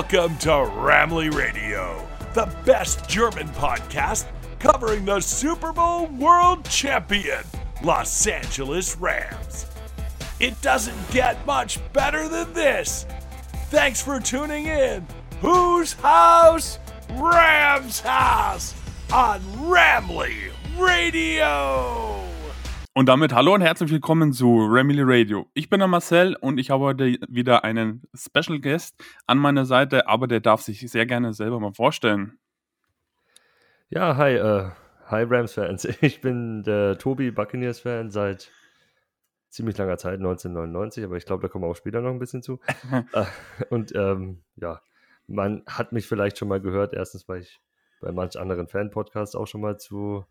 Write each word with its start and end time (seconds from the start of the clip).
Welcome 0.00 0.38
to 0.38 0.48
Ramley 0.48 1.30
Radio, 1.30 2.08
the 2.32 2.50
best 2.64 3.06
German 3.06 3.46
podcast 3.48 4.24
covering 4.58 5.04
the 5.04 5.20
Super 5.20 5.74
Bowl 5.74 6.06
world 6.06 6.64
champion, 6.64 7.44
Los 7.84 8.26
Angeles 8.26 8.96
Rams. 8.96 9.66
It 10.40 10.58
doesn't 10.62 10.96
get 11.10 11.44
much 11.44 11.80
better 11.92 12.28
than 12.28 12.50
this. 12.54 13.04
Thanks 13.68 14.00
for 14.00 14.18
tuning 14.18 14.64
in. 14.68 15.06
Whose 15.42 15.92
house? 15.92 16.78
Rams 17.10 18.00
House 18.00 18.74
on 19.12 19.42
Ramley 19.68 20.50
Radio. 20.78 22.29
Und 22.92 23.08
damit 23.08 23.32
hallo 23.32 23.54
und 23.54 23.60
herzlich 23.60 23.92
willkommen 23.92 24.32
zu 24.32 24.66
Remily 24.66 25.02
Radio. 25.04 25.46
Ich 25.54 25.70
bin 25.70 25.78
der 25.78 25.86
Marcel 25.86 26.34
und 26.34 26.58
ich 26.58 26.70
habe 26.70 26.82
heute 26.82 27.18
wieder 27.28 27.62
einen 27.62 28.02
Special 28.14 28.60
Guest 28.60 29.00
an 29.28 29.38
meiner 29.38 29.64
Seite, 29.64 30.08
aber 30.08 30.26
der 30.26 30.40
darf 30.40 30.62
sich 30.62 30.80
sehr 30.90 31.06
gerne 31.06 31.32
selber 31.32 31.60
mal 31.60 31.72
vorstellen. 31.72 32.40
Ja, 33.90 34.16
hi, 34.16 34.34
äh, 34.34 34.70
hi 35.06 35.22
Rams-Fans. 35.22 35.84
Ich 36.00 36.20
bin 36.20 36.64
der 36.64 36.98
Tobi 36.98 37.30
Buccaneers-Fan 37.30 38.10
seit 38.10 38.50
ziemlich 39.50 39.78
langer 39.78 39.96
Zeit, 39.96 40.18
1999, 40.18 41.04
aber 41.04 41.16
ich 41.16 41.26
glaube, 41.26 41.42
da 41.42 41.48
kommen 41.48 41.62
wir 41.62 41.68
auch 41.68 41.76
später 41.76 42.00
noch 42.00 42.10
ein 42.10 42.18
bisschen 42.18 42.42
zu. 42.42 42.58
äh, 43.12 43.24
und 43.70 43.94
ähm, 43.94 44.42
ja, 44.56 44.80
man 45.28 45.62
hat 45.68 45.92
mich 45.92 46.08
vielleicht 46.08 46.38
schon 46.38 46.48
mal 46.48 46.60
gehört, 46.60 46.92
erstens, 46.92 47.28
weil 47.28 47.42
ich 47.42 47.60
bei 48.00 48.10
manch 48.10 48.36
anderen 48.36 48.66
Fan-Podcasts 48.66 49.36
auch 49.36 49.46
schon 49.46 49.60
mal 49.60 49.78
zu 49.78 50.24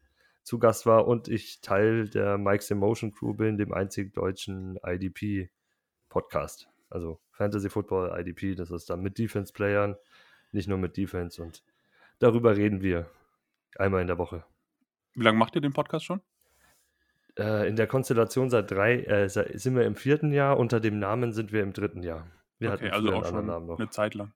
zu 0.49 0.58
Gast 0.58 0.88
war 0.88 1.08
und 1.08 1.27
ich 1.27 1.62
Teil 1.62 2.09
der 2.09 2.39
Mike's 2.39 2.71
Emotion 2.71 3.12
Crew 3.12 3.36
bin, 3.36 3.59
dem 3.59 3.72
einzig 3.72 4.16
deutschen 4.16 4.80
IDP-Podcast. 4.83 6.67
Also 6.89 7.22
Fantasy 7.30 7.69
Football 7.69 8.19
IDP, 8.19 8.56
das 8.56 8.72
ist 8.72 8.89
dann 8.89 9.02
mit 9.02 9.19
Defense-Playern, 9.19 9.95
nicht 10.52 10.67
nur 10.67 10.80
mit 10.80 10.97
Defense 10.97 11.39
und 11.39 11.64
darüber 12.17 12.58
reden 12.58 12.81
wir 12.81 13.11
einmal 13.75 14.02
in 14.02 14.08
der 14.08 14.17
Woche. 14.17 14.44
Wie 15.14 15.23
lange 15.23 15.38
macht 15.38 15.53
ihr 15.53 15.61
den 15.61 15.73
Podcast 15.73 16.06
schon? 16.06 16.19
Äh, 17.38 17.67
in 17.67 17.75
der 17.75 17.86
Konstellation 17.86 18.50
seit 18.50 18.72
drei, 18.72 19.03
äh, 19.03 19.30
sind 19.30 19.75
wir 19.75 19.86
im 19.86 19.95
vierten 19.95 20.31
Jahr, 20.31 20.58
unter 20.58 20.80
dem 20.80 20.97
Namen 20.97 21.31
sind 21.31 21.52
wir 21.52 21.61
im 21.61 21.73
dritten 21.73 22.02
Jahr. 22.02 22.25
Wir 22.58 22.73
okay, 22.73 22.89
also 22.89 23.13
auch 23.13 23.23
schon 23.23 23.52
eine 23.52 23.89
Zeit 23.91 24.16
lang. 24.16 24.34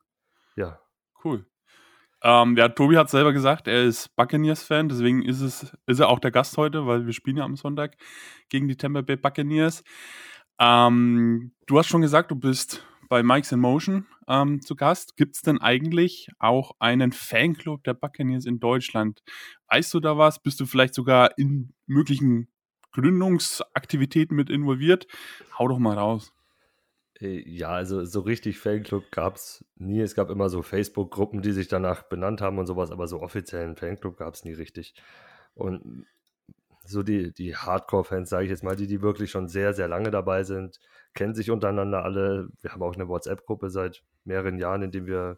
Ja. 0.55 0.80
Cool. 1.23 1.48
Ähm, 2.23 2.55
ja, 2.55 2.69
Tobi 2.69 2.97
hat 2.97 3.09
selber 3.09 3.33
gesagt, 3.33 3.67
er 3.67 3.83
ist 3.83 4.16
Buccaneers-Fan, 4.16 4.88
deswegen 4.88 5.23
ist, 5.23 5.41
es, 5.41 5.75
ist 5.88 5.99
er 5.99 6.07
auch 6.07 6.19
der 6.19 6.31
Gast 6.31 6.55
heute, 6.57 6.88
weil 6.88 7.05
wir 7.05 7.13
spielen 7.13 7.38
ja 7.38 7.43
am 7.43 7.57
Sonntag 7.57 7.97
gegen 8.49 8.69
die 8.69 8.77
Tampa 8.77 9.02
Bay 9.02 9.17
Buccaneers. 9.17 9.83
Ähm, 10.57 11.52
du 11.65 11.77
hast 11.77 11.88
schon 11.88 12.02
gesagt, 12.02 12.31
du 12.31 12.35
bist 12.35 12.85
bei 13.09 13.23
Mike's 13.23 13.52
in 13.52 13.59
Motion 13.59 14.07
ähm, 14.30 14.61
zu 14.61 14.75
Gast. 14.75 15.17
Gibt 15.17 15.35
es 15.35 15.41
denn 15.41 15.59
eigentlich 15.59 16.30
auch 16.39 16.71
einen 16.80 17.11
Fanclub 17.11 17.83
der 17.83 17.93
Buccaneers 17.93 18.45
in 18.45 18.59
Deutschland? 18.59 19.21
Weißt 19.69 19.93
du 19.93 19.99
da 19.99 20.17
was? 20.17 20.41
Bist 20.41 20.61
du 20.61 20.65
vielleicht 20.65 20.93
sogar 20.93 21.37
in 21.37 21.73
möglichen 21.87 22.47
Gründungsaktivitäten 22.93 24.35
mit 24.35 24.49
involviert? 24.49 25.08
Hau 25.59 25.67
doch 25.67 25.80
mal 25.80 25.97
raus. 25.97 26.31
Äh, 27.23 27.49
ja, 27.49 27.69
also 27.69 28.03
so 28.05 28.19
richtig 28.21 28.59
Fanclub 28.59 29.11
gab 29.11 29.38
es 29.38 29.66
nie. 29.77 30.02
Es 30.02 30.16
gab 30.16 30.29
immer 30.29 30.49
so 30.49 30.61
Facebook-Gruppen, 30.61 31.41
die 31.41 31.52
sich 31.53 31.67
danach 31.67 32.03
benannt 32.03 32.41
haben 32.41 32.59
und 32.59 32.67
sowas, 32.67 32.91
aber 32.91 33.07
so 33.07 33.21
offiziellen 33.21 33.75
Fanclub 33.75 34.17
gab 34.17 34.33
es 34.33 34.43
nie 34.43 34.53
richtig. 34.53 34.93
Und 35.55 36.05
so 36.85 37.02
die, 37.03 37.33
die 37.33 37.55
Hardcore-Fans, 37.55 38.30
sage 38.30 38.45
ich 38.45 38.49
jetzt 38.52 38.63
mal, 38.63 38.75
die, 38.75 38.88
die 38.88 39.02
wirklich 39.02 39.31
schon 39.31 39.47
sehr, 39.47 39.73
sehr 39.73 39.88
lange 39.88 40.11
dabei 40.11 40.43
sind, 40.43 40.80
kennen 41.13 41.33
sich 41.33 41.49
untereinander 41.49 42.03
alle. 42.03 42.49
Wir 42.61 42.73
haben 42.73 42.83
auch 42.83 42.95
eine 42.95 43.08
WhatsApp-Gruppe 43.08 43.69
seit 43.69 44.03
mehreren 44.25 44.58
Jahren, 44.59 44.81
in 44.81 44.92
der 44.92 45.05
wir 45.05 45.37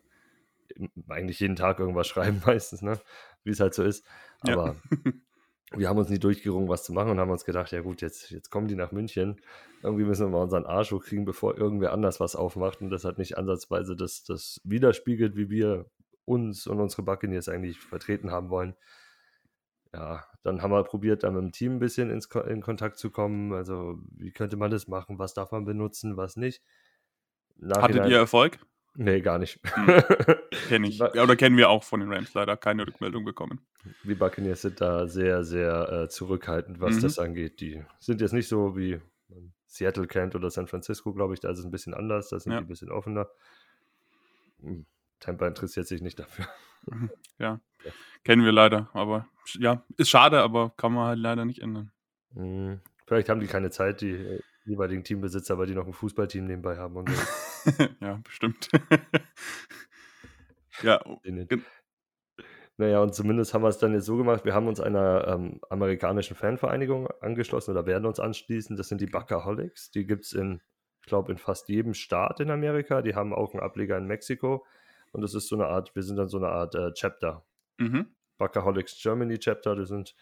eigentlich 1.07 1.39
jeden 1.39 1.55
Tag 1.55 1.79
irgendwas 1.79 2.07
schreiben, 2.09 2.41
meistens, 2.45 2.81
ne? 2.81 2.99
Wie 3.43 3.51
es 3.51 3.59
halt 3.59 3.75
so 3.75 3.83
ist. 3.83 4.05
Aber 4.41 4.75
ja. 5.05 5.11
wir 5.77 5.89
haben 5.89 5.97
uns 5.97 6.09
nie 6.09 6.19
durchgerungen, 6.19 6.69
was 6.69 6.83
zu 6.83 6.93
machen 6.93 7.11
und 7.11 7.19
haben 7.19 7.31
uns 7.31 7.45
gedacht, 7.45 7.71
ja 7.71 7.81
gut, 7.81 8.01
jetzt, 8.01 8.31
jetzt 8.31 8.49
kommen 8.49 8.67
die 8.67 8.75
nach 8.75 8.91
München. 8.91 9.41
Irgendwie 9.83 10.03
müssen 10.03 10.27
wir 10.27 10.31
mal 10.31 10.43
unseren 10.43 10.65
Arsch 10.65 10.91
hochkriegen, 10.91 11.25
bevor 11.25 11.57
irgendwer 11.57 11.93
anders 11.93 12.19
was 12.19 12.35
aufmacht 12.35 12.81
und 12.81 12.89
das 12.89 13.05
hat 13.05 13.17
nicht 13.17 13.37
ansatzweise 13.37 13.95
das, 13.95 14.23
das 14.23 14.61
widerspiegelt, 14.63 15.35
wie 15.35 15.49
wir 15.49 15.85
uns 16.25 16.67
und 16.67 16.79
unsere 16.79 17.03
Buccaneers 17.03 17.49
eigentlich 17.49 17.79
vertreten 17.79 18.31
haben 18.31 18.49
wollen. 18.49 18.75
Ja, 19.93 20.25
dann 20.43 20.61
haben 20.61 20.71
wir 20.71 20.83
probiert, 20.83 21.23
da 21.23 21.31
mit 21.31 21.41
dem 21.41 21.51
Team 21.51 21.73
ein 21.73 21.79
bisschen 21.79 22.09
ins, 22.09 22.27
in 22.47 22.61
Kontakt 22.61 22.97
zu 22.97 23.11
kommen. 23.11 23.53
Also, 23.53 23.97
wie 24.11 24.31
könnte 24.31 24.57
man 24.57 24.69
das 24.69 24.87
machen? 24.87 25.19
Was 25.19 25.33
darf 25.33 25.51
man 25.51 25.63
benutzen, 25.63 26.17
was 26.17 26.35
nicht? 26.35 26.61
Nachhinein, 27.55 27.83
Hattet 27.83 28.11
ihr 28.11 28.17
Erfolg? 28.17 28.59
Nee, 28.97 29.21
gar 29.21 29.37
nicht. 29.39 29.59
Hm. 29.63 29.87
Kenne 30.69 30.87
ich. 30.87 30.97
Ja, 30.99 31.23
oder 31.23 31.35
kennen 31.35 31.57
wir 31.57 31.69
auch 31.69 31.83
von 31.83 31.99
den 31.99 32.11
Rams 32.11 32.33
leider 32.33 32.55
keine 32.55 32.87
Rückmeldung 32.87 33.25
bekommen. 33.25 33.59
Die 34.03 34.15
Buccaneers 34.15 34.61
sind 34.61 34.79
da 34.81 35.07
sehr, 35.07 35.43
sehr 35.43 35.91
äh, 35.91 36.09
zurückhaltend, 36.09 36.79
was 36.79 36.95
mhm. 36.95 37.01
das 37.01 37.19
angeht. 37.19 37.59
Die 37.59 37.83
sind 37.99 38.21
jetzt 38.21 38.33
nicht 38.33 38.47
so 38.47 38.77
wie 38.77 38.99
Seattle 39.67 40.07
kennt 40.07 40.35
oder 40.35 40.49
San 40.49 40.67
Francisco, 40.67 41.13
glaube 41.13 41.33
ich. 41.33 41.41
Da 41.41 41.49
ist 41.51 41.59
es 41.59 41.65
ein 41.65 41.71
bisschen 41.71 41.93
anders. 41.93 42.29
Da 42.29 42.39
sind 42.39 42.53
ja. 42.53 42.59
die 42.59 42.65
ein 42.65 42.67
bisschen 42.67 42.89
offener. 42.89 43.27
Hm, 44.61 44.85
Tampa 45.19 45.47
interessiert 45.47 45.87
sich 45.87 46.01
nicht 46.01 46.17
dafür. 46.17 46.45
Mhm. 46.85 47.09
Ja. 47.37 47.59
ja. 47.83 47.91
kennen 48.23 48.45
wir 48.45 48.53
leider. 48.53 48.89
Aber 48.93 49.27
ja, 49.59 49.83
ist 49.97 50.09
schade, 50.09 50.41
aber 50.41 50.71
kann 50.77 50.93
man 50.93 51.07
halt 51.07 51.19
leider 51.19 51.43
nicht 51.43 51.59
ändern. 51.59 51.91
Mhm. 52.31 52.79
Vielleicht 53.05 53.29
haben 53.29 53.41
die 53.41 53.47
keine 53.47 53.69
Zeit, 53.69 54.01
die 54.01 54.11
äh, 54.11 54.39
jeweiligen 54.65 55.03
Teambesitzer, 55.03 55.57
weil 55.57 55.67
die 55.67 55.75
noch 55.75 55.87
ein 55.87 55.93
Fußballteam 55.93 56.45
nebenbei 56.45 56.77
haben 56.77 56.97
und 56.97 57.09
so. 57.09 57.71
ja, 58.01 58.19
bestimmt. 58.23 58.69
ja. 60.81 61.01
Naja, 62.77 62.99
und 62.99 63.15
zumindest 63.15 63.53
haben 63.53 63.61
wir 63.61 63.69
es 63.69 63.77
dann 63.77 63.93
jetzt 63.93 64.05
so 64.05 64.17
gemacht, 64.17 64.43
wir 64.43 64.53
haben 64.53 64.67
uns 64.67 64.81
einer 64.81 65.27
ähm, 65.27 65.61
amerikanischen 65.69 66.35
Fanvereinigung 66.35 67.07
angeschlossen 67.21 67.71
oder 67.71 67.85
werden 67.85 68.05
uns 68.05 68.19
anschließen. 68.19 68.75
Das 68.75 68.89
sind 68.89 68.99
die 68.99 69.05
Buckaholics. 69.05 69.91
Die 69.91 70.05
gibt 70.05 70.25
es 70.25 70.33
in, 70.33 70.61
ich 71.01 71.07
glaube, 71.07 71.31
in 71.31 71.37
fast 71.37 71.69
jedem 71.69 71.93
Staat 71.93 72.41
in 72.41 72.51
Amerika. 72.51 73.01
Die 73.01 73.15
haben 73.15 73.33
auch 73.33 73.53
einen 73.53 73.63
Ableger 73.63 73.97
in 73.97 74.07
Mexiko. 74.07 74.65
Und 75.13 75.21
das 75.21 75.33
ist 75.33 75.47
so 75.47 75.55
eine 75.55 75.67
Art, 75.67 75.95
wir 75.95 76.03
sind 76.03 76.17
dann 76.17 76.27
so 76.27 76.37
eine 76.37 76.49
Art 76.49 76.75
äh, 76.75 76.91
Chapter. 76.93 77.45
Mhm. 77.77 78.07
Buckaholics 78.37 79.01
Germany 79.01 79.39
Chapter. 79.39 79.77
Das 79.77 79.87
sind 79.87 80.13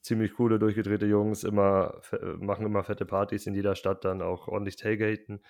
ziemlich 0.00 0.34
coole, 0.34 0.58
durchgedrehte 0.58 1.06
Jungs, 1.06 1.44
immer, 1.44 2.00
machen 2.38 2.66
immer 2.66 2.84
fette 2.84 3.04
Partys 3.04 3.46
in 3.46 3.54
jeder 3.54 3.74
Stadt, 3.76 4.04
dann 4.04 4.22
auch 4.22 4.48
ordentlich 4.48 4.76
Tailgaten. 4.76 5.40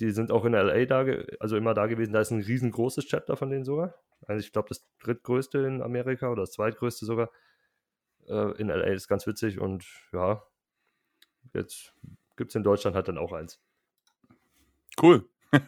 Die 0.00 0.10
sind 0.10 0.32
auch 0.32 0.44
in 0.46 0.52
LA 0.52 0.86
da, 0.86 1.04
also 1.40 1.56
immer 1.56 1.74
da 1.74 1.86
gewesen. 1.86 2.12
Da 2.12 2.20
ist 2.20 2.30
ein 2.30 2.40
riesengroßes 2.40 3.06
Chapter 3.06 3.36
von 3.36 3.50
denen 3.50 3.64
sogar. 3.64 3.94
Also 4.26 4.40
ich 4.44 4.52
glaube, 4.52 4.68
das 4.68 4.86
drittgrößte 5.00 5.58
in 5.58 5.82
Amerika 5.82 6.30
oder 6.30 6.42
das 6.42 6.52
zweitgrößte 6.52 7.04
sogar. 7.04 7.30
Äh, 8.26 8.52
in 8.58 8.68
LA 8.68 8.86
ist 8.86 9.08
ganz 9.08 9.26
witzig 9.26 9.60
und 9.60 9.84
ja, 10.12 10.42
jetzt 11.52 11.94
gibt 12.36 12.50
es 12.50 12.54
in 12.54 12.62
Deutschland 12.62 12.96
halt 12.96 13.08
dann 13.08 13.18
auch 13.18 13.32
eins. 13.32 13.60
Cool. 15.00 15.28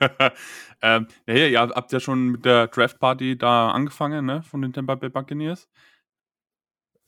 ähm, 0.83 1.09
ja, 1.27 1.35
ihr 1.35 1.61
habt 1.61 1.93
ja 1.93 2.01
schon 2.01 2.29
mit 2.29 2.45
der 2.45 2.69
Draft 2.69 3.01
Party 3.01 3.37
da 3.37 3.71
angefangen, 3.71 4.25
ne, 4.25 4.43
von 4.43 4.63
den 4.63 4.73
Tampa 4.73 4.95
Bay 4.95 5.11
Buccaneers. 5.11 5.69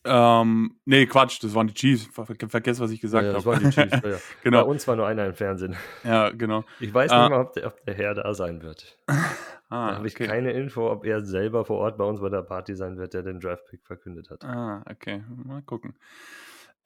Ähm, 0.06 0.76
nee, 0.84 1.06
Quatsch, 1.06 1.42
das 1.42 1.54
waren 1.54 1.66
die 1.66 1.74
Chiefs. 1.74 2.06
Ver 2.12 2.26
vergesst, 2.26 2.80
was 2.80 2.90
ich 2.90 3.00
gesagt 3.00 3.24
habe. 3.24 3.28
Ja, 3.28 3.32
das 3.34 3.46
waren 3.46 3.60
die 3.60 3.70
Chiefs, 3.70 4.00
ja. 4.04 4.18
genau. 4.42 4.64
Bei 4.64 4.70
uns 4.70 4.86
war 4.86 4.96
nur 4.96 5.06
einer 5.06 5.26
im 5.26 5.34
Fernsehen. 5.34 5.76
Ja, 6.02 6.30
genau. 6.30 6.64
Ich 6.78 6.92
weiß 6.92 7.10
nicht 7.10 7.18
ah. 7.18 7.28
mal, 7.28 7.40
ob 7.40 7.52
der, 7.54 7.66
ob 7.66 7.84
der, 7.84 7.94
Herr 7.94 8.14
da 8.14 8.34
sein 8.34 8.62
wird. 8.62 8.98
ah, 9.06 9.22
da 9.68 9.96
habe 9.96 10.06
ich 10.06 10.14
okay. 10.14 10.26
keine 10.26 10.52
Info, 10.52 10.90
ob 10.90 11.06
er 11.06 11.24
selber 11.24 11.64
vor 11.64 11.78
Ort 11.78 11.96
bei 11.96 12.04
uns 12.04 12.20
bei 12.20 12.28
der 12.28 12.42
Party 12.42 12.74
sein 12.74 12.98
wird, 12.98 13.14
der 13.14 13.22
den 13.22 13.40
Draft-Pick 13.40 13.86
verkündet 13.86 14.28
hat. 14.30 14.44
Ah, 14.44 14.84
okay. 14.90 15.24
Mal 15.44 15.62
gucken. 15.62 15.94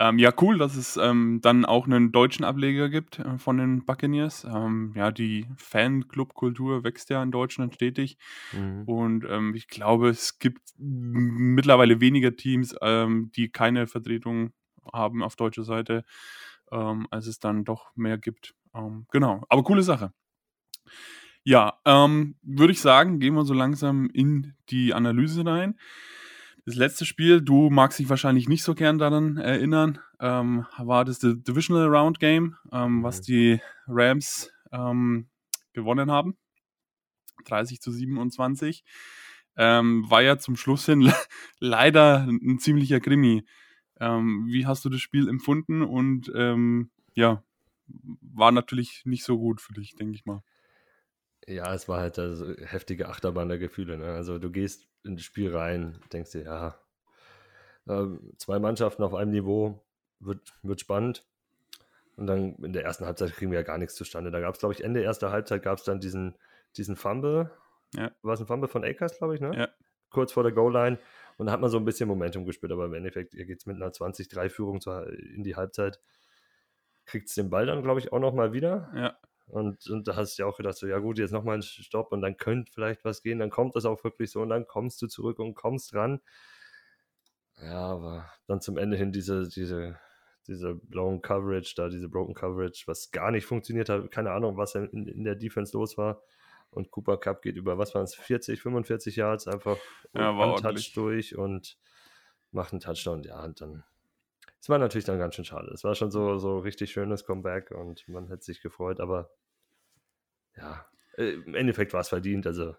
Ähm, 0.01 0.19
ja, 0.19 0.33
cool, 0.41 0.59
dass 0.59 0.77
es 0.77 0.97
ähm, 0.97 1.41
dann 1.43 1.65
auch 1.65 1.87
einen 1.87 2.13
deutschen 2.13 2.45
Ableger 2.45 2.89
gibt 2.89 3.19
äh, 3.19 3.37
von 3.37 3.59
den 3.59 3.85
Buccaneers. 3.85 4.45
Ähm, 4.45 4.93
ja, 4.95 5.11
die 5.11 5.49
Fanclub-Kultur 5.57 6.85
wächst 6.85 7.11
ja 7.11 7.21
in 7.23 7.33
Deutschland 7.33 7.75
stetig. 7.75 8.17
Mhm. 8.53 8.85
Und 8.85 9.25
ähm, 9.29 9.55
ich 9.57 9.67
glaube, 9.67 10.09
es 10.09 10.39
gibt 10.39 10.63
mittlerweile 10.79 12.01
weniger 12.01 12.37
Teams, 12.37 12.77
ähm, 12.81 13.33
die 13.35 13.51
keine 13.51 13.89
Vertretung 13.89 14.53
haben 14.93 15.23
auf 15.23 15.35
deutscher 15.35 15.65
Seite, 15.65 16.05
ähm, 16.71 17.09
als 17.11 17.27
es 17.27 17.41
dann 17.41 17.65
doch 17.65 17.91
mehr 17.97 18.19
gibt. 18.19 18.55
genau, 19.11 19.43
aber 19.49 19.65
coole 19.65 19.83
Sache. 19.83 20.13
Ja, 21.43 21.81
würde 21.85 22.73
ich 22.73 22.81
sagen, 22.81 23.21
gehen 23.21 23.35
wir 23.35 23.45
so 23.45 23.55
langsam 23.55 24.11
in 24.13 24.55
die 24.69 24.93
Analyse 24.93 25.47
rein. 25.47 25.79
Das 26.69 26.77
letzte 26.77 27.07
Spiel, 27.07 27.41
du 27.41 27.71
magst 27.71 27.99
dich 27.99 28.11
wahrscheinlich 28.11 28.47
nicht 28.47 28.63
so 28.63 28.75
gern 28.75 28.99
daran 28.99 29.39
erinnern, 29.39 30.01
ähm, 30.21 30.67
war 30.77 31.07
das 31.07 31.19
Divisional 31.19 31.87
Round 31.87 32.21
Game, 32.21 32.57
ähm, 32.71 33.03
was 33.03 33.21
mhm. 33.21 33.23
die 33.23 33.61
Rams 33.87 34.53
ähm, 34.71 35.31
gewonnen 35.73 36.11
haben. 36.11 36.37
30 37.47 37.81
zu 37.81 37.91
27. 37.91 38.85
Ähm, 39.57 40.11
war 40.11 40.21
ja 40.21 40.37
zum 40.37 40.57
Schluss 40.57 40.85
hin 40.85 41.11
leider 41.59 42.25
ein 42.29 42.59
ziemlicher 42.59 43.01
Krimi. 43.01 43.47
Ähm, 43.99 44.49
wie 44.51 44.67
hast 44.67 44.85
du 44.85 44.91
das 44.91 45.01
Spiel 45.01 45.27
empfunden? 45.27 45.81
Und 45.81 46.31
ja, 47.15 47.43
war 47.87 48.53
natürlich 48.53 49.07
nicht 49.07 49.25
so 49.25 49.39
gut 49.39 49.63
für 49.63 49.73
dich, 49.73 49.95
denke 49.95 50.17
ich 50.17 50.27
mal. 50.27 50.43
Ja, 51.49 51.73
es 51.73 51.89
war 51.89 52.01
halt 52.01 52.19
also 52.19 52.53
heftige 52.59 53.09
Achterbahn 53.09 53.49
der 53.49 53.59
Gefühle. 53.59 53.97
Ne? 53.97 54.13
Also 54.13 54.39
du 54.39 54.51
gehst 54.51 54.87
in 55.03 55.17
das 55.17 55.25
Spiel 55.25 55.55
rein, 55.55 55.99
denkst 56.13 56.33
dir, 56.33 56.43
ja, 56.43 56.79
äh, 57.87 58.07
zwei 58.37 58.59
Mannschaften 58.59 59.03
auf 59.03 59.15
einem 59.15 59.31
Niveau, 59.31 59.83
wird, 60.21 60.53
wird 60.63 60.81
spannend. 60.81 61.25
Und 62.17 62.27
dann 62.27 62.57
in 62.57 62.73
der 62.73 62.85
ersten 62.85 63.07
Halbzeit 63.07 63.33
kriegen 63.33 63.51
wir 63.51 63.61
ja 63.61 63.65
gar 63.65 63.79
nichts 63.79 63.95
zustande. 63.95 64.31
Da 64.31 64.41
gab 64.41 64.55
es, 64.55 64.61
glaube 64.61 64.75
ich, 64.75 64.85
Ende 64.85 65.01
erster 65.01 65.31
Halbzeit 65.31 65.63
gab 65.63 65.79
es 65.79 65.85
dann 65.85 66.01
diesen, 66.01 66.37
diesen 66.77 66.97
Fumble. 66.97 67.51
Ja. 67.95 68.11
War 68.21 68.35
es 68.35 68.41
ein 68.41 68.47
Fumble 68.47 68.69
von 68.69 68.85
Akers, 68.85 69.17
glaube 69.17 69.35
ich, 69.35 69.41
ne? 69.41 69.57
Ja. 69.57 69.69
Kurz 70.11 70.33
vor 70.33 70.43
der 70.43 70.53
Goal-Line. 70.53 70.99
Und 71.39 71.47
da 71.47 71.53
hat 71.53 71.61
man 71.61 71.71
so 71.71 71.79
ein 71.79 71.85
bisschen 71.85 72.09
Momentum 72.09 72.45
gespürt, 72.45 72.73
aber 72.73 72.87
im 72.87 72.95
Endeffekt, 72.95 73.33
ihr 73.35 73.47
geht 73.47 73.61
es 73.61 73.67
mit 73.67 73.77
einer 73.77 73.91
20-3-Führung 73.91 74.81
in 75.35 75.45
die 75.45 75.57
Halbzeit. 75.57 76.01
Kriegt 77.07 77.29
es 77.29 77.35
den 77.37 77.49
Ball 77.49 77.65
dann, 77.65 77.83
glaube 77.83 78.01
ich, 78.01 78.13
auch 78.13 78.19
nochmal 78.19 78.53
wieder. 78.53 78.91
Ja. 78.95 79.17
Und, 79.49 79.87
und 79.89 80.07
da 80.07 80.17
hast 80.17 80.39
du 80.39 80.43
ja 80.43 80.49
auch 80.49 80.57
gedacht, 80.59 80.77
so, 80.77 80.87
ja 80.87 80.99
gut, 80.99 81.19
jetzt 81.19 81.33
nochmal 81.33 81.57
ein 81.57 81.63
Stopp 81.63 82.13
und 82.13 82.21
dann 82.21 82.37
könnte 82.37 82.71
vielleicht 82.73 83.05
was 83.05 83.23
gehen, 83.23 83.39
dann 83.39 83.51
kommt 83.51 83.77
das 83.77 83.87
auch 83.87 84.05
wirklich 84.05 84.31
so 84.31 84.43
und 84.43 84.51
dann 84.51 84.67
kommst 84.67 85.01
du 85.01 85.07
zurück 85.07 85.39
und 85.39 85.55
kommst 85.55 85.95
ran. 85.95 86.21
Ja, 87.61 87.89
aber 87.89 88.31
dann 88.47 88.61
zum 88.61 88.77
Ende 88.77 88.97
hin 88.97 89.11
diese, 89.11 89.49
diese, 89.49 89.99
diese 90.47 90.75
blown 90.75 91.23
Coverage, 91.23 91.75
da 91.77 91.89
diese 91.89 92.09
broken 92.09 92.35
Coverage, 92.35 92.85
was 92.87 93.11
gar 93.11 93.31
nicht 93.31 93.47
funktioniert 93.47 93.89
hat, 93.89 94.11
keine 94.11 94.33
Ahnung, 94.33 94.57
was 94.57 94.75
in, 94.75 95.07
in 95.09 95.25
der 95.25 95.35
Defense 95.35 95.77
los 95.77 95.97
war. 95.97 96.23
Und 96.71 96.91
Cooper 96.91 97.17
Cup 97.17 97.43
geht 97.43 97.57
über, 97.57 97.79
was 97.79 97.95
waren 97.95 98.05
es, 98.05 98.15
40, 98.15 98.61
45 98.61 99.17
Yards 99.17 99.49
einfach 99.49 99.79
Ja, 100.15 100.37
war 100.37 100.61
durch 100.95 101.37
und 101.37 101.79
macht 102.51 102.73
einen 102.73 102.81
Touchdown. 102.81 103.23
Ja, 103.25 103.43
und 103.43 103.61
dann, 103.61 103.85
es 104.61 104.69
war 104.69 104.79
natürlich 104.79 105.05
dann 105.05 105.19
ganz 105.19 105.35
schön 105.35 105.45
schade. 105.45 105.71
Es 105.73 105.85
war 105.85 105.95
schon 105.95 106.11
so, 106.11 106.39
so 106.39 106.59
richtig 106.59 106.93
schönes 106.93 107.25
Comeback 107.25 107.71
und 107.71 108.07
man 108.09 108.29
hätte 108.29 108.45
sich 108.45 108.61
gefreut, 108.63 109.01
aber 109.01 109.31
ja, 110.57 110.87
äh, 111.17 111.31
im 111.31 111.55
Endeffekt 111.55 111.93
war 111.93 112.01
es 112.01 112.09
verdient. 112.09 112.47
Also 112.47 112.75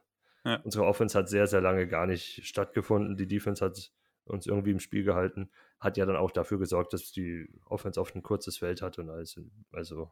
Ja. 0.45 0.63
unsere 0.63 0.85
Offense 0.85 1.17
hat 1.17 1.29
sehr, 1.29 1.47
sehr 1.47 1.61
lange 1.61 1.87
gar 1.87 2.07
nicht 2.07 2.45
stattgefunden. 2.47 3.17
Die 3.17 3.27
Defense 3.27 3.63
hat 3.65 3.93
uns 4.25 4.47
irgendwie 4.47 4.71
im 4.71 4.79
Spiel 4.79 5.03
gehalten, 5.03 5.51
hat 5.79 5.97
ja 5.97 6.05
dann 6.05 6.17
auch 6.17 6.31
dafür 6.31 6.59
gesorgt, 6.59 6.93
dass 6.93 7.11
die 7.11 7.49
Offense 7.65 8.01
oft 8.01 8.15
ein 8.15 8.23
kurzes 8.23 8.57
Feld 8.59 8.81
hatte 8.81 9.01
und 9.01 9.09
alles. 9.09 9.39
Also 9.73 10.11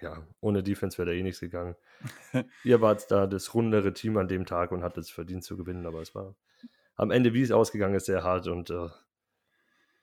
ja, 0.00 0.26
ohne 0.40 0.62
Defense 0.62 0.98
wäre 0.98 1.06
da 1.10 1.12
eh 1.12 1.22
nichts 1.22 1.40
gegangen. 1.40 1.76
Ihr 2.64 2.80
wart 2.80 3.10
da 3.10 3.26
das 3.26 3.54
rundere 3.54 3.92
Team 3.92 4.16
an 4.16 4.28
dem 4.28 4.46
Tag 4.46 4.72
und 4.72 4.82
hattet 4.82 5.04
es 5.04 5.10
verdient 5.10 5.44
zu 5.44 5.56
gewinnen, 5.56 5.86
aber 5.86 6.00
es 6.00 6.14
war 6.14 6.36
am 6.96 7.10
Ende, 7.10 7.34
wie 7.34 7.42
es 7.42 7.52
ausgegangen 7.52 7.94
ist, 7.96 8.06
sehr 8.06 8.24
hart 8.24 8.48
und 8.48 8.70
äh, 8.70 8.88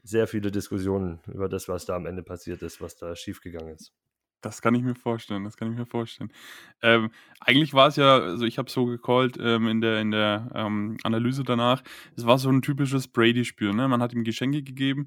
sehr 0.03 0.27
viele 0.27 0.51
Diskussionen 0.51 1.19
über 1.27 1.50
das, 1.50 1.68
was 1.68 1.86
da 1.86 1.95
am 1.95 2.06
Ende 2.06 2.24
passiert 2.24 2.62
ist, 2.62 2.81
was 2.81 2.95
da 2.95 3.15
schiefgegangen 3.15 3.75
ist. 3.75 3.94
Das 4.42 4.62
kann 4.63 4.74
ich 4.74 4.81
mir 4.81 4.95
vorstellen, 4.95 5.44
das 5.44 5.56
kann 5.56 5.71
ich 5.71 5.77
mir 5.77 5.86
vorstellen. 5.86 6.33
Ähm, 6.81 7.12
eigentlich 7.39 7.74
war 7.74 7.88
es 7.88 7.95
ja, 7.95 8.18
also 8.18 8.45
ich 8.45 8.57
habe 8.57 8.68
es 8.68 8.74
so 8.74 8.86
gecallt 8.86 9.38
ähm, 9.39 9.68
in 9.68 9.81
der, 9.81 10.01
in 10.01 10.09
der 10.09 10.50
ähm, 10.56 10.98
Analyse 11.03 11.44
danach, 11.44 11.83
es 12.15 12.25
war 12.25 12.39
so 12.39 12.50
ein 12.50 12.63
typisches 12.63 13.07
Brady-Spiel. 13.07 13.71
Ne? 13.71 13.88
Man 13.88 14.01
hat 14.01 14.13
ihm 14.13 14.24
Geschenke 14.24 14.63
gegeben 14.63 15.06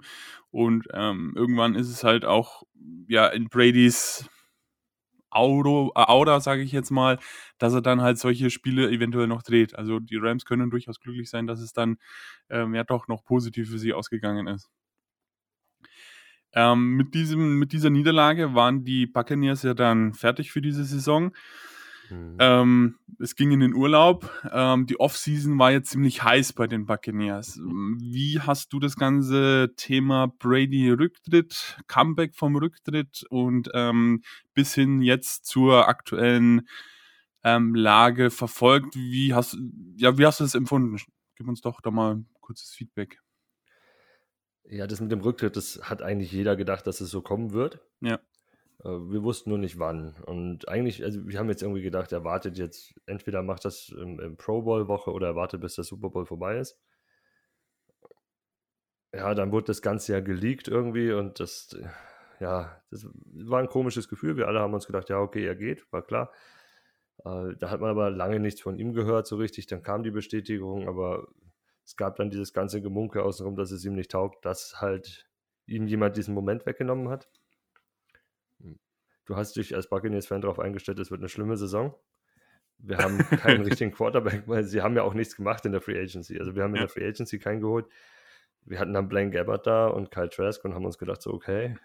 und 0.50 0.87
ähm, 0.93 1.32
irgendwann 1.35 1.75
ist 1.75 1.88
es 1.88 2.05
halt 2.05 2.25
auch 2.25 2.62
ja 3.08 3.26
in 3.26 3.49
Bradys 3.49 4.29
Auto, 5.35 5.91
äh, 5.96 6.05
Aura, 6.06 6.41
sage 6.41 6.62
ich 6.62 6.70
jetzt 6.70 6.91
mal, 6.91 7.19
dass 7.58 7.75
er 7.75 7.82
dann 7.82 8.00
halt 8.02 8.19
solche 8.19 8.50
Spiele 8.50 8.88
eventuell 8.91 9.26
noch 9.26 9.43
dreht. 9.43 9.75
Also 9.75 9.99
die 9.99 10.17
Rams 10.17 10.44
können 10.44 10.70
durchaus 10.70 11.00
glücklich 11.00 11.29
sein, 11.29 11.49
dass 11.49 11.61
es 11.61 11.73
dann 11.73 11.96
ähm, 12.50 12.75
ja 12.75 12.85
doch 12.85 13.08
noch 13.08 13.25
positiv 13.25 13.70
für 13.70 13.79
sie 13.79 13.93
ausgegangen 13.93 14.46
ist. 14.46 14.70
Ähm, 16.55 16.97
mit, 16.97 17.15
diesem, 17.15 17.59
mit 17.59 17.73
dieser 17.73 17.91
Niederlage 17.91 18.55
waren 18.55 18.85
die 18.85 19.06
Buccaneers 19.06 19.62
ja 19.62 19.75
dann 19.75 20.15
fertig 20.15 20.53
für 20.53 20.62
diese 20.62 20.85
Saison. 20.85 21.33
Mhm. 22.11 22.37
Ähm, 22.39 22.95
es 23.19 23.35
ging 23.35 23.51
in 23.51 23.61
den 23.61 23.75
Urlaub. 23.75 24.31
Ähm, 24.53 24.87
die 24.87 25.01
Offseason 25.01 25.59
war 25.59 25.73
jetzt 25.73 25.91
ziemlich 25.91 26.23
heiß 26.23 26.53
bei 26.53 26.67
den 26.67 26.87
Buccaneers. 26.87 27.59
Wie 27.59 28.41
hast 28.41 28.73
du 28.73 28.81
das 28.81 28.97
ganze 28.97 29.73
Thema 29.77 30.29
Brady-Rücktritt, 30.39 31.79
Comeback 31.87 32.35
vom 32.35 32.56
Rücktritt 32.56 33.25
und 33.31 33.71
ähm, 33.75 34.23
bis 34.55 34.75
hin 34.75 35.03
jetzt 35.03 35.47
zur 35.47 35.89
aktuellen 35.89 36.69
ähm, 37.43 37.75
Lage 37.75 38.31
verfolgt? 38.31 38.95
Wie 38.95 39.35
hast, 39.35 39.59
ja, 39.97 40.17
wie 40.19 40.27
hast 40.27 40.41
du 40.41 40.45
das 40.45 40.55
empfunden? 40.55 40.99
Gib 41.37 41.49
uns 41.49 41.61
doch 41.61 41.81
da 41.81 41.91
mal 41.91 42.17
ein 42.17 42.27
kurzes 42.41 42.71
Feedback. 42.71 43.24
Ja, 44.67 44.87
das 44.87 45.01
mit 45.01 45.13
dem 45.13 45.21
Rücktritt, 45.21 45.57
das 45.57 45.81
hat 45.83 46.03
eigentlich 46.03 46.33
jeder 46.33 46.57
gedacht, 46.57 46.87
dass 46.87 47.01
es 47.01 47.11
so 47.11 47.21
kommen 47.21 47.53
wird. 47.53 47.81
Ja. 48.01 48.15
Äh, 48.83 48.89
Wir 48.89 49.23
wussten 49.23 49.51
nur 49.51 49.59
nicht 49.59 49.79
wann. 49.79 50.15
Und 50.25 50.69
eigentlich, 50.69 51.05
also 51.05 51.27
wir 51.27 51.39
haben 51.39 51.49
jetzt 51.49 51.63
irgendwie 51.63 51.83
gedacht, 51.83 52.13
er 52.13 52.25
wartet 52.25 52.57
jetzt, 52.59 52.95
entweder 53.07 53.43
macht 53.43 53.65
das 53.65 53.91
im, 53.91 54.19
im 54.21 54.37
Pro 54.37 54.63
Bowl-Woche 54.63 55.13
oder 55.13 55.29
er 55.29 55.37
wartet, 55.37 55.61
bis 55.61 55.75
der 55.75 55.85
Super 55.85 56.11
Bowl 56.11 56.27
vorbei 56.27 56.59
ist. 56.59 56.79
Ja, 59.13 59.35
dann 59.35 59.53
wurde 59.53 59.67
das 59.67 59.81
Ganze 59.83 60.13
ja 60.13 60.21
geleakt 60.21 60.67
irgendwie 60.67 61.13
und 61.13 61.39
das, 61.39 61.77
ja, 62.41 62.83
das 62.91 63.07
war 63.45 63.61
ein 63.61 63.69
komisches 63.69 64.09
Gefühl. 64.09 64.37
Wir 64.37 64.49
alle 64.49 64.59
haben 64.61 64.75
uns 64.75 64.87
gedacht, 64.87 65.09
ja, 65.09 65.19
okay, 65.21 65.47
er 65.47 65.55
geht, 65.55 65.87
war 65.93 66.03
klar. 66.03 66.33
Äh, 67.25 67.55
Da 67.59 67.71
hat 67.71 67.81
man 67.81 67.91
aber 67.91 68.11
lange 68.11 68.41
nichts 68.41 68.61
von 68.61 68.79
ihm 68.79 68.93
gehört, 68.93 69.27
so 69.27 69.37
richtig. 69.37 69.67
Dann 69.67 69.83
kam 69.83 70.03
die 70.03 70.11
Bestätigung, 70.11 70.89
aber 70.89 71.29
es 71.85 71.97
gab 71.97 72.17
dann 72.17 72.31
dieses 72.31 72.53
ganze 72.53 72.81
Gemunkel 72.81 73.23
außenrum, 73.23 73.57
dass 73.57 73.71
es 73.71 73.85
ihm 73.85 73.95
nicht 73.95 74.11
taugt, 74.11 74.45
dass 74.45 74.81
halt 74.81 75.29
ihm 75.67 75.87
jemand 75.87 76.17
diesen 76.17 76.35
Moment 76.35 76.67
weggenommen 76.67 77.09
hat. 77.09 77.29
Du 79.27 79.37
hast 79.37 79.57
dich 79.57 79.75
als 79.75 79.89
Buccaneers-Fan 79.89 80.43
darauf 80.43 80.59
eingestellt, 80.59 80.99
es 80.99 81.11
wird 81.11 81.21
eine 81.21 81.29
schlimme 81.29 81.57
Saison. 81.57 81.95
Wir 82.79 82.99
haben 82.99 83.19
keinen 83.41 83.63
richtigen 83.65 83.93
Quarterback, 83.93 84.43
weil 84.47 84.65
sie 84.65 84.83
haben 84.83 84.97
ja 84.97 85.03
auch 85.03 85.15
nichts 85.15 85.37
gemacht 85.37 85.65
in 85.65 85.73
der 85.73 85.81
Free 85.81 85.99
Agency. 85.99 86.39
Also 86.39 86.55
wir 86.55 86.63
haben 86.63 86.71
in 86.75 86.77
Ja. 86.77 86.83
der 86.83 86.89
Free 86.91 87.07
Agency 87.07 87.39
keinen 87.39 87.61
geholt. 87.61 87.87
Wir 88.63 88.79
hatten 88.79 88.93
dann 88.93 89.09
Blaine 89.09 89.31
Gabbard 89.31 89.67
da 89.67 89.87
und 89.89 90.11
Kyle 90.11 90.29
Trask 90.29 90.65
und 90.65 90.75
haben 90.75 90.85
uns 90.85 90.99
gedacht, 90.99 91.23
so 91.23 91.33
okay, 91.33 91.77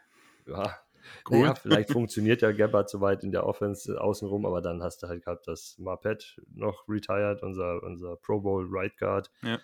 ja, 0.46 0.78
Gut. 1.24 1.40
naja, 1.40 1.56
vielleicht 1.56 1.92
funktioniert 1.92 2.42
ja 2.42 2.52
Gabbard 2.52 2.90
soweit 2.90 3.24
in 3.24 3.32
der 3.32 3.46
Offense 3.46 3.94
äh, 3.94 3.98
außenrum, 3.98 4.46
aber 4.46 4.62
dann 4.62 4.82
hast 4.84 5.04
du 5.04 5.08
halt 5.08 5.24
gehabt, 5.26 5.48
dass 5.48 5.78
Marpet 5.78 6.42
noch 6.54 6.88
retired, 6.88 7.44
unser, 7.44 7.84
unser 7.84 8.16
Pro 8.18 8.40
Bowl 8.42 8.68
Right 8.70 8.98
Guard. 8.98 9.32
Ja. 9.42 9.60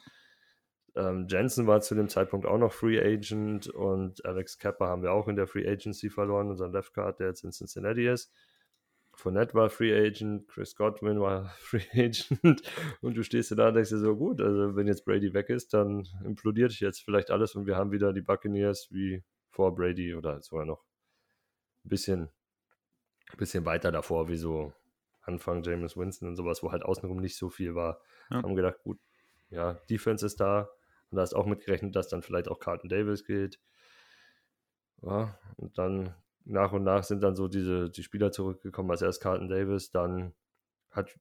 Ähm, 0.95 1.27
Jensen 1.30 1.68
war 1.68 1.81
zu 1.81 1.94
dem 1.94 2.07
Zeitpunkt 2.07 2.45
auch 2.45 2.57
noch 2.57 2.71
Free 2.71 3.00
Agent 3.00 3.68
und 3.68 4.23
Alex 4.25 4.57
Kepper 4.57 4.87
haben 4.87 5.04
wir 5.04 5.11
auch 5.11 5.28
in 5.28 5.35
der 5.35 5.47
Free 5.47 5.68
Agency 5.68 6.09
verloren, 6.09 6.49
unseren 6.49 6.71
Left 6.71 6.94
Guard, 6.94 7.19
der 7.19 7.28
jetzt 7.28 7.44
in 7.44 7.52
Cincinnati 7.52 8.07
ist. 8.07 8.31
Fournette 9.14 9.54
war 9.54 9.69
Free 9.69 9.94
Agent, 9.94 10.47
Chris 10.47 10.75
Godwin 10.75 11.19
war 11.19 11.49
Free 11.59 11.85
Agent 11.94 12.64
und 13.02 13.18
du 13.18 13.23
stehst 13.23 13.52
da 13.57 13.69
und 13.69 13.73
denkst 13.73 13.90
dir 13.90 13.97
so, 13.97 14.16
gut, 14.16 14.40
also 14.42 14.75
wenn 14.75 14.87
jetzt 14.87 15.06
Brady 15.06 15.33
weg 15.33 15.49
ist, 15.49 15.73
dann 15.73 16.07
implodiert 16.23 16.73
jetzt 16.80 17.04
vielleicht 17.04 17.30
alles 17.30 17.56
und 17.56 17.66
wir 17.66 17.75
haben 17.75 17.92
wieder 17.92 18.14
die 18.14 18.21
Buccaneers 18.21 18.87
wie 18.92 19.23
vor 19.49 19.75
Brady 19.75 20.16
oder 20.16 20.42
sogar 20.42 20.66
noch 20.66 20.83
ein 21.83 21.90
bisschen, 21.90 22.30
ein 23.31 23.37
bisschen 23.37 23.66
weiter 23.66 23.92
davor, 23.92 24.30
wie 24.30 24.37
so 24.37 24.73
Anfang 25.21 25.64
James 25.64 25.97
Winston 25.97 26.30
und 26.30 26.35
sowas, 26.35 26.64
wo 26.64 26.71
halt 26.71 26.83
außenrum 26.83 27.18
nicht 27.19 27.37
so 27.37 27.49
viel 27.49 27.75
war. 27.75 27.99
Ja. 28.30 28.44
Haben 28.44 28.56
gedacht, 28.56 28.80
gut, 28.83 28.99
ja, 29.49 29.73
Defense 29.90 30.25
ist 30.25 30.40
da 30.40 30.69
und 31.12 31.18
da 31.18 31.24
ist 31.24 31.33
auch 31.33 31.45
mitgerechnet, 31.45 31.95
dass 31.95 32.07
dann 32.07 32.21
vielleicht 32.21 32.47
auch 32.47 32.59
Carlton 32.59 32.90
Davis 32.90 33.26
geht. 33.26 33.59
Ja, 35.02 35.38
und 35.57 35.78
dann 35.78 36.16
nach 36.45 36.71
und 36.71 36.83
nach 36.83 37.04
sind 37.04 37.21
dann 37.21 37.35
so 37.35 37.47
diese 37.47 37.90
die 37.90 38.04
Spieler 38.04 38.31
zurückgekommen, 38.31 38.92
als 38.92 39.02
erst 39.02 39.21
Carlton 39.21 39.50
Davis, 39.50 39.92
dann 39.92 40.33
hat, 40.92 41.18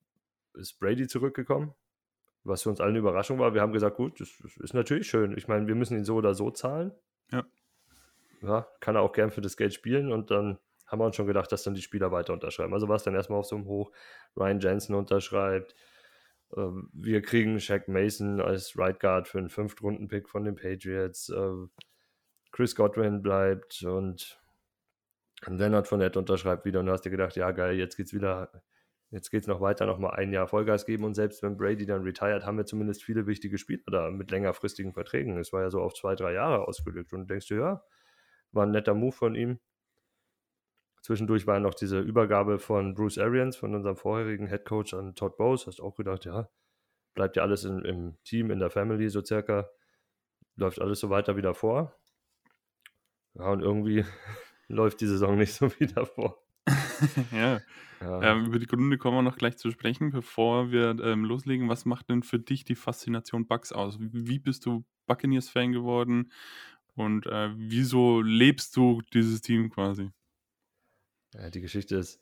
ist 0.54 0.78
Brady 0.78 1.06
zurückgekommen, 1.06 1.74
was 2.44 2.62
für 2.62 2.70
uns 2.70 2.80
allen 2.80 2.90
eine 2.90 2.98
Überraschung 2.98 3.38
war. 3.38 3.54
Wir 3.54 3.62
haben 3.62 3.72
gesagt, 3.72 3.96
gut, 3.96 4.20
das, 4.20 4.30
das 4.42 4.56
ist 4.58 4.74
natürlich 4.74 5.08
schön. 5.08 5.36
Ich 5.36 5.48
meine, 5.48 5.66
wir 5.66 5.74
müssen 5.74 5.96
ihn 5.96 6.04
so 6.04 6.16
oder 6.16 6.34
so 6.34 6.50
zahlen. 6.50 6.92
Ja. 7.30 7.44
Ja, 8.42 8.68
kann 8.80 8.96
er 8.96 9.02
auch 9.02 9.12
gern 9.12 9.30
für 9.30 9.40
das 9.40 9.56
Geld 9.56 9.72
spielen 9.72 10.12
und 10.12 10.30
dann 10.30 10.58
haben 10.86 11.00
wir 11.00 11.06
uns 11.06 11.16
schon 11.16 11.26
gedacht, 11.26 11.50
dass 11.50 11.62
dann 11.62 11.74
die 11.74 11.82
Spieler 11.82 12.12
weiter 12.12 12.34
unterschreiben. 12.34 12.74
Also 12.74 12.88
war 12.88 12.96
es 12.96 13.02
dann 13.02 13.14
erstmal 13.14 13.38
auf 13.38 13.46
so 13.46 13.56
einem 13.56 13.64
Hoch. 13.64 13.90
Ryan 14.36 14.60
Jensen 14.60 14.94
unterschreibt. 14.94 15.74
Ähm, 16.56 16.88
Wir 16.92 17.22
kriegen 17.22 17.60
Shaq 17.60 17.88
Mason 17.88 18.40
als 18.40 18.78
Right 18.78 19.00
Guard 19.00 19.28
für 19.28 19.38
einen 19.38 19.48
Fünft-Runden-Pick 19.50 20.28
von 20.28 20.44
den 20.44 20.56
Patriots. 20.56 21.28
Ähm, 21.30 21.70
Chris 22.52 22.76
Godwin 22.76 23.22
bleibt 23.22 23.82
und 23.82 24.40
Leonard 25.46 25.88
Fournette 25.88 26.18
unterschreibt 26.18 26.64
wieder 26.64 26.80
und 26.80 26.86
du 26.86 26.92
hast 26.92 27.02
dir 27.02 27.10
gedacht, 27.10 27.36
ja 27.36 27.50
geil, 27.50 27.76
jetzt 27.76 27.96
geht's 27.96 28.14
wieder, 28.14 28.62
jetzt 29.10 29.30
geht's 29.30 29.46
noch 29.46 29.60
weiter, 29.60 29.86
noch 29.86 29.98
mal 29.98 30.10
ein 30.10 30.32
Jahr 30.32 30.46
Vollgas 30.46 30.86
geben 30.86 31.04
und 31.04 31.14
selbst 31.14 31.42
wenn 31.42 31.56
Brady 31.56 31.84
dann 31.84 32.02
retired, 32.02 32.46
haben 32.46 32.56
wir 32.56 32.64
zumindest 32.64 33.02
viele 33.02 33.26
wichtige 33.26 33.58
Spieler 33.58 33.82
da 33.86 34.10
mit 34.10 34.30
längerfristigen 34.30 34.92
Verträgen. 34.92 35.36
Es 35.38 35.52
war 35.52 35.62
ja 35.62 35.70
so 35.70 35.82
auf 35.82 35.94
zwei, 35.94 36.14
drei 36.14 36.32
Jahre 36.32 36.66
ausgelegt 36.66 37.12
und 37.12 37.22
du 37.22 37.26
denkst 37.26 37.48
dir, 37.48 37.58
ja, 37.58 37.84
war 38.52 38.64
ein 38.64 38.70
netter 38.70 38.94
Move 38.94 39.12
von 39.12 39.34
ihm. 39.34 39.58
Zwischendurch 41.04 41.46
war 41.46 41.60
noch 41.60 41.74
diese 41.74 42.00
Übergabe 42.00 42.58
von 42.58 42.94
Bruce 42.94 43.18
Arians, 43.18 43.56
von 43.56 43.74
unserem 43.74 43.94
vorherigen 43.94 44.46
Head 44.46 44.64
Coach 44.64 44.94
an 44.94 45.14
Todd 45.14 45.36
Bowes. 45.36 45.66
Hast 45.66 45.78
auch 45.78 45.96
gedacht, 45.96 46.24
ja, 46.24 46.48
bleibt 47.12 47.36
ja 47.36 47.42
alles 47.42 47.64
in, 47.64 47.84
im 47.84 48.16
Team, 48.24 48.50
in 48.50 48.58
der 48.58 48.70
Family 48.70 49.10
so 49.10 49.22
circa. 49.22 49.68
Läuft 50.56 50.80
alles 50.80 51.00
so 51.00 51.10
weiter 51.10 51.36
wie 51.36 51.42
davor. 51.42 51.94
Ja, 53.34 53.50
und 53.50 53.60
irgendwie 53.60 54.02
läuft 54.68 55.02
die 55.02 55.06
Saison 55.06 55.36
nicht 55.36 55.52
so 55.52 55.70
wie 55.78 55.88
davor. 55.88 56.42
ja. 57.32 57.60
ja. 58.00 58.22
Ähm, 58.22 58.46
über 58.46 58.58
die 58.58 58.66
Gründe 58.66 58.96
kommen 58.96 59.18
wir 59.18 59.22
noch 59.22 59.36
gleich 59.36 59.58
zu 59.58 59.70
sprechen. 59.70 60.10
Bevor 60.10 60.70
wir 60.70 60.98
ähm, 61.02 61.26
loslegen, 61.26 61.68
was 61.68 61.84
macht 61.84 62.08
denn 62.08 62.22
für 62.22 62.38
dich 62.38 62.64
die 62.64 62.76
Faszination 62.76 63.46
Bucks 63.46 63.72
aus? 63.72 63.98
Wie 64.00 64.38
bist 64.38 64.64
du 64.64 64.86
Buccaneers-Fan 65.06 65.72
geworden? 65.72 66.32
Und 66.94 67.26
äh, 67.26 67.50
wieso 67.56 68.22
lebst 68.22 68.74
du 68.78 69.02
dieses 69.12 69.42
Team 69.42 69.68
quasi? 69.68 70.10
Ja, 71.34 71.50
die 71.50 71.60
Geschichte 71.60 71.96
ist, 71.96 72.20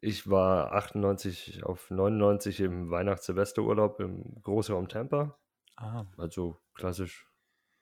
ich 0.00 0.28
war 0.30 0.72
98 0.72 1.62
auf 1.64 1.90
99 1.90 2.60
im 2.60 2.90
Weihnachts-Silvesterurlaub 2.90 4.00
im 4.00 4.42
Großraum 4.42 4.88
Tampa. 4.88 5.38
Ah. 5.76 6.06
Also 6.16 6.58
klassisch 6.74 7.28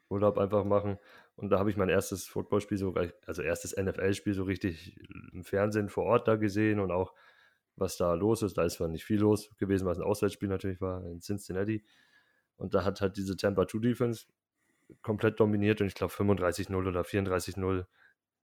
Urlaub 0.08 0.38
einfach 0.38 0.64
machen. 0.64 0.98
Und 1.36 1.50
da 1.50 1.58
habe 1.58 1.70
ich 1.70 1.76
mein 1.76 1.88
erstes 1.88 2.26
Footballspiel, 2.26 2.78
so, 2.78 2.94
also 3.26 3.42
erstes 3.42 3.76
NFL-Spiel 3.76 4.34
so 4.34 4.44
richtig 4.44 4.98
im 5.32 5.44
Fernsehen 5.44 5.88
vor 5.88 6.04
Ort 6.04 6.26
da 6.26 6.36
gesehen 6.36 6.80
und 6.80 6.90
auch, 6.90 7.14
was 7.76 7.96
da 7.96 8.14
los 8.14 8.42
ist. 8.42 8.58
Da 8.58 8.64
ist 8.64 8.74
zwar 8.74 8.88
nicht 8.88 9.04
viel 9.04 9.20
los 9.20 9.50
gewesen, 9.56 9.86
was 9.86 9.98
ein 9.98 10.04
Auswärtsspiel 10.04 10.48
natürlich 10.48 10.80
war 10.80 11.04
in 11.06 11.20
Cincinnati. 11.20 11.84
Und 12.56 12.74
da 12.74 12.84
hat 12.84 13.00
halt 13.00 13.16
diese 13.16 13.36
Tampa 13.36 13.68
2 13.68 13.78
Defense 13.78 14.26
komplett 15.02 15.38
dominiert 15.38 15.80
und 15.80 15.86
ich 15.86 15.94
glaube 15.94 16.12
35-0 16.12 16.74
oder 16.74 17.02
34-0 17.02 17.86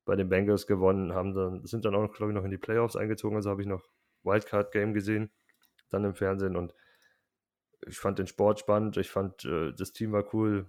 bei 0.05 0.15
den 0.15 0.29
Bengals 0.29 0.67
gewonnen, 0.67 1.13
haben 1.13 1.33
dann, 1.33 1.65
sind 1.65 1.83
dann 1.83 1.95
auch, 1.95 2.11
glaube 2.13 2.31
ich, 2.31 2.35
noch 2.35 2.45
in 2.45 2.51
die 2.51 2.57
Playoffs 2.57 2.95
eingezogen. 2.95 3.35
Also 3.35 3.49
habe 3.49 3.61
ich 3.61 3.67
noch 3.67 3.83
Wildcard-Game 4.23 4.93
gesehen, 4.93 5.31
dann 5.89 6.05
im 6.05 6.13
Fernsehen. 6.13 6.55
Und 6.55 6.73
ich 7.87 7.97
fand 7.97 8.19
den 8.19 8.27
Sport 8.27 8.59
spannend, 8.59 8.97
ich 8.97 9.09
fand 9.09 9.45
äh, 9.45 9.73
das 9.73 9.91
Team 9.91 10.11
war 10.11 10.33
cool, 10.33 10.67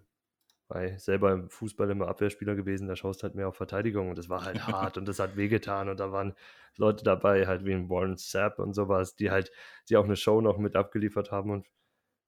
weil 0.68 0.98
selber 0.98 1.32
im 1.32 1.48
Fußball 1.48 1.90
immer 1.90 2.08
Abwehrspieler 2.08 2.56
gewesen, 2.56 2.88
da 2.88 2.96
schaust 2.96 3.22
halt 3.22 3.34
mehr 3.34 3.48
auf 3.48 3.56
Verteidigung. 3.56 4.08
Und 4.08 4.18
das 4.18 4.28
war 4.28 4.44
halt 4.44 4.58
hart 4.66 4.96
und 4.96 5.06
das 5.06 5.18
hat 5.18 5.36
wehgetan. 5.36 5.88
Und 5.88 6.00
da 6.00 6.12
waren 6.12 6.34
Leute 6.76 7.04
dabei, 7.04 7.46
halt 7.46 7.64
wie 7.64 7.72
ein 7.72 7.88
Warren 7.90 8.16
Sapp 8.16 8.58
und 8.58 8.72
sowas, 8.72 9.16
die 9.16 9.30
halt, 9.30 9.52
die 9.88 9.96
auch 9.96 10.04
eine 10.04 10.16
Show 10.16 10.40
noch 10.40 10.58
mit 10.58 10.76
abgeliefert 10.76 11.30
haben. 11.30 11.50
Und 11.50 11.66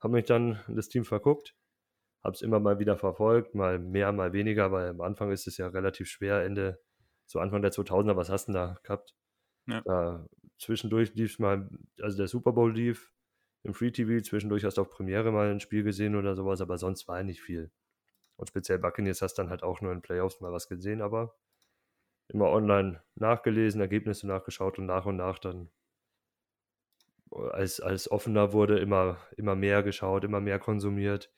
haben 0.01 0.13
mich 0.13 0.27
dann 0.27 0.61
in 0.69 0.77
das 0.77 0.89
Team 0.89 1.05
verguckt, 1.05 1.55
habe 2.23 2.35
es 2.35 2.43
immer 2.43 2.61
mal 2.61 2.79
wieder 2.79 2.97
verfolgt, 2.97 3.55
mal 3.55 3.79
mehr, 3.79 4.13
mal 4.13 4.33
weniger, 4.33 4.71
weil 4.73 4.89
am 4.91 5.01
Anfang 5.01 5.33
ist 5.33 5.47
es 5.47 5.57
ja 5.57 5.69
relativ 5.69 6.09
schwer, 6.09 6.45
Ende, 6.45 6.81
so 7.29 7.41
Anfang 7.41 7.63
der 7.63 7.73
2000er, 7.73 8.17
was 8.17 8.31
hast 8.31 8.49
du 8.49 8.53
denn 8.53 8.61
da 8.61 8.81
gehabt? 8.83 9.15
Ja. 9.67 9.83
Da, 9.83 10.27
zwischendurch 10.59 11.15
lief 11.15 11.33
es 11.33 11.39
mal, 11.39 11.69
also 12.01 12.17
der 12.17 12.27
Super 12.27 12.53
Bowl 12.53 12.75
lief 12.75 13.13
im 13.63 13.75
Free 13.75 13.91
TV, 13.91 14.23
zwischendurch 14.23 14.65
hast 14.65 14.79
du 14.79 14.81
auf 14.81 14.91
Premiere 14.91 15.31
mal 15.31 15.51
ein 15.51 15.61
Spiel 15.61 15.83
gesehen 15.83 16.17
oder 16.17 16.35
sowas, 16.35 16.61
aber 16.61 16.79
sonst 16.79 17.07
war 17.07 17.23
nicht 17.23 17.43
viel. 17.43 17.71
Und 18.37 18.49
speziell 18.49 18.79
Buccaneers 18.79 19.21
hast 19.21 19.35
dann 19.35 19.51
halt 19.51 19.63
auch 19.63 19.81
nur 19.83 19.93
in 19.93 20.01
Playoffs 20.01 20.41
mal 20.41 20.53
was 20.53 20.69
gesehen, 20.69 21.03
aber 21.03 21.37
immer 22.29 22.51
online 22.51 23.03
nachgelesen, 23.15 23.81
Ergebnisse 23.81 24.27
nachgeschaut 24.27 24.79
und 24.79 24.87
nach 24.87 25.05
und 25.05 25.17
nach 25.17 25.39
dann, 25.39 25.71
als, 27.31 27.81
als 27.81 28.11
offener 28.11 28.55
wurde, 28.55 28.79
immer, 28.79 29.19
immer 29.37 29.55
mehr 29.55 29.83
geschaut, 29.83 30.25
immer 30.25 30.41
mehr 30.41 30.59
konsumiert 30.59 31.31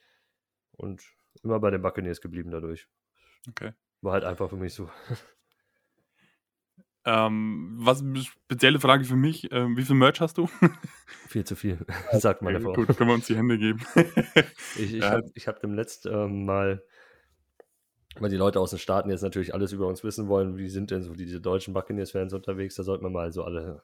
und 0.72 1.02
immer 1.42 1.58
bei 1.58 1.70
den 1.70 1.82
Buccaneers 1.82 2.20
geblieben 2.20 2.52
dadurch. 2.52 2.88
Okay. 3.48 3.72
War 4.02 4.12
halt 4.12 4.24
einfach 4.24 4.50
für 4.50 4.56
mich 4.56 4.74
so. 4.74 4.88
Ähm, 7.06 7.76
was 7.78 8.02
eine 8.02 8.18
spezielle 8.18 8.78
Frage 8.78 9.04
für 9.04 9.16
mich, 9.16 9.50
ähm, 9.52 9.76
wie 9.76 9.84
viel 9.84 9.96
Merch 9.96 10.20
hast 10.20 10.36
du? 10.36 10.48
viel 11.28 11.44
zu 11.44 11.56
viel, 11.56 11.78
sagt 12.12 12.42
meine 12.42 12.60
Frau. 12.60 12.74
Gut, 12.74 12.88
können 12.96 13.08
wir 13.08 13.14
uns 13.14 13.26
die 13.26 13.36
Hände 13.36 13.56
geben. 13.56 13.80
ich 14.76 14.94
ich 14.94 15.00
ja. 15.00 15.12
habe 15.12 15.32
hab 15.34 15.60
dem 15.60 15.72
letzten 15.72 16.12
ähm, 16.12 16.44
Mal, 16.44 16.84
weil 18.18 18.28
die 18.28 18.36
Leute 18.36 18.60
aus 18.60 18.70
den 18.70 18.78
Staaten 18.78 19.08
jetzt 19.08 19.22
natürlich 19.22 19.54
alles 19.54 19.72
über 19.72 19.86
uns 19.86 20.04
wissen 20.04 20.28
wollen, 20.28 20.58
wie 20.58 20.68
sind 20.68 20.90
denn 20.90 21.02
so 21.02 21.14
diese 21.14 21.40
deutschen 21.40 21.72
Buccaneers-Fans 21.72 22.34
unterwegs, 22.34 22.74
da 22.74 22.82
sollten 22.82 23.04
wir 23.04 23.10
mal 23.10 23.32
so 23.32 23.44
alle 23.44 23.82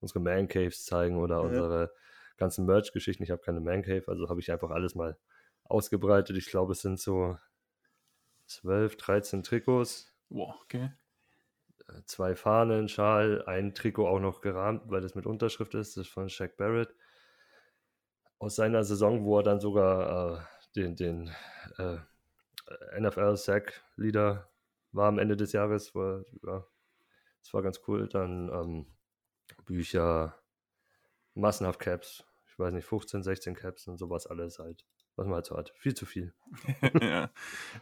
unsere 0.00 0.20
Man 0.20 0.48
Caves 0.48 0.84
zeigen 0.84 1.18
oder 1.18 1.36
ja. 1.36 1.40
unsere 1.42 1.92
ganzen 2.38 2.64
Merch-Geschichten. 2.64 3.22
Ich 3.22 3.30
habe 3.30 3.42
keine 3.42 3.60
Man 3.60 3.82
Cave, 3.82 4.04
also 4.06 4.28
habe 4.30 4.40
ich 4.40 4.50
einfach 4.50 4.70
alles 4.70 4.94
mal 4.94 5.18
ausgebreitet. 5.64 6.36
Ich 6.38 6.46
glaube, 6.46 6.72
es 6.72 6.80
sind 6.80 6.98
so 6.98 7.36
12, 8.46 8.96
13 8.96 9.42
Trikots. 9.42 10.14
Wow, 10.30 10.54
okay 10.62 10.90
zwei 12.06 12.34
Fahnen, 12.34 12.88
Schal, 12.88 13.44
ein 13.46 13.74
Trikot 13.74 14.08
auch 14.08 14.20
noch 14.20 14.40
gerahmt, 14.40 14.82
weil 14.86 15.00
das 15.00 15.14
mit 15.14 15.26
Unterschrift 15.26 15.74
ist, 15.74 15.96
das 15.96 16.06
ist 16.06 16.12
von 16.12 16.28
Shaq 16.28 16.56
Barrett. 16.56 16.94
Aus 18.38 18.56
seiner 18.56 18.84
Saison, 18.84 19.24
wo 19.24 19.38
er 19.38 19.42
dann 19.42 19.60
sogar 19.60 20.38
äh, 20.38 20.40
den, 20.76 20.96
den 20.96 21.30
äh, 21.78 21.98
NFL-Sack-Leader 23.00 24.48
war 24.92 25.08
am 25.08 25.18
Ende 25.18 25.36
des 25.36 25.52
Jahres, 25.52 25.94
war, 25.94 26.24
ja, 26.46 26.66
das 27.42 27.52
war 27.52 27.62
ganz 27.62 27.80
cool. 27.86 28.08
Dann 28.08 28.48
ähm, 28.48 28.86
Bücher, 29.64 30.38
massenhaft 31.34 31.80
Caps, 31.80 32.24
ich 32.46 32.58
weiß 32.58 32.72
nicht, 32.72 32.86
15, 32.86 33.22
16 33.22 33.54
Caps 33.54 33.88
und 33.88 33.98
sowas 33.98 34.26
alles 34.26 34.58
halt 34.58 34.84
was 35.16 35.26
man 35.26 35.36
halt 35.36 35.46
so 35.46 35.56
hat. 35.56 35.72
Viel 35.76 35.94
zu 35.94 36.06
viel. 36.06 36.34
ja. 37.00 37.30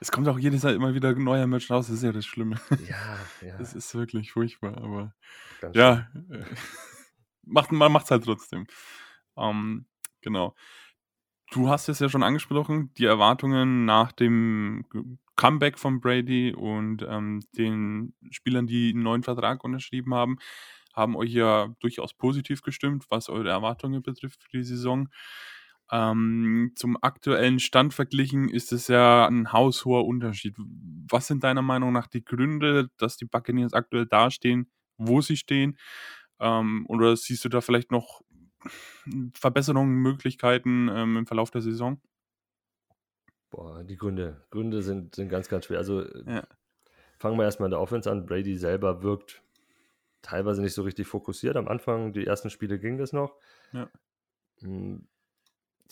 Es 0.00 0.12
kommt 0.12 0.28
auch 0.28 0.38
jedes 0.38 0.62
Jahr 0.62 0.74
immer 0.74 0.94
wieder 0.94 1.14
neuer 1.14 1.46
Merch 1.46 1.70
raus, 1.70 1.86
das 1.86 1.96
ist 1.96 2.02
ja 2.02 2.12
das 2.12 2.26
Schlimme. 2.26 2.56
Ja, 2.88 3.18
ja. 3.46 3.58
Das 3.58 3.74
ist 3.74 3.94
wirklich 3.94 4.32
furchtbar, 4.32 4.76
aber 4.78 5.14
Ganz 5.60 5.76
ja, 5.76 6.08
äh, 6.30 6.44
macht, 7.42 7.72
man 7.72 7.92
macht 7.92 8.04
es 8.04 8.10
halt 8.10 8.24
trotzdem. 8.24 8.66
Ähm, 9.36 9.86
genau. 10.20 10.54
Du 11.52 11.68
hast 11.68 11.88
es 11.88 11.98
ja 11.98 12.08
schon 12.08 12.22
angesprochen, 12.22 12.92
die 12.94 13.04
Erwartungen 13.04 13.84
nach 13.84 14.12
dem 14.12 14.86
Comeback 15.36 15.78
von 15.78 16.00
Brady 16.00 16.54
und 16.54 17.02
ähm, 17.06 17.40
den 17.56 18.14
Spielern, 18.30 18.66
die 18.66 18.90
einen 18.90 19.02
neuen 19.02 19.22
Vertrag 19.22 19.62
unterschrieben 19.64 20.14
haben, 20.14 20.38
haben 20.94 21.16
euch 21.16 21.32
ja 21.32 21.74
durchaus 21.80 22.14
positiv 22.14 22.62
gestimmt, 22.62 23.06
was 23.10 23.28
eure 23.28 23.50
Erwartungen 23.50 24.02
betrifft 24.02 24.44
für 24.44 24.58
die 24.58 24.64
Saison. 24.64 25.08
Ähm, 25.92 26.72
zum 26.74 26.96
aktuellen 27.02 27.60
Stand 27.60 27.92
verglichen 27.92 28.48
ist 28.48 28.72
es 28.72 28.88
ja 28.88 29.26
ein 29.26 29.52
haushoher 29.52 30.06
Unterschied. 30.06 30.56
Was 30.58 31.26
sind 31.26 31.44
deiner 31.44 31.60
Meinung 31.60 31.92
nach 31.92 32.06
die 32.06 32.24
Gründe, 32.24 32.88
dass 32.96 33.18
die 33.18 33.26
Buccaneers 33.26 33.74
aktuell 33.74 34.06
dastehen, 34.06 34.70
wo 34.96 35.20
sie 35.20 35.36
stehen? 35.36 35.76
Ähm, 36.40 36.86
oder 36.88 37.14
siehst 37.14 37.44
du 37.44 37.50
da 37.50 37.60
vielleicht 37.60 37.92
noch 37.92 38.22
Verbesserungen, 39.34 39.96
Möglichkeiten 39.96 40.88
ähm, 40.88 41.18
im 41.18 41.26
Verlauf 41.26 41.50
der 41.50 41.60
Saison? 41.60 42.00
Boah, 43.50 43.84
die 43.84 43.96
Gründe. 43.96 44.46
Gründe 44.48 44.80
sind, 44.80 45.14
sind 45.14 45.28
ganz, 45.28 45.50
ganz 45.50 45.66
schwer. 45.66 45.76
Also 45.76 46.06
ja. 46.24 46.46
fangen 47.18 47.36
wir 47.36 47.44
erstmal 47.44 47.66
in 47.66 47.72
der 47.72 47.80
Offense 47.80 48.10
an. 48.10 48.24
Brady 48.24 48.56
selber 48.56 49.02
wirkt 49.02 49.42
teilweise 50.22 50.62
nicht 50.62 50.72
so 50.72 50.84
richtig 50.84 51.06
fokussiert. 51.06 51.56
Am 51.56 51.68
Anfang, 51.68 52.14
die 52.14 52.26
ersten 52.26 52.48
Spiele 52.48 52.78
ging 52.78 52.96
das 52.96 53.12
noch. 53.12 53.36
Ja. 53.72 53.90
Hm, 54.60 55.06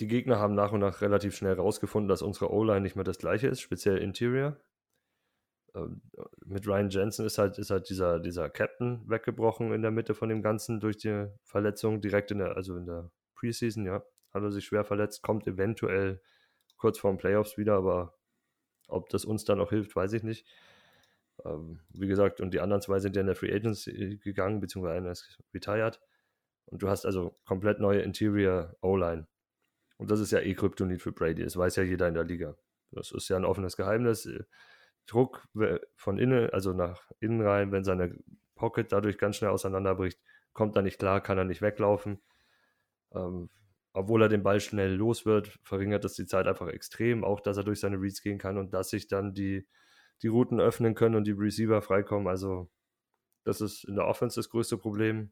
die 0.00 0.09
Gegner 0.09 0.38
haben 0.38 0.54
nach 0.54 0.73
und 0.73 0.80
nach 0.80 1.02
relativ 1.02 1.37
schnell 1.37 1.57
herausgefunden, 1.57 2.09
dass 2.09 2.23
unsere 2.23 2.50
O-Line 2.52 2.80
nicht 2.80 2.97
mehr 2.97 3.04
das 3.04 3.19
gleiche 3.19 3.49
ist, 3.49 3.61
speziell 3.61 3.99
Interior. 3.99 4.57
Ähm, 5.75 6.02
mit 6.45 6.66
Ryan 6.66 6.90
Jensen 6.90 7.26
ist 7.26 7.38
halt, 7.38 7.59
ist 7.59 7.71
halt 7.71 7.88
dieser, 7.90 8.19
dieser 8.19 8.49
Captain 8.50 9.09
weggebrochen 9.09 9.73
in 9.73 9.83
der 9.83 9.90
Mitte 9.90 10.14
von 10.14 10.28
dem 10.28 10.42
Ganzen 10.42 10.80
durch 10.80 10.97
die 10.97 11.26
Verletzung, 11.45 12.00
direkt 12.00 12.30
in 12.30 12.38
der, 12.38 12.57
also 12.57 12.76
in 12.76 12.87
der 12.87 13.11
Preseason, 13.35 13.85
ja. 13.85 14.02
Hat 14.33 14.42
er 14.42 14.52
sich 14.52 14.64
schwer 14.64 14.85
verletzt, 14.85 15.23
kommt 15.23 15.47
eventuell 15.47 16.23
kurz 16.76 16.99
vor 16.99 17.12
den 17.12 17.19
Playoffs 17.19 17.59
wieder, 17.59 17.75
aber 17.75 18.16
ob 18.88 19.09
das 19.09 19.25
uns 19.25 19.45
dann 19.45 19.61
auch 19.61 19.71
hilft, 19.71 19.95
weiß 19.95 20.12
ich 20.14 20.23
nicht. 20.23 20.47
Ähm, 21.45 21.80
wie 21.90 22.07
gesagt, 22.07 22.40
und 22.40 22.54
die 22.54 22.61
anderen 22.61 22.83
zwei 22.83 23.00
sind 23.00 23.16
ja 23.16 23.21
in 23.21 23.26
der 23.26 23.37
Free 23.37 23.52
Agency 23.52 24.19
gegangen, 24.23 24.61
beziehungsweise 24.61 24.97
einer 24.97 25.11
ist 25.11 25.38
retired. 25.54 26.00
Und 26.66 26.83
du 26.83 26.88
hast 26.88 27.07
also 27.07 27.37
komplett 27.45 27.80
neue 27.80 28.02
Interior 28.02 28.76
O-Line. 28.83 29.26
Und 30.00 30.11
das 30.11 30.19
ist 30.19 30.30
ja 30.30 30.40
eh 30.40 30.54
Kryptonit 30.54 31.02
für 31.02 31.12
Brady. 31.12 31.45
Das 31.45 31.59
weiß 31.59 31.76
ja 31.76 31.83
jeder 31.83 32.09
in 32.09 32.14
der 32.14 32.25
Liga. 32.25 32.57
Das 32.90 33.12
ist 33.12 33.28
ja 33.28 33.37
ein 33.37 33.45
offenes 33.45 33.76
Geheimnis. 33.76 34.26
Druck 35.07 35.47
von 35.95 36.19
innen, 36.19 36.49
also 36.50 36.73
nach 36.73 37.11
innen 37.21 37.42
rein, 37.42 37.71
wenn 37.71 37.85
seine 37.85 38.19
Pocket 38.54 38.90
dadurch 38.90 39.19
ganz 39.19 39.37
schnell 39.37 39.50
auseinanderbricht, 39.50 40.19
kommt 40.54 40.75
er 40.75 40.80
nicht 40.80 40.99
klar, 40.99 41.21
kann 41.21 41.37
er 41.37 41.45
nicht 41.45 41.61
weglaufen. 41.61 42.19
Ähm, 43.12 43.50
obwohl 43.92 44.23
er 44.23 44.30
den 44.30 44.42
Ball 44.42 44.61
schnell 44.61 44.95
los 44.95 45.26
wird, 45.26 45.59
verringert 45.62 46.02
das 46.04 46.14
die 46.14 46.25
Zeit 46.25 46.47
einfach 46.47 46.69
extrem. 46.69 47.23
Auch, 47.23 47.40
dass 47.40 47.59
er 47.59 47.64
durch 47.64 47.80
seine 47.80 48.00
Reads 48.00 48.23
gehen 48.23 48.38
kann 48.38 48.57
und 48.57 48.73
dass 48.73 48.88
sich 48.88 49.07
dann 49.07 49.35
die, 49.35 49.69
die 50.23 50.28
Routen 50.28 50.61
öffnen 50.61 50.95
können 50.95 51.14
und 51.14 51.25
die 51.25 51.33
Receiver 51.33 51.83
freikommen. 51.83 52.26
Also, 52.26 52.71
das 53.45 53.61
ist 53.61 53.85
in 53.85 53.97
der 53.97 54.07
Offense 54.07 54.40
das 54.40 54.49
größte 54.49 54.78
Problem. 54.78 55.30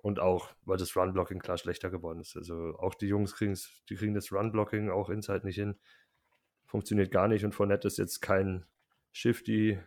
Und 0.00 0.20
auch, 0.20 0.50
weil 0.64 0.78
das 0.78 0.96
Run-Blocking 0.96 1.40
klar 1.40 1.58
schlechter 1.58 1.90
geworden 1.90 2.20
ist. 2.20 2.36
Also 2.36 2.76
auch 2.78 2.94
die 2.94 3.08
Jungs 3.08 3.34
kriegen 3.34 3.58
die 3.88 3.96
kriegen 3.96 4.14
das 4.14 4.32
Run-Blocking 4.32 4.90
auch 4.90 5.10
inside 5.10 5.44
nicht 5.44 5.56
hin. 5.56 5.76
Funktioniert 6.66 7.10
gar 7.10 7.28
nicht. 7.28 7.44
Und 7.44 7.52
Fournette 7.52 7.88
ist 7.88 7.98
jetzt 7.98 8.20
kein 8.20 8.64
Shifty 9.12 9.80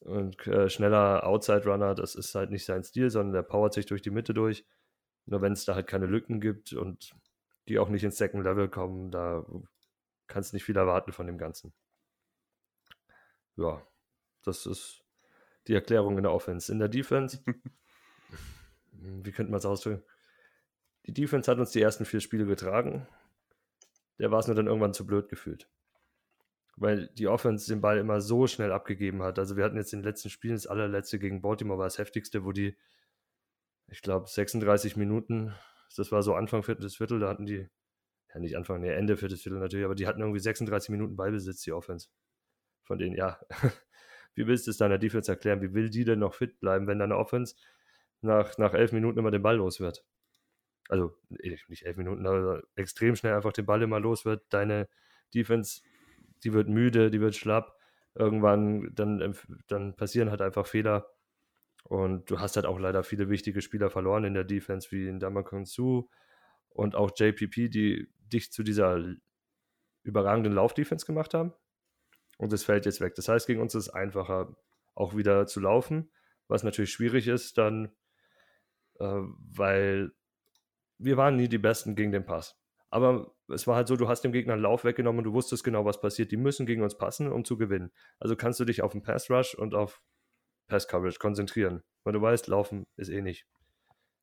und 0.00 0.46
äh, 0.46 0.70
schneller 0.70 1.26
Outside-Runner. 1.26 1.94
Das 1.94 2.14
ist 2.14 2.34
halt 2.34 2.50
nicht 2.50 2.64
sein 2.64 2.82
Stil, 2.82 3.10
sondern 3.10 3.34
der 3.34 3.42
powert 3.42 3.74
sich 3.74 3.86
durch 3.86 4.02
die 4.02 4.10
Mitte 4.10 4.32
durch. 4.32 4.64
Nur 5.26 5.42
wenn 5.42 5.52
es 5.52 5.64
da 5.64 5.74
halt 5.74 5.86
keine 5.86 6.06
Lücken 6.06 6.40
gibt 6.40 6.72
und 6.72 7.14
die 7.68 7.78
auch 7.78 7.88
nicht 7.88 8.04
ins 8.04 8.18
Second 8.18 8.44
Level 8.44 8.68
kommen, 8.68 9.10
da 9.10 9.44
kannst 10.26 10.52
du 10.52 10.56
nicht 10.56 10.64
viel 10.64 10.76
erwarten 10.76 11.12
von 11.12 11.26
dem 11.26 11.38
Ganzen. 11.38 11.72
Ja, 13.56 13.82
das 14.42 14.66
ist 14.66 15.04
die 15.66 15.74
Erklärung 15.74 16.16
in 16.16 16.24
der 16.24 16.32
Offense. 16.32 16.70
In 16.70 16.78
der 16.78 16.88
Defense, 16.88 17.42
wie 19.04 19.32
könnte 19.32 19.50
man 19.50 19.58
es 19.58 19.66
ausdrücken? 19.66 20.02
Die 21.06 21.12
Defense 21.12 21.50
hat 21.50 21.58
uns 21.58 21.70
die 21.70 21.82
ersten 21.82 22.04
vier 22.04 22.20
Spiele 22.20 22.46
getragen. 22.46 23.06
Der 24.18 24.30
war 24.30 24.38
es 24.38 24.46
nur 24.46 24.56
dann 24.56 24.66
irgendwann 24.66 24.94
zu 24.94 25.06
blöd 25.06 25.28
gefühlt. 25.28 25.68
Weil 26.76 27.08
die 27.08 27.28
Offense 27.28 27.72
den 27.72 27.80
Ball 27.80 27.98
immer 27.98 28.20
so 28.20 28.46
schnell 28.46 28.72
abgegeben 28.72 29.22
hat. 29.22 29.38
Also 29.38 29.56
wir 29.56 29.64
hatten 29.64 29.76
jetzt 29.76 29.92
in 29.92 30.00
den 30.00 30.06
letzten 30.06 30.30
Spielen, 30.30 30.54
das 30.54 30.66
allerletzte 30.66 31.18
gegen 31.18 31.42
Baltimore 31.42 31.78
war 31.78 31.86
das 31.86 31.98
heftigste, 31.98 32.44
wo 32.44 32.52
die, 32.52 32.76
ich 33.88 34.02
glaube, 34.02 34.28
36 34.28 34.96
Minuten, 34.96 35.54
das 35.96 36.10
war 36.10 36.22
so 36.22 36.34
Anfang 36.34 36.62
viertes 36.62 36.96
Viertel, 36.96 37.20
da 37.20 37.28
hatten 37.28 37.46
die, 37.46 37.68
ja 38.32 38.40
nicht 38.40 38.56
Anfang, 38.56 38.80
nee, 38.80 38.90
Ende 38.90 39.16
viertes 39.16 39.42
Viertel 39.42 39.60
natürlich, 39.60 39.84
aber 39.84 39.94
die 39.94 40.06
hatten 40.06 40.20
irgendwie 40.20 40.40
36 40.40 40.90
Minuten 40.90 41.16
Ballbesitz, 41.16 41.62
die 41.62 41.72
Offense. 41.72 42.08
Von 42.82 42.98
denen, 42.98 43.14
ja, 43.14 43.38
wie 44.34 44.46
willst 44.46 44.66
du 44.66 44.70
es 44.70 44.78
deiner 44.78 44.98
Defense 44.98 45.30
erklären? 45.30 45.60
Wie 45.62 45.74
will 45.74 45.90
die 45.90 46.04
denn 46.04 46.18
noch 46.18 46.34
fit 46.34 46.58
bleiben, 46.58 46.86
wenn 46.86 46.98
deine 46.98 47.16
Offense 47.16 47.54
nach, 48.24 48.58
nach 48.58 48.74
elf 48.74 48.92
Minuten 48.92 49.18
immer 49.18 49.30
den 49.30 49.42
Ball 49.42 49.56
los 49.56 49.80
wird? 49.80 50.04
Also 50.88 51.14
nicht 51.28 51.86
elf 51.86 51.96
Minuten, 51.96 52.26
aber 52.26 52.62
extrem 52.76 53.16
schnell 53.16 53.34
einfach 53.34 53.52
den 53.52 53.66
Ball 53.66 53.82
immer 53.82 54.00
los 54.00 54.24
wird. 54.24 54.44
Deine 54.50 54.88
Defense, 55.34 55.82
die 56.42 56.52
wird 56.52 56.68
müde, 56.68 57.10
die 57.10 57.20
wird 57.20 57.36
schlapp. 57.36 57.76
Irgendwann, 58.14 58.90
dann, 58.94 59.34
dann 59.66 59.96
passieren 59.96 60.30
halt 60.30 60.42
einfach 60.42 60.66
Fehler. 60.66 61.10
Und 61.84 62.30
du 62.30 62.40
hast 62.40 62.56
halt 62.56 62.66
auch 62.66 62.78
leider 62.78 63.02
viele 63.02 63.28
wichtige 63.28 63.60
Spieler 63.60 63.90
verloren 63.90 64.24
in 64.24 64.34
der 64.34 64.44
Defense, 64.44 64.90
wie 64.90 65.08
in 65.08 65.20
Damakon 65.20 65.64
Su 65.64 66.08
und 66.70 66.94
auch 66.94 67.12
JPP, 67.16 67.68
die 67.68 68.08
dich 68.32 68.52
zu 68.52 68.62
dieser 68.62 69.02
überragenden 70.02 70.52
Laufdefense 70.52 71.06
gemacht 71.06 71.34
haben. 71.34 71.52
Und 72.38 72.52
das 72.52 72.64
fällt 72.64 72.86
jetzt 72.86 73.00
weg. 73.00 73.14
Das 73.14 73.28
heißt, 73.28 73.46
gegen 73.46 73.60
uns 73.60 73.74
ist 73.74 73.88
es 73.88 73.94
einfacher, 73.94 74.56
auch 74.94 75.16
wieder 75.16 75.46
zu 75.46 75.60
laufen, 75.60 76.10
was 76.48 76.62
natürlich 76.62 76.92
schwierig 76.92 77.28
ist, 77.28 77.58
dann, 77.58 77.86
äh, 77.86 77.88
weil 78.98 80.12
wir 80.98 81.16
waren 81.16 81.36
nie 81.36 81.48
die 81.48 81.58
Besten 81.58 81.94
gegen 81.96 82.12
den 82.12 82.24
Pass. 82.24 82.56
Aber 82.90 83.34
es 83.48 83.66
war 83.66 83.74
halt 83.74 83.88
so, 83.88 83.96
du 83.96 84.08
hast 84.08 84.22
dem 84.22 84.30
Gegner 84.32 84.52
einen 84.52 84.62
Lauf 84.62 84.84
weggenommen 84.84 85.18
und 85.18 85.24
du 85.24 85.32
wusstest 85.32 85.64
genau, 85.64 85.84
was 85.84 86.00
passiert. 86.00 86.30
Die 86.30 86.36
müssen 86.36 86.64
gegen 86.64 86.82
uns 86.82 86.96
passen, 86.96 87.30
um 87.30 87.44
zu 87.44 87.56
gewinnen. 87.56 87.92
Also 88.20 88.36
kannst 88.36 88.60
du 88.60 88.64
dich 88.64 88.82
auf 88.82 88.92
den 88.92 89.02
Pass 89.02 89.28
Rush 89.30 89.54
und 89.54 89.74
auf 89.74 90.00
Pass 90.68 90.86
Coverage 90.86 91.18
konzentrieren. 91.18 91.82
Weil 92.04 92.12
du 92.12 92.22
weißt, 92.22 92.46
laufen 92.46 92.86
ist 92.96 93.08
eh 93.08 93.20
nicht. 93.20 93.46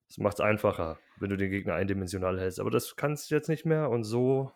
Das 0.07 0.17
macht 0.17 0.35
es 0.35 0.39
einfacher, 0.39 0.99
wenn 1.19 1.29
du 1.29 1.37
den 1.37 1.51
Gegner 1.51 1.73
eindimensional 1.73 2.39
hältst. 2.39 2.59
Aber 2.59 2.69
das 2.69 2.95
kannst 2.95 3.29
du 3.29 3.35
jetzt 3.35 3.49
nicht 3.49 3.65
mehr 3.65 3.89
und 3.89 4.03
so 4.03 4.51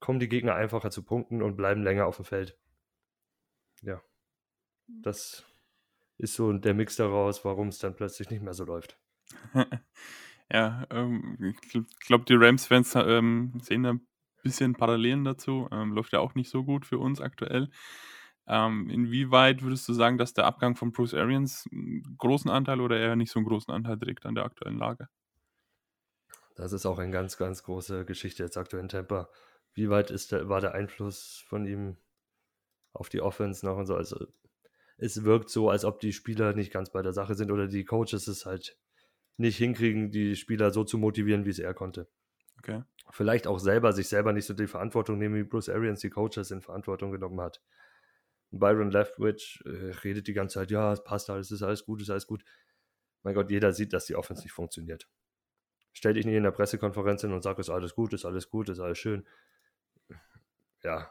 kommen 0.00 0.20
die 0.20 0.28
Gegner 0.28 0.54
einfacher 0.54 0.90
zu 0.90 1.02
Punkten 1.02 1.40
und 1.40 1.56
bleiben 1.56 1.82
länger 1.82 2.06
auf 2.06 2.16
dem 2.16 2.26
Feld. 2.26 2.58
Ja. 3.80 4.02
Das 4.86 5.44
ist 6.18 6.34
so 6.34 6.52
der 6.52 6.74
Mix 6.74 6.96
daraus, 6.96 7.44
warum 7.44 7.68
es 7.68 7.78
dann 7.78 7.96
plötzlich 7.96 8.28
nicht 8.28 8.42
mehr 8.42 8.52
so 8.52 8.64
läuft. 8.64 8.98
ja, 10.52 10.86
ähm, 10.90 11.54
ich 11.62 12.06
glaube, 12.06 12.24
die 12.24 12.34
Rams-Fans 12.34 12.94
ähm, 12.96 13.52
sehen 13.62 13.82
da 13.82 13.90
ein 13.94 14.06
bisschen 14.42 14.74
Parallelen 14.74 15.24
dazu. 15.24 15.68
Ähm, 15.72 15.92
läuft 15.92 16.12
ja 16.12 16.20
auch 16.20 16.34
nicht 16.34 16.50
so 16.50 16.64
gut 16.64 16.86
für 16.86 16.98
uns 16.98 17.20
aktuell. 17.20 17.70
Ähm, 18.46 18.90
inwieweit 18.90 19.62
würdest 19.62 19.88
du 19.88 19.94
sagen, 19.94 20.18
dass 20.18 20.34
der 20.34 20.44
Abgang 20.44 20.76
von 20.76 20.92
Bruce 20.92 21.14
Arians 21.14 21.66
einen 21.72 22.16
großen 22.18 22.50
Anteil 22.50 22.80
oder 22.80 22.98
eher 22.98 23.16
nicht 23.16 23.30
so 23.30 23.38
einen 23.38 23.46
großen 23.46 23.72
Anteil 23.72 23.98
trägt 23.98 24.26
an 24.26 24.34
der 24.34 24.44
aktuellen 24.44 24.78
Lage? 24.78 25.08
Das 26.56 26.72
ist 26.72 26.86
auch 26.86 26.98
eine 26.98 27.10
ganz, 27.10 27.36
ganz 27.36 27.62
große 27.62 28.04
Geschichte 28.04 28.42
jetzt 28.42 28.56
aktuell 28.56 28.82
in 28.82 28.88
Tampa 28.88 29.28
wie 29.74 29.90
weit 29.90 30.10
ist 30.10 30.32
der, 30.32 30.48
war 30.48 30.60
der 30.60 30.74
Einfluss 30.74 31.44
von 31.48 31.66
ihm 31.66 31.96
auf 32.92 33.08
die 33.08 33.20
Offense 33.20 33.66
noch 33.66 33.76
und 33.76 33.86
so. 33.86 33.96
Also 33.96 34.26
es 34.96 35.24
wirkt 35.24 35.50
so, 35.50 35.68
als 35.68 35.84
ob 35.84 36.00
die 36.00 36.12
Spieler 36.12 36.54
nicht 36.54 36.72
ganz 36.72 36.90
bei 36.90 37.02
der 37.02 37.12
Sache 37.12 37.34
sind 37.34 37.50
oder 37.50 37.66
die 37.66 37.84
Coaches 37.84 38.28
es 38.28 38.46
halt 38.46 38.78
nicht 39.36 39.56
hinkriegen, 39.56 40.10
die 40.10 40.36
Spieler 40.36 40.70
so 40.70 40.84
zu 40.84 40.98
motivieren, 40.98 41.44
wie 41.44 41.50
es 41.50 41.58
er 41.58 41.74
konnte. 41.74 42.08
Okay. 42.58 42.82
Vielleicht 43.10 43.46
auch 43.46 43.58
selber, 43.58 43.92
sich 43.92 44.08
selber 44.08 44.32
nicht 44.32 44.46
so 44.46 44.54
die 44.54 44.66
Verantwortung 44.66 45.18
nehmen, 45.18 45.34
wie 45.34 45.44
Bruce 45.44 45.68
Arians 45.68 46.00
die 46.00 46.10
Coaches 46.10 46.50
in 46.50 46.62
Verantwortung 46.62 47.10
genommen 47.10 47.40
hat. 47.40 47.62
Byron 48.50 48.90
Leftwich 48.90 49.62
äh, 49.66 49.90
redet 50.04 50.28
die 50.28 50.32
ganze 50.32 50.60
Zeit, 50.60 50.70
ja, 50.70 50.92
es 50.92 51.02
passt 51.02 51.28
alles, 51.28 51.50
es 51.50 51.60
ist 51.60 51.62
alles 51.62 51.84
gut, 51.84 52.00
es 52.00 52.06
ist 52.06 52.10
alles 52.10 52.26
gut. 52.26 52.44
Mein 53.22 53.34
Gott, 53.34 53.50
jeder 53.50 53.72
sieht, 53.72 53.92
dass 53.92 54.06
die 54.06 54.14
Offense 54.14 54.42
nicht 54.42 54.52
funktioniert. 54.52 55.08
Stell 55.92 56.14
dich 56.14 56.24
nicht 56.24 56.36
in 56.36 56.42
der 56.44 56.50
Pressekonferenz 56.52 57.22
hin 57.22 57.32
und 57.32 57.42
sag, 57.42 57.58
es 57.58 57.68
ist 57.68 57.74
alles 57.74 57.94
gut, 57.94 58.12
es 58.12 58.20
ist 58.20 58.24
alles 58.24 58.48
gut, 58.48 58.68
es 58.68 58.78
ist 58.78 58.84
alles 58.84 58.98
schön 58.98 59.24
ja, 60.84 61.10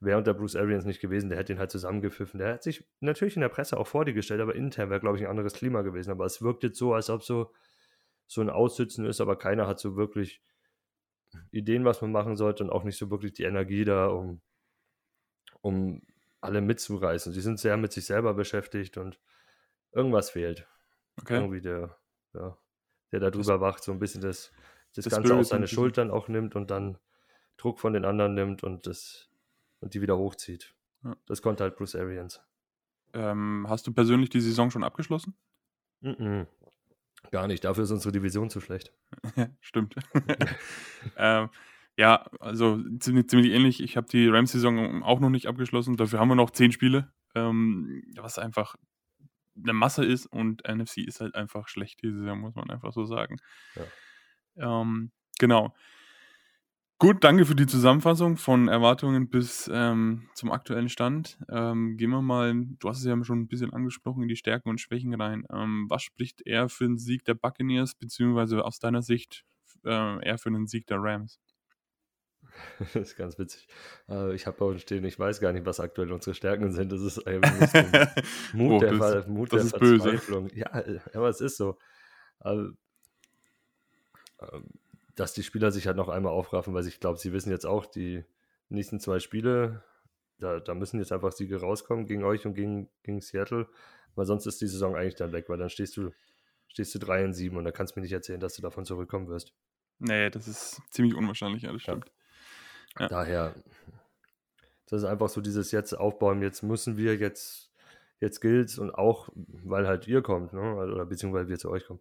wäre 0.00 0.18
unter 0.18 0.34
Bruce 0.34 0.56
Arians 0.56 0.84
nicht 0.84 1.00
gewesen, 1.00 1.28
der 1.28 1.38
hätte 1.38 1.52
ihn 1.52 1.58
halt 1.58 1.70
zusammengepfiffen. 1.70 2.38
Der 2.38 2.54
hat 2.54 2.62
sich 2.62 2.88
natürlich 3.00 3.36
in 3.36 3.42
der 3.42 3.48
Presse 3.48 3.76
auch 3.76 3.86
vor 3.86 4.04
die 4.04 4.12
gestellt, 4.12 4.40
aber 4.40 4.54
intern 4.54 4.90
wäre, 4.90 5.00
glaube 5.00 5.16
ich, 5.16 5.24
ein 5.24 5.30
anderes 5.30 5.54
Klima 5.54 5.82
gewesen. 5.82 6.10
Aber 6.10 6.24
es 6.24 6.40
wirkt 6.40 6.62
jetzt 6.62 6.78
so, 6.78 6.94
als 6.94 7.10
ob 7.10 7.22
so, 7.22 7.52
so 8.26 8.40
ein 8.40 8.50
Aussitzen 8.50 9.06
ist, 9.06 9.20
aber 9.20 9.36
keiner 9.36 9.66
hat 9.66 9.80
so 9.80 9.96
wirklich 9.96 10.42
Ideen, 11.50 11.84
was 11.84 12.00
man 12.00 12.12
machen 12.12 12.36
sollte 12.36 12.62
und 12.62 12.70
auch 12.70 12.84
nicht 12.84 12.96
so 12.96 13.10
wirklich 13.10 13.32
die 13.32 13.42
Energie 13.42 13.84
da, 13.84 14.06
um, 14.06 14.40
um 15.60 16.02
alle 16.40 16.60
mitzureißen. 16.60 17.32
Sie 17.32 17.40
sind 17.40 17.58
sehr 17.58 17.76
mit 17.76 17.92
sich 17.92 18.06
selber 18.06 18.34
beschäftigt 18.34 18.96
und 18.98 19.18
irgendwas 19.92 20.30
fehlt. 20.30 20.68
Okay. 21.20 21.36
Irgendwie 21.36 21.60
der, 21.60 21.98
ja, 22.34 22.56
der 23.10 23.20
da 23.20 23.30
drüber 23.30 23.60
wacht, 23.60 23.82
so 23.82 23.90
ein 23.90 23.98
bisschen 23.98 24.20
das, 24.20 24.52
das, 24.94 25.04
das 25.04 25.12
Ganze 25.12 25.34
auf 25.34 25.46
seine 25.46 25.66
Schultern 25.66 26.10
auch 26.10 26.28
nimmt 26.28 26.54
und 26.54 26.70
dann 26.70 26.98
Druck 27.56 27.80
von 27.80 27.92
den 27.92 28.04
anderen 28.04 28.34
nimmt 28.34 28.62
und, 28.62 28.86
das, 28.86 29.27
und 29.80 29.94
die 29.94 30.00
wieder 30.00 30.16
hochzieht. 30.16 30.74
Ja. 31.04 31.16
Das 31.26 31.42
konnte 31.42 31.64
halt 31.64 31.76
Bruce 31.76 31.94
Arians. 31.94 32.40
Ähm, 33.14 33.66
hast 33.68 33.86
du 33.86 33.92
persönlich 33.92 34.30
die 34.30 34.40
Saison 34.40 34.70
schon 34.70 34.84
abgeschlossen? 34.84 35.34
Mm 36.00 36.10
-mm. 36.10 36.46
Gar 37.30 37.46
nicht, 37.48 37.64
dafür 37.64 37.84
ist 37.84 37.90
unsere 37.90 38.12
Division 38.12 38.50
zu 38.50 38.60
schlecht. 38.60 38.92
Stimmt. 39.60 39.96
ähm, 41.16 41.50
ja, 41.96 42.26
also 42.38 42.80
ziemlich, 43.00 43.28
ziemlich 43.28 43.52
ähnlich. 43.52 43.82
Ich 43.82 43.96
habe 43.96 44.06
die 44.06 44.28
Rams-Saison 44.28 45.02
auch 45.02 45.18
noch 45.18 45.30
nicht 45.30 45.46
abgeschlossen. 45.46 45.96
Dafür 45.96 46.20
haben 46.20 46.28
wir 46.28 46.36
noch 46.36 46.50
zehn 46.50 46.70
Spiele, 46.70 47.12
ähm, 47.34 48.04
was 48.16 48.38
einfach 48.38 48.76
eine 49.60 49.72
Masse 49.72 50.04
ist 50.04 50.26
und 50.26 50.62
NFC 50.68 50.98
ist 50.98 51.20
halt 51.20 51.34
einfach 51.34 51.66
schlecht 51.66 52.00
diese 52.02 52.18
Saison, 52.18 52.38
muss 52.38 52.54
man 52.54 52.70
einfach 52.70 52.92
so 52.92 53.04
sagen. 53.04 53.38
Ja. 54.54 54.82
Ähm, 54.82 55.10
genau. 55.40 55.74
Gut, 57.00 57.22
danke 57.22 57.46
für 57.46 57.54
die 57.54 57.68
Zusammenfassung 57.68 58.36
von 58.36 58.66
Erwartungen 58.66 59.30
bis 59.30 59.70
ähm, 59.72 60.28
zum 60.34 60.50
aktuellen 60.50 60.88
Stand. 60.88 61.38
Ähm, 61.48 61.96
gehen 61.96 62.10
wir 62.10 62.22
mal, 62.22 62.52
du 62.56 62.88
hast 62.88 62.98
es 62.98 63.04
ja 63.04 63.22
schon 63.22 63.42
ein 63.42 63.46
bisschen 63.46 63.72
angesprochen, 63.72 64.22
in 64.22 64.28
die 64.28 64.34
Stärken 64.34 64.68
und 64.68 64.80
Schwächen 64.80 65.14
rein. 65.14 65.46
Ähm, 65.52 65.86
was 65.88 66.02
spricht 66.02 66.44
eher 66.44 66.68
für 66.68 66.88
den 66.88 66.98
Sieg 66.98 67.24
der 67.24 67.34
Buccaneers, 67.34 67.94
beziehungsweise 67.94 68.64
aus 68.64 68.80
deiner 68.80 69.02
Sicht 69.02 69.44
äh, 69.84 70.26
eher 70.26 70.38
für 70.38 70.50
den 70.50 70.66
Sieg 70.66 70.88
der 70.88 70.98
Rams? 71.00 71.38
Das 72.80 72.96
ist 72.96 73.16
ganz 73.16 73.38
witzig. 73.38 73.68
Äh, 74.08 74.34
ich 74.34 74.48
habe 74.48 74.56
bei 74.58 74.64
uns 74.64 74.82
stehen, 74.82 75.04
ich 75.04 75.20
weiß 75.20 75.38
gar 75.38 75.52
nicht, 75.52 75.66
was 75.66 75.78
aktuell 75.78 76.10
unsere 76.10 76.34
Stärken 76.34 76.72
sind. 76.72 76.90
Das 76.90 77.00
ist 77.00 77.24
einfach 77.28 77.52
Mut 78.52 78.72
oh, 78.72 78.78
der, 78.80 78.94
Ver 78.94 79.28
Mut 79.28 79.52
das 79.52 79.70
der 79.70 79.82
ist 79.82 80.00
Verzweiflung. 80.00 80.48
Böse. 80.48 80.58
Ja, 80.58 80.84
aber 81.14 81.28
es 81.28 81.40
ist 81.40 81.58
so. 81.58 81.78
Also, 82.40 82.72
dass 85.18 85.32
die 85.32 85.42
Spieler 85.42 85.72
sich 85.72 85.86
halt 85.86 85.96
noch 85.96 86.08
einmal 86.08 86.32
aufraffen, 86.32 86.74
weil 86.74 86.86
ich 86.86 87.00
glaube, 87.00 87.18
sie 87.18 87.32
wissen 87.32 87.50
jetzt 87.50 87.66
auch, 87.66 87.86
die 87.86 88.24
nächsten 88.68 89.00
zwei 89.00 89.18
Spiele, 89.18 89.82
da, 90.38 90.60
da 90.60 90.74
müssen 90.74 91.00
jetzt 91.00 91.10
einfach 91.10 91.32
Siege 91.32 91.60
rauskommen 91.60 92.06
gegen 92.06 92.22
euch 92.22 92.46
und 92.46 92.54
gegen, 92.54 92.88
gegen 93.02 93.20
Seattle, 93.20 93.68
weil 94.14 94.26
sonst 94.26 94.46
ist 94.46 94.60
die 94.60 94.68
Saison 94.68 94.94
eigentlich 94.94 95.16
dann 95.16 95.32
weg, 95.32 95.48
weil 95.48 95.58
dann 95.58 95.70
stehst 95.70 95.96
du, 95.96 96.12
stehst 96.68 96.94
du 96.94 97.00
3 97.00 97.24
in 97.24 97.32
7 97.34 97.56
und 97.56 97.64
da 97.64 97.72
kannst 97.72 97.96
du 97.96 98.00
mir 98.00 98.02
nicht 98.04 98.12
erzählen, 98.12 98.38
dass 98.38 98.54
du 98.54 98.62
davon 98.62 98.84
zurückkommen 98.84 99.26
wirst. 99.28 99.54
Nee, 99.98 100.30
das 100.30 100.46
ist 100.46 100.80
ziemlich 100.90 101.16
unwahrscheinlich, 101.16 101.62
ja, 101.62 101.72
das 101.72 101.82
stimmt. 101.82 102.06
Ja. 102.98 103.02
Ja. 103.02 103.08
Daher, 103.08 103.54
das 104.86 105.02
ist 105.02 105.08
einfach 105.08 105.28
so 105.28 105.40
dieses 105.40 105.72
jetzt 105.72 105.94
aufbauen, 105.94 106.42
jetzt 106.42 106.62
müssen 106.62 106.96
wir, 106.96 107.16
jetzt, 107.16 107.72
jetzt 108.20 108.40
gilt's 108.40 108.78
und 108.78 108.92
auch, 108.92 109.30
weil 109.34 109.88
halt 109.88 110.06
ihr 110.06 110.22
kommt, 110.22 110.52
ne? 110.52 110.74
oder 110.76 111.06
beziehungsweise 111.06 111.48
wir 111.48 111.58
zu 111.58 111.70
euch 111.70 111.86
kommen 111.86 112.00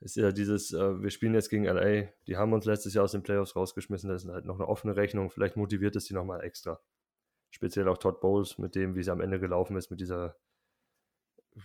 ist 0.00 0.16
ja 0.16 0.32
dieses, 0.32 0.72
äh, 0.72 1.02
wir 1.02 1.10
spielen 1.10 1.34
jetzt 1.34 1.48
gegen 1.48 1.64
LA, 1.64 2.08
die 2.26 2.36
haben 2.36 2.52
uns 2.52 2.64
letztes 2.64 2.94
Jahr 2.94 3.04
aus 3.04 3.12
den 3.12 3.22
Playoffs 3.22 3.56
rausgeschmissen, 3.56 4.10
das 4.10 4.24
ist 4.24 4.30
halt 4.30 4.44
noch 4.44 4.56
eine 4.56 4.68
offene 4.68 4.96
Rechnung, 4.96 5.30
vielleicht 5.30 5.56
motiviert 5.56 5.96
es 5.96 6.04
die 6.04 6.14
nochmal 6.14 6.42
extra. 6.44 6.80
Speziell 7.50 7.88
auch 7.88 7.98
Todd 7.98 8.20
Bowles 8.20 8.58
mit 8.58 8.74
dem, 8.74 8.94
wie 8.94 9.00
es 9.00 9.08
am 9.08 9.20
Ende 9.20 9.40
gelaufen 9.40 9.76
ist, 9.76 9.90
mit 9.90 10.00
dieser 10.00 10.36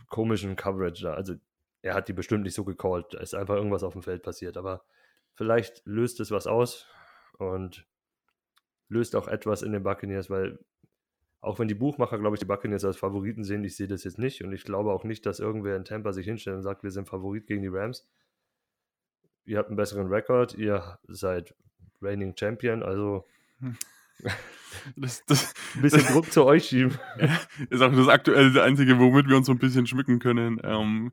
komischen 0.07 0.55
Coverage 0.55 1.03
da. 1.03 1.13
Also 1.13 1.35
er 1.81 1.93
hat 1.93 2.07
die 2.07 2.13
bestimmt 2.13 2.43
nicht 2.43 2.53
so 2.53 2.63
gecallt, 2.63 3.13
da 3.13 3.19
ist 3.19 3.33
einfach 3.33 3.55
irgendwas 3.55 3.83
auf 3.83 3.93
dem 3.93 4.03
Feld 4.03 4.23
passiert, 4.23 4.55
aber 4.55 4.85
vielleicht 5.33 5.85
löst 5.85 6.19
es 6.19 6.31
was 6.31 6.47
aus 6.47 6.87
und 7.37 7.85
löst 8.87 9.15
auch 9.15 9.27
etwas 9.27 9.61
in 9.61 9.71
den 9.71 9.83
Buccaneers, 9.83 10.29
weil 10.29 10.59
auch 11.41 11.59
wenn 11.59 11.67
die 11.67 11.75
Buchmacher, 11.75 12.17
glaube 12.19 12.35
ich, 12.35 12.39
die 12.39 12.45
Buccaneers 12.45 12.85
als 12.85 12.97
Favoriten 12.97 13.43
sehen, 13.43 13.63
ich 13.63 13.75
sehe 13.75 13.87
das 13.87 14.03
jetzt 14.03 14.19
nicht 14.19 14.43
und 14.43 14.53
ich 14.53 14.63
glaube 14.63 14.91
auch 14.91 15.03
nicht, 15.03 15.25
dass 15.25 15.39
irgendwer 15.39 15.75
in 15.75 15.85
Tampa 15.85 16.13
sich 16.13 16.25
hinstellt 16.25 16.57
und 16.57 16.63
sagt, 16.63 16.83
wir 16.83 16.91
sind 16.91 17.09
Favorit 17.09 17.47
gegen 17.47 17.61
die 17.61 17.67
Rams 17.67 18.07
ihr 19.45 19.57
habt 19.57 19.69
einen 19.69 19.77
besseren 19.77 20.07
Rekord, 20.07 20.55
ihr 20.55 20.99
seid 21.07 21.53
reigning 22.01 22.33
Champion, 22.37 22.83
also 22.83 23.25
hm. 23.59 23.77
Das, 24.95 25.25
das, 25.25 25.53
ein 25.75 25.81
bisschen 25.81 26.03
das, 26.03 26.13
Druck 26.13 26.31
zu 26.31 26.45
euch 26.45 26.65
schieben. 26.65 26.97
Ist 27.69 27.81
auch 27.81 27.93
das 27.93 28.07
aktuelle 28.07 28.63
Einzige, 28.63 28.99
womit 28.99 29.27
wir 29.27 29.35
uns 29.35 29.47
so 29.47 29.51
ein 29.51 29.57
bisschen 29.57 29.85
schmücken 29.85 30.19
können. 30.19 30.61
Ähm, 30.63 31.11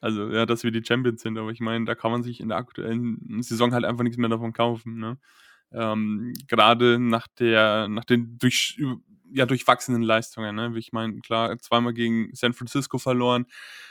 also, 0.00 0.30
ja, 0.30 0.46
dass 0.46 0.64
wir 0.64 0.70
die 0.70 0.84
Champions 0.84 1.20
sind. 1.20 1.36
Aber 1.36 1.50
ich 1.50 1.60
meine, 1.60 1.84
da 1.84 1.94
kann 1.94 2.12
man 2.12 2.22
sich 2.22 2.40
in 2.40 2.48
der 2.48 2.58
aktuellen 2.58 3.42
Saison 3.42 3.74
halt 3.74 3.84
einfach 3.84 4.04
nichts 4.04 4.16
mehr 4.16 4.30
davon 4.30 4.52
kaufen. 4.52 4.98
Ne? 4.98 5.18
Ähm, 5.72 6.32
Gerade 6.48 6.98
nach 6.98 7.26
der, 7.38 7.88
nach 7.88 8.04
den 8.04 8.38
durch, 8.38 8.80
ja, 9.34 9.46
durchwachsenen 9.46 10.02
Leistungen. 10.02 10.54
Ne? 10.54 10.72
Ich 10.76 10.92
meine, 10.92 11.20
klar, 11.20 11.58
zweimal 11.58 11.92
gegen 11.92 12.30
San 12.34 12.52
Francisco 12.52 12.98
verloren, 12.98 13.46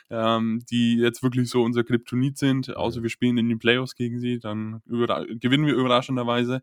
ähm, 0.10 0.63
die 0.69 0.97
jetzt 0.97 1.21
wirklich 1.21 1.49
so 1.49 1.63
unser 1.63 1.84
Kryptonit 1.84 2.38
sind, 2.38 2.75
außer 2.75 3.03
wir 3.03 3.10
spielen 3.10 3.38
in 3.38 3.49
den 3.49 3.60
Playoffs 3.60 3.95
gegen 3.95 4.19
sie, 4.19 4.39
dann 4.39 4.82
gewinnen 4.88 5.65
wir 5.65 5.73
überraschenderweise. 5.73 6.62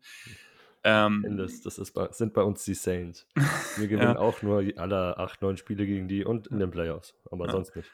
Ähm, 0.83 1.37
das, 1.37 1.61
das 1.61 1.77
ist 1.77 1.91
bei, 1.91 2.07
sind 2.11 2.33
bei 2.33 2.41
uns 2.41 2.65
die 2.65 2.73
Saints. 2.73 3.27
Wir 3.77 3.87
gewinnen 3.87 4.15
ja. 4.15 4.19
auch 4.19 4.41
nur 4.41 4.63
alle 4.77 5.15
acht, 5.15 5.43
neun 5.43 5.55
Spiele 5.55 5.85
gegen 5.85 6.07
die 6.07 6.25
und 6.25 6.47
in 6.47 6.57
den 6.57 6.71
Playoffs, 6.71 7.13
aber 7.29 7.45
ja. 7.45 7.51
sonst 7.51 7.75
nicht. 7.75 7.91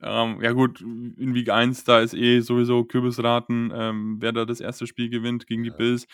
Ähm, 0.00 0.38
ja 0.40 0.52
gut, 0.52 0.80
in 0.80 1.34
Week 1.34 1.50
1, 1.50 1.82
da 1.82 2.00
ist 2.00 2.14
eh 2.14 2.38
sowieso 2.38 2.84
Kürbisraten, 2.84 3.72
ähm, 3.74 4.16
wer 4.20 4.30
da 4.30 4.44
das 4.44 4.60
erste 4.60 4.86
Spiel 4.86 5.10
gewinnt 5.10 5.48
gegen 5.48 5.64
die 5.64 5.70
Bills. 5.70 6.06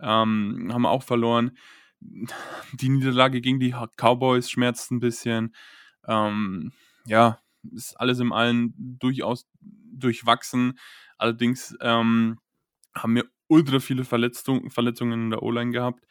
Ähm, 0.00 0.70
haben 0.72 0.82
wir 0.82 0.90
auch 0.90 1.02
verloren. 1.02 1.56
Die 2.00 2.88
Niederlage 2.88 3.40
gegen 3.40 3.60
die 3.60 3.74
Cowboys 3.96 4.50
schmerzt 4.50 4.90
ein 4.90 5.00
bisschen. 5.00 5.54
Ähm, 6.06 6.72
ja, 7.04 7.38
ist 7.72 7.94
alles 8.00 8.20
im 8.20 8.32
Allen 8.32 8.74
durchaus 8.76 9.46
durchwachsen. 9.60 10.78
Allerdings 11.18 11.76
ähm, 11.80 12.38
haben 12.94 13.14
wir 13.14 13.24
ultra 13.48 13.80
viele 13.80 14.04
Verletzung, 14.04 14.70
Verletzungen 14.70 15.24
in 15.24 15.30
der 15.30 15.42
O-Line 15.42 15.72
gehabt. 15.72 16.06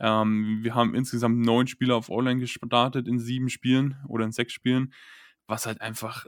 Ähm, 0.00 0.60
wir 0.62 0.74
haben 0.74 0.94
insgesamt 0.94 1.40
neun 1.40 1.66
Spieler 1.66 1.96
auf 1.96 2.08
O-Line 2.08 2.40
gestartet 2.40 3.08
in 3.08 3.18
sieben 3.18 3.50
Spielen 3.50 3.96
oder 4.06 4.24
in 4.24 4.32
sechs 4.32 4.52
Spielen, 4.52 4.94
was 5.46 5.66
halt 5.66 5.80
einfach 5.80 6.26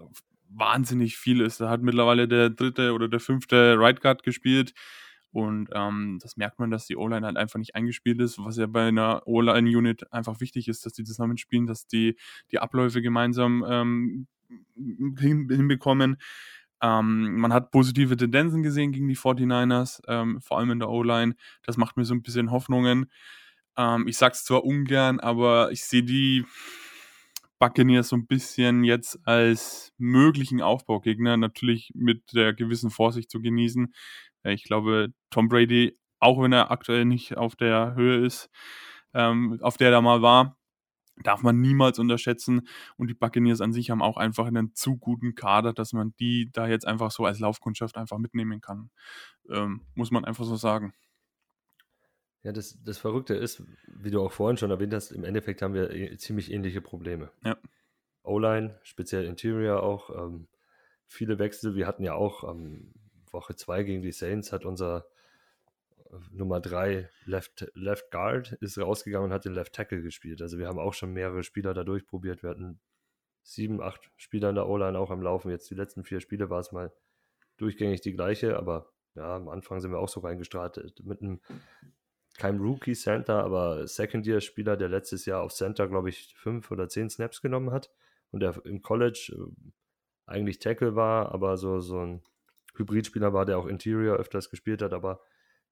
wahnsinnig 0.48 1.16
viel 1.16 1.40
ist. 1.40 1.60
Da 1.60 1.70
hat 1.70 1.82
mittlerweile 1.82 2.26
der 2.26 2.50
dritte 2.50 2.92
oder 2.92 3.08
der 3.08 3.20
fünfte 3.20 3.76
Right 3.78 4.00
Guard 4.00 4.22
gespielt. 4.24 4.74
Und 5.32 5.68
ähm, 5.72 6.18
das 6.20 6.36
merkt 6.36 6.58
man, 6.58 6.70
dass 6.70 6.86
die 6.86 6.96
O-Line 6.96 7.24
halt 7.24 7.36
einfach 7.36 7.58
nicht 7.58 7.74
eingespielt 7.74 8.20
ist, 8.20 8.38
was 8.38 8.56
ja 8.56 8.66
bei 8.66 8.88
einer 8.88 9.22
O-Line-Unit 9.26 10.12
einfach 10.12 10.40
wichtig 10.40 10.68
ist, 10.68 10.84
dass 10.84 10.92
die 10.92 11.04
zusammenspielen, 11.04 11.66
dass 11.66 11.86
die 11.86 12.16
die 12.50 12.58
Abläufe 12.58 13.00
gemeinsam 13.00 13.64
ähm, 13.68 14.26
hinbekommen. 14.76 16.16
Ähm, 16.82 17.36
man 17.36 17.52
hat 17.52 17.70
positive 17.70 18.16
Tendenzen 18.16 18.62
gesehen 18.62 18.92
gegen 18.92 19.08
die 19.08 19.16
49ers, 19.16 20.00
ähm, 20.08 20.40
vor 20.40 20.58
allem 20.58 20.70
in 20.70 20.78
der 20.78 20.88
O-Line. 20.88 21.34
Das 21.62 21.76
macht 21.76 21.96
mir 21.96 22.04
so 22.04 22.14
ein 22.14 22.22
bisschen 22.22 22.50
Hoffnungen. 22.50 23.10
Ähm, 23.76 24.08
ich 24.08 24.16
sag's 24.16 24.44
zwar 24.44 24.64
ungern, 24.64 25.20
aber 25.20 25.70
ich 25.72 25.84
sehe 25.84 26.02
die 26.02 26.44
Buccaneers 27.58 28.08
so 28.08 28.16
ein 28.16 28.26
bisschen 28.26 28.84
jetzt 28.84 29.18
als 29.24 29.92
möglichen 29.98 30.62
Aufbaugegner, 30.62 31.36
natürlich 31.36 31.92
mit 31.94 32.32
der 32.32 32.54
gewissen 32.54 32.90
Vorsicht 32.90 33.30
zu 33.30 33.40
genießen. 33.42 33.92
Ich 34.44 34.64
glaube, 34.64 35.08
Tom 35.30 35.48
Brady, 35.48 35.98
auch 36.18 36.42
wenn 36.42 36.52
er 36.52 36.70
aktuell 36.70 37.04
nicht 37.04 37.36
auf 37.36 37.56
der 37.56 37.94
Höhe 37.94 38.24
ist, 38.24 38.50
ähm, 39.14 39.58
auf 39.62 39.76
der 39.76 39.90
er 39.90 40.02
mal 40.02 40.22
war, 40.22 40.56
darf 41.22 41.42
man 41.42 41.60
niemals 41.60 41.98
unterschätzen. 41.98 42.66
Und 42.96 43.08
die 43.08 43.14
Buccaneers 43.14 43.60
an 43.60 43.72
sich 43.72 43.90
haben 43.90 44.02
auch 44.02 44.16
einfach 44.16 44.46
einen 44.46 44.74
zu 44.74 44.96
guten 44.96 45.34
Kader, 45.34 45.72
dass 45.72 45.92
man 45.92 46.14
die 46.18 46.50
da 46.52 46.66
jetzt 46.68 46.86
einfach 46.86 47.10
so 47.10 47.24
als 47.24 47.38
Laufkundschaft 47.38 47.96
einfach 47.96 48.18
mitnehmen 48.18 48.60
kann. 48.60 48.90
Ähm, 49.50 49.82
muss 49.94 50.10
man 50.10 50.24
einfach 50.24 50.44
so 50.44 50.56
sagen. 50.56 50.94
Ja, 52.42 52.52
das, 52.52 52.78
das 52.82 52.96
Verrückte 52.96 53.34
ist, 53.34 53.62
wie 53.86 54.10
du 54.10 54.22
auch 54.22 54.32
vorhin 54.32 54.56
schon 54.56 54.70
erwähnt 54.70 54.94
hast, 54.94 55.12
im 55.12 55.24
Endeffekt 55.24 55.60
haben 55.60 55.74
wir 55.74 55.90
äh, 55.90 56.16
ziemlich 56.16 56.50
ähnliche 56.50 56.80
Probleme. 56.80 57.30
Ja. 57.44 57.58
O-Line, 58.22 58.78
speziell 58.82 59.24
Interior 59.24 59.82
auch, 59.82 60.10
ähm, 60.10 60.48
viele 61.06 61.38
Wechsel. 61.38 61.74
Wir 61.74 61.86
hatten 61.86 62.02
ja 62.02 62.14
auch 62.14 62.44
ähm, 62.50 62.92
Woche 63.32 63.56
2 63.56 63.82
gegen 63.84 64.02
die 64.02 64.12
Saints 64.12 64.52
hat 64.52 64.64
unser 64.64 65.06
äh, 66.10 66.16
Nummer 66.32 66.60
3 66.60 67.08
Left, 67.24 67.70
Left 67.74 68.10
Guard 68.10 68.52
ist 68.60 68.78
rausgegangen 68.78 69.30
und 69.30 69.34
hat 69.34 69.44
den 69.44 69.54
Left 69.54 69.74
Tackle 69.74 70.02
gespielt. 70.02 70.42
Also 70.42 70.58
wir 70.58 70.68
haben 70.68 70.78
auch 70.78 70.94
schon 70.94 71.12
mehrere 71.12 71.42
Spieler 71.42 71.74
da 71.74 71.84
durchprobiert. 71.84 72.42
Wir 72.42 72.50
hatten 72.50 72.80
sieben, 73.42 73.80
acht 73.80 74.10
Spieler 74.16 74.50
in 74.50 74.54
der 74.54 74.68
O-Line 74.68 74.98
auch 74.98 75.10
am 75.10 75.22
Laufen. 75.22 75.50
Jetzt 75.50 75.70
die 75.70 75.74
letzten 75.74 76.04
vier 76.04 76.20
Spiele 76.20 76.50
war 76.50 76.60
es 76.60 76.72
mal 76.72 76.92
durchgängig 77.56 78.00
die 78.00 78.12
gleiche, 78.12 78.56
aber 78.56 78.90
ja, 79.14 79.36
am 79.36 79.48
Anfang 79.48 79.80
sind 79.80 79.90
wir 79.90 79.98
auch 79.98 80.08
so 80.08 80.20
reingestartet 80.20 81.04
mit 81.04 81.20
einem 81.20 81.40
kein 82.38 82.58
Rookie 82.58 82.94
Center, 82.94 83.44
aber 83.44 83.86
Second 83.86 84.26
Year 84.26 84.40
Spieler, 84.40 84.76
der 84.76 84.88
letztes 84.88 85.26
Jahr 85.26 85.42
auf 85.42 85.52
Center, 85.52 85.88
glaube 85.88 86.08
ich, 86.08 86.34
fünf 86.36 86.70
oder 86.70 86.88
zehn 86.88 87.10
Snaps 87.10 87.42
genommen 87.42 87.70
hat 87.70 87.90
und 88.30 88.40
der 88.40 88.64
im 88.64 88.82
College 88.82 89.36
äh, 89.36 89.70
eigentlich 90.26 90.58
Tackle 90.58 90.94
war, 90.94 91.32
aber 91.32 91.56
so, 91.56 91.80
so 91.80 91.98
ein 91.98 92.22
Hybridspieler 92.80 93.32
war, 93.32 93.46
der 93.46 93.58
auch 93.58 93.66
Interior 93.66 94.16
öfters 94.16 94.50
gespielt 94.50 94.82
hat, 94.82 94.92
aber 94.92 95.20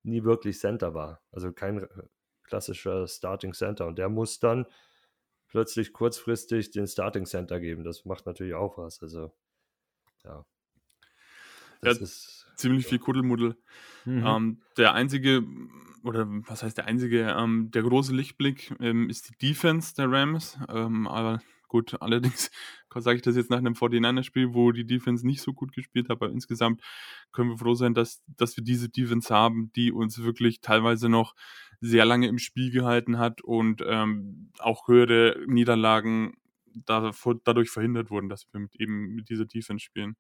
nie 0.03 0.25
wirklich 0.25 0.59
Center 0.59 0.95
war. 0.95 1.21
Also 1.33 1.53
kein 1.53 1.83
äh, 1.83 1.89
klassischer 2.45 3.07
Starting 3.09 3.53
Center. 3.53 3.87
Und 3.87 3.99
der 3.99 4.09
muss 4.09 4.39
dann 4.39 4.67
plötzlich 5.49 5.93
kurzfristig 5.93 6.71
den 6.71 6.87
Starting 6.87 7.27
Center 7.27 7.61
geben. 7.61 7.85
Das 7.85 8.05
macht 8.05 8.27
natürlich 8.27 8.55
auch 8.55 8.79
was. 8.79 9.03
Also, 9.03 9.33
ja. 10.25 10.45
Das 11.81 11.99
ja, 11.99 12.05
ist 12.05 12.47
ziemlich 12.57 12.87
viel 12.87 12.99
Kuddelmuddel. 12.99 13.57
Mhm. 14.05 14.27
Ähm, 14.27 14.63
der 14.77 14.95
einzige, 14.95 15.45
oder 16.03 16.27
was 16.29 16.63
heißt 16.63 16.77
der 16.77 16.87
einzige, 16.87 17.23
ähm, 17.23 17.71
der 17.71 17.83
große 17.83 18.15
Lichtblick 18.15 18.75
ähm, 18.81 19.09
ist 19.09 19.31
die 19.31 19.49
Defense 19.49 19.95
der 19.95 20.11
Rams. 20.11 20.59
Ähm, 20.69 21.07
aber 21.07 21.41
Gut, 21.69 21.97
allerdings 22.01 22.51
sage 22.97 23.17
ich 23.17 23.23
das 23.23 23.37
jetzt 23.37 23.51
nach 23.51 23.59
einem 23.59 23.75
49er-Spiel, 23.75 24.55
wo 24.55 24.73
die 24.73 24.87
Defense 24.87 25.27
nicht 25.27 25.43
so 25.43 25.53
gut 25.53 25.73
gespielt 25.73 26.09
hat, 26.09 26.17
aber 26.17 26.31
insgesamt 26.31 26.83
können 27.33 27.51
wir 27.51 27.59
froh 27.59 27.75
sein, 27.75 27.95
dass, 27.95 28.23
dass 28.27 28.57
wir 28.57 28.65
diese 28.65 28.89
Defense 28.89 29.35
haben, 29.35 29.73
die 29.75 29.93
uns 29.93 30.23
wirklich 30.23 30.61
teilweise 30.61 31.09
noch 31.09 31.35
sehr 31.81 32.05
lange 32.05 32.29
im 32.29 32.39
Spiel 32.39 32.71
gehalten 32.71 33.19
hat 33.19 33.43
und 33.43 33.83
ähm, 33.87 34.51
auch 34.59 34.89
höhere 34.89 35.37
Niederlagen 35.47 36.35
dadurch 36.85 37.71
verhindert 37.71 38.11
wurden, 38.11 38.29
dass 38.29 38.47
wir 38.53 38.61
mit 38.61 38.77
eben 38.77 39.15
mit 39.15 39.29
dieser 39.29 39.47
Defense 39.47 39.85
spielen. 39.85 40.17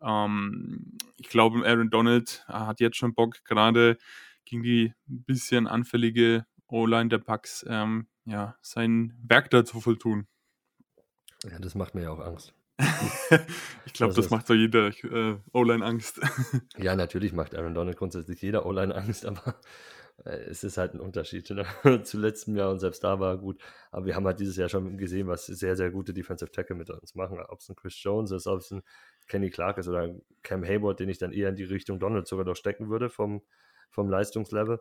Ähm, 0.00 0.98
ich 1.18 1.28
glaube, 1.28 1.66
Aaron 1.66 1.90
Donald 1.90 2.44
hat 2.46 2.80
jetzt 2.80 2.96
schon 2.96 3.14
Bock, 3.14 3.44
gerade 3.44 3.98
gegen 4.44 4.62
die 4.62 4.94
ein 5.08 5.24
bisschen 5.24 5.66
anfällige 5.66 6.46
O-Line 6.66 7.08
der 7.08 7.18
Bucks, 7.18 7.64
ähm, 7.68 8.06
ja, 8.24 8.56
sein 8.62 9.12
Werk 9.22 9.50
dazu 9.50 9.80
volltun. 9.80 10.26
Ja, 11.48 11.58
das 11.58 11.74
macht 11.74 11.94
mir 11.94 12.02
ja 12.02 12.10
auch 12.10 12.20
Angst. 12.20 12.52
ich 13.86 13.92
glaube, 13.92 14.14
das, 14.14 14.24
das 14.24 14.30
macht 14.30 14.46
so 14.46 14.54
jeder 14.54 14.88
äh, 14.88 15.36
O-Line 15.52 15.84
Angst. 15.84 16.20
ja, 16.78 16.96
natürlich 16.96 17.32
macht 17.32 17.54
Aaron 17.54 17.74
Donald 17.74 17.96
grundsätzlich 17.96 18.40
jeder 18.40 18.66
O-Line 18.66 18.94
Angst, 18.94 19.26
aber 19.26 19.56
äh, 20.24 20.36
es 20.44 20.64
ist 20.64 20.78
halt 20.78 20.94
ein 20.94 21.00
Unterschied 21.00 21.50
ne? 21.50 22.02
zu 22.02 22.18
letztem 22.18 22.56
Jahr 22.56 22.70
und 22.70 22.80
selbst 22.80 23.04
da 23.04 23.20
war 23.20 23.34
er 23.34 23.38
gut. 23.38 23.60
Aber 23.90 24.06
wir 24.06 24.16
haben 24.16 24.26
halt 24.26 24.40
dieses 24.40 24.56
Jahr 24.56 24.68
schon 24.68 24.96
gesehen, 24.98 25.28
was 25.28 25.46
sehr, 25.46 25.76
sehr 25.76 25.90
gute 25.90 26.14
Defensive 26.14 26.50
Tackle 26.50 26.76
mit 26.76 26.90
uns 26.90 27.14
machen. 27.14 27.38
Ob 27.48 27.60
es 27.60 27.68
ein 27.68 27.76
Chris 27.76 28.02
Jones 28.02 28.30
ist, 28.30 28.46
ob 28.46 28.60
es 28.60 28.70
ein 28.70 28.82
Kenny 29.28 29.50
Clark 29.50 29.78
ist 29.78 29.88
oder 29.88 30.02
ein 30.02 30.22
Cam 30.42 30.64
Hayward, 30.64 31.00
den 31.00 31.08
ich 31.08 31.18
dann 31.18 31.32
eher 31.32 31.48
in 31.48 31.56
die 31.56 31.64
Richtung 31.64 32.00
Donald 32.00 32.26
sogar 32.26 32.44
noch 32.44 32.56
stecken 32.56 32.88
würde 32.88 33.10
vom, 33.10 33.42
vom 33.90 34.08
Leistungslevel. 34.08 34.80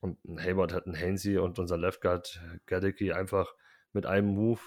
Und 0.00 0.24
ein 0.24 0.40
Hayward 0.40 0.72
hat 0.72 0.86
einen 0.86 0.98
Hainsey 0.98 1.38
und 1.38 1.58
unser 1.58 1.76
Left 1.76 2.00
Guard 2.00 2.40
Gadecki 2.66 3.12
einfach 3.12 3.54
mit 3.92 4.06
einem 4.06 4.28
Move 4.28 4.60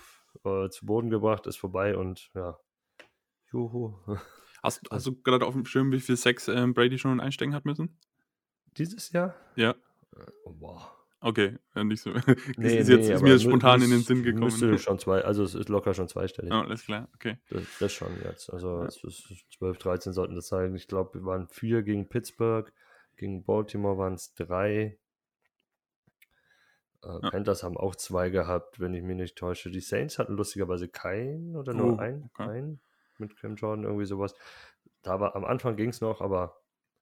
äh, 0.43 0.69
zu 0.69 0.85
Boden 0.85 1.09
gebracht, 1.09 1.47
ist 1.47 1.57
vorbei 1.57 1.97
und 1.97 2.29
ja, 2.33 2.57
juhu. 3.51 3.95
Hast, 4.61 4.81
hast 4.91 5.07
du 5.07 5.21
gerade 5.21 5.45
auf 5.45 5.53
dem 5.53 5.65
Schirm, 5.65 5.91
wie 5.91 5.99
viel 5.99 6.17
Sex 6.17 6.47
äh, 6.47 6.67
Brady 6.67 6.97
schon 6.97 7.19
einstecken 7.19 7.53
hat 7.53 7.65
müssen? 7.65 7.97
Dieses 8.77 9.11
Jahr? 9.11 9.35
Ja. 9.55 9.71
Äh, 10.15 10.31
oh, 10.45 10.55
wow. 10.59 10.91
Okay, 11.25 11.57
nicht 11.75 12.01
so. 12.01 12.11
Das 12.13 12.25
nee, 12.57 12.77
ist, 12.79 12.89
jetzt, 12.89 13.09
ist 13.09 13.21
mir 13.21 13.39
spontan 13.39 13.81
in 13.81 13.91
den 13.91 14.01
Sinn 14.01 14.23
gekommen. 14.23 14.43
Müsste 14.43 14.77
schon 14.77 14.99
zwei, 14.99 15.23
also 15.23 15.43
es 15.43 15.55
ist 15.55 15.69
locker 15.69 15.93
schon 15.93 16.09
zweistellig. 16.09 16.51
Oh, 16.51 16.57
alles 16.57 16.83
klar, 16.83 17.07
okay. 17.15 17.37
Das, 17.49 17.63
das 17.79 17.93
schon 17.93 18.09
jetzt. 18.25 18.51
Also 18.51 18.83
ja. 18.83 18.89
12, 18.89 19.77
13 19.77 20.11
sollten 20.11 20.35
das 20.35 20.49
sein. 20.49 20.75
Ich 20.75 20.89
glaube, 20.89 21.13
wir 21.13 21.25
waren 21.25 21.47
vier 21.47 21.81
gegen 21.81 22.09
Pittsburgh, 22.09 22.69
gegen 23.15 23.45
Baltimore 23.45 23.97
waren 23.97 24.15
es 24.15 24.33
drei, 24.33 24.97
äh, 27.03 27.19
ja. 27.21 27.29
Panthers 27.29 27.63
haben 27.63 27.77
auch 27.77 27.95
zwei 27.95 28.29
gehabt, 28.29 28.79
wenn 28.79 28.93
ich 28.93 29.03
mich 29.03 29.15
nicht 29.15 29.37
täusche. 29.37 29.69
Die 29.69 29.79
Saints 29.79 30.19
hatten 30.19 30.35
lustigerweise 30.35 30.87
keinen 30.87 31.55
oder 31.55 31.73
nur 31.73 31.93
oh, 31.93 31.97
einen, 31.97 32.23
okay. 32.33 32.43
einen 32.43 32.81
mit 33.17 33.35
Cam 33.37 33.55
Jordan, 33.55 33.85
irgendwie 33.85 34.05
sowas. 34.05 34.33
Da 35.01 35.19
war 35.19 35.35
am 35.35 35.45
Anfang 35.45 35.75
ging 35.75 35.89
es 35.89 36.01
noch, 36.01 36.21
aber 36.21 36.61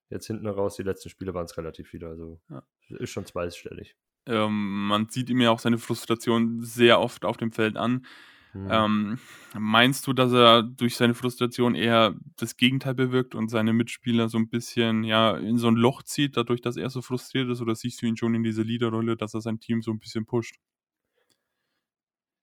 jetzt 0.09 0.27
hinten 0.27 0.47
raus, 0.47 0.75
die 0.75 0.83
letzten 0.83 1.09
Spiele 1.09 1.33
waren 1.33 1.45
es 1.45 1.57
relativ 1.57 1.89
viele. 1.89 2.07
Also 2.07 2.39
ja. 2.49 2.63
ist 2.89 3.11
schon 3.11 3.25
zweistellig. 3.25 3.95
Ähm, 4.25 4.87
man 4.87 5.09
sieht 5.09 5.29
ihm 5.29 5.41
ja 5.41 5.51
auch 5.51 5.59
seine 5.59 5.77
Frustration 5.77 6.61
sehr 6.61 6.99
oft 6.99 7.25
auf 7.25 7.37
dem 7.37 7.51
Feld 7.51 7.77
an. 7.77 8.05
Hm. 8.53 8.67
Ähm, 8.69 9.19
meinst 9.57 10.05
du, 10.07 10.13
dass 10.13 10.33
er 10.33 10.63
durch 10.63 10.97
seine 10.97 11.13
Frustration 11.13 11.73
eher 11.73 12.15
das 12.37 12.57
Gegenteil 12.57 12.93
bewirkt 12.95 13.33
und 13.33 13.49
seine 13.49 13.71
Mitspieler 13.71 14.27
so 14.27 14.37
ein 14.37 14.49
bisschen 14.49 15.03
ja 15.03 15.37
in 15.37 15.57
so 15.57 15.67
ein 15.67 15.75
Loch 15.75 16.03
zieht, 16.03 16.35
dadurch, 16.35 16.61
dass 16.61 16.75
er 16.75 16.89
so 16.89 17.01
frustriert 17.01 17.49
ist, 17.49 17.61
oder 17.61 17.75
siehst 17.75 18.01
du 18.01 18.07
ihn 18.07 18.17
schon 18.17 18.35
in 18.35 18.43
dieser 18.43 18.63
Leaderrolle, 18.63 19.15
dass 19.15 19.33
er 19.33 19.41
sein 19.41 19.59
Team 19.59 19.81
so 19.81 19.91
ein 19.91 19.99
bisschen 19.99 20.25
pusht? 20.25 20.57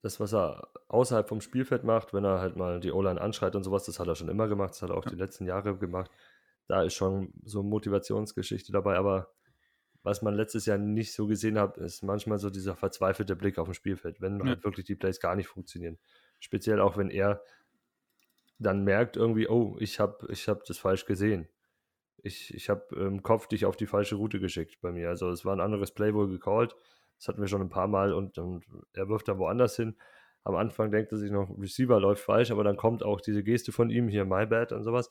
Das, 0.02 0.20
was 0.20 0.32
er 0.32 0.68
außerhalb 0.88 1.28
vom 1.28 1.40
Spielfeld 1.40 1.84
macht, 1.84 2.14
wenn 2.14 2.24
er 2.24 2.40
halt 2.40 2.56
mal 2.56 2.80
die 2.80 2.92
O-Line 2.92 3.20
anschreit 3.20 3.56
und 3.56 3.64
sowas, 3.64 3.84
das 3.84 3.98
hat 3.98 4.06
er 4.06 4.14
schon 4.14 4.28
immer 4.28 4.48
gemacht, 4.48 4.70
das 4.70 4.82
hat 4.82 4.90
er 4.90 4.96
auch 4.96 5.04
ja. 5.04 5.10
die 5.10 5.16
letzten 5.16 5.44
Jahre 5.44 5.76
gemacht. 5.76 6.10
Da 6.68 6.82
ist 6.82 6.94
schon 6.94 7.32
so 7.44 7.60
eine 7.60 7.68
Motivationsgeschichte 7.68 8.72
dabei, 8.72 8.96
aber 8.96 9.34
was 10.08 10.22
man 10.22 10.34
letztes 10.34 10.64
Jahr 10.64 10.78
nicht 10.78 11.12
so 11.12 11.26
gesehen 11.26 11.58
hat, 11.58 11.76
ist 11.76 12.02
manchmal 12.02 12.38
so 12.38 12.48
dieser 12.48 12.74
verzweifelte 12.74 13.36
Blick 13.36 13.58
auf 13.58 13.68
dem 13.68 13.74
Spielfeld, 13.74 14.20
wenn 14.20 14.38
ja. 14.38 14.46
halt 14.46 14.64
wirklich 14.64 14.86
die 14.86 14.94
Plays 14.94 15.20
gar 15.20 15.36
nicht 15.36 15.48
funktionieren. 15.48 15.98
Speziell 16.40 16.80
auch, 16.80 16.96
wenn 16.96 17.10
er 17.10 17.42
dann 18.58 18.84
merkt 18.84 19.16
irgendwie, 19.16 19.48
oh, 19.48 19.76
ich 19.78 20.00
habe 20.00 20.26
ich 20.30 20.48
hab 20.48 20.64
das 20.64 20.78
falsch 20.78 21.04
gesehen. 21.04 21.46
Ich, 22.22 22.52
ich 22.54 22.70
habe 22.70 22.96
im 22.96 23.22
Kopf 23.22 23.48
dich 23.48 23.66
auf 23.66 23.76
die 23.76 23.86
falsche 23.86 24.16
Route 24.16 24.40
geschickt 24.40 24.80
bei 24.80 24.90
mir. 24.92 25.10
Also 25.10 25.28
es 25.28 25.44
war 25.44 25.54
ein 25.54 25.60
anderes 25.60 25.92
Play 25.92 26.14
wohl 26.14 26.28
gecallt. 26.28 26.74
Das 27.18 27.28
hatten 27.28 27.40
wir 27.40 27.48
schon 27.48 27.60
ein 27.60 27.68
paar 27.68 27.86
Mal 27.86 28.12
und, 28.12 28.38
und 28.38 28.64
er 28.94 29.08
wirft 29.08 29.28
dann 29.28 29.38
woanders 29.38 29.76
hin. 29.76 29.96
Am 30.42 30.56
Anfang 30.56 30.90
denkt 30.90 31.12
er 31.12 31.18
sich 31.18 31.30
noch, 31.30 31.50
Receiver 31.58 32.00
läuft 32.00 32.24
falsch, 32.24 32.50
aber 32.50 32.64
dann 32.64 32.76
kommt 32.76 33.02
auch 33.02 33.20
diese 33.20 33.44
Geste 33.44 33.72
von 33.72 33.90
ihm, 33.90 34.08
hier, 34.08 34.24
my 34.24 34.46
bad 34.46 34.72
und 34.72 34.84
sowas. 34.84 35.10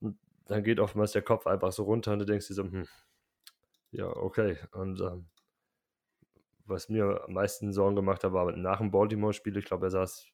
Und 0.00 0.18
dann 0.46 0.64
geht 0.64 0.80
oftmals 0.80 1.12
der 1.12 1.22
Kopf 1.22 1.46
einfach 1.46 1.72
so 1.72 1.82
runter 1.82 2.14
und 2.14 2.20
du 2.20 2.24
denkst 2.24 2.48
dir 2.48 2.54
so, 2.54 2.64
hm, 2.64 2.86
ja, 3.92 4.06
okay. 4.06 4.56
Und 4.72 5.00
ähm, 5.00 5.26
was 6.64 6.88
mir 6.88 7.24
am 7.24 7.34
meisten 7.34 7.72
Sorgen 7.72 7.96
gemacht 7.96 8.24
hat, 8.24 8.32
war 8.32 8.50
nach 8.52 8.78
dem 8.78 8.90
Baltimore-Spiel, 8.90 9.56
ich 9.56 9.64
glaube, 9.64 9.86
er 9.86 9.90
saß, 9.90 10.26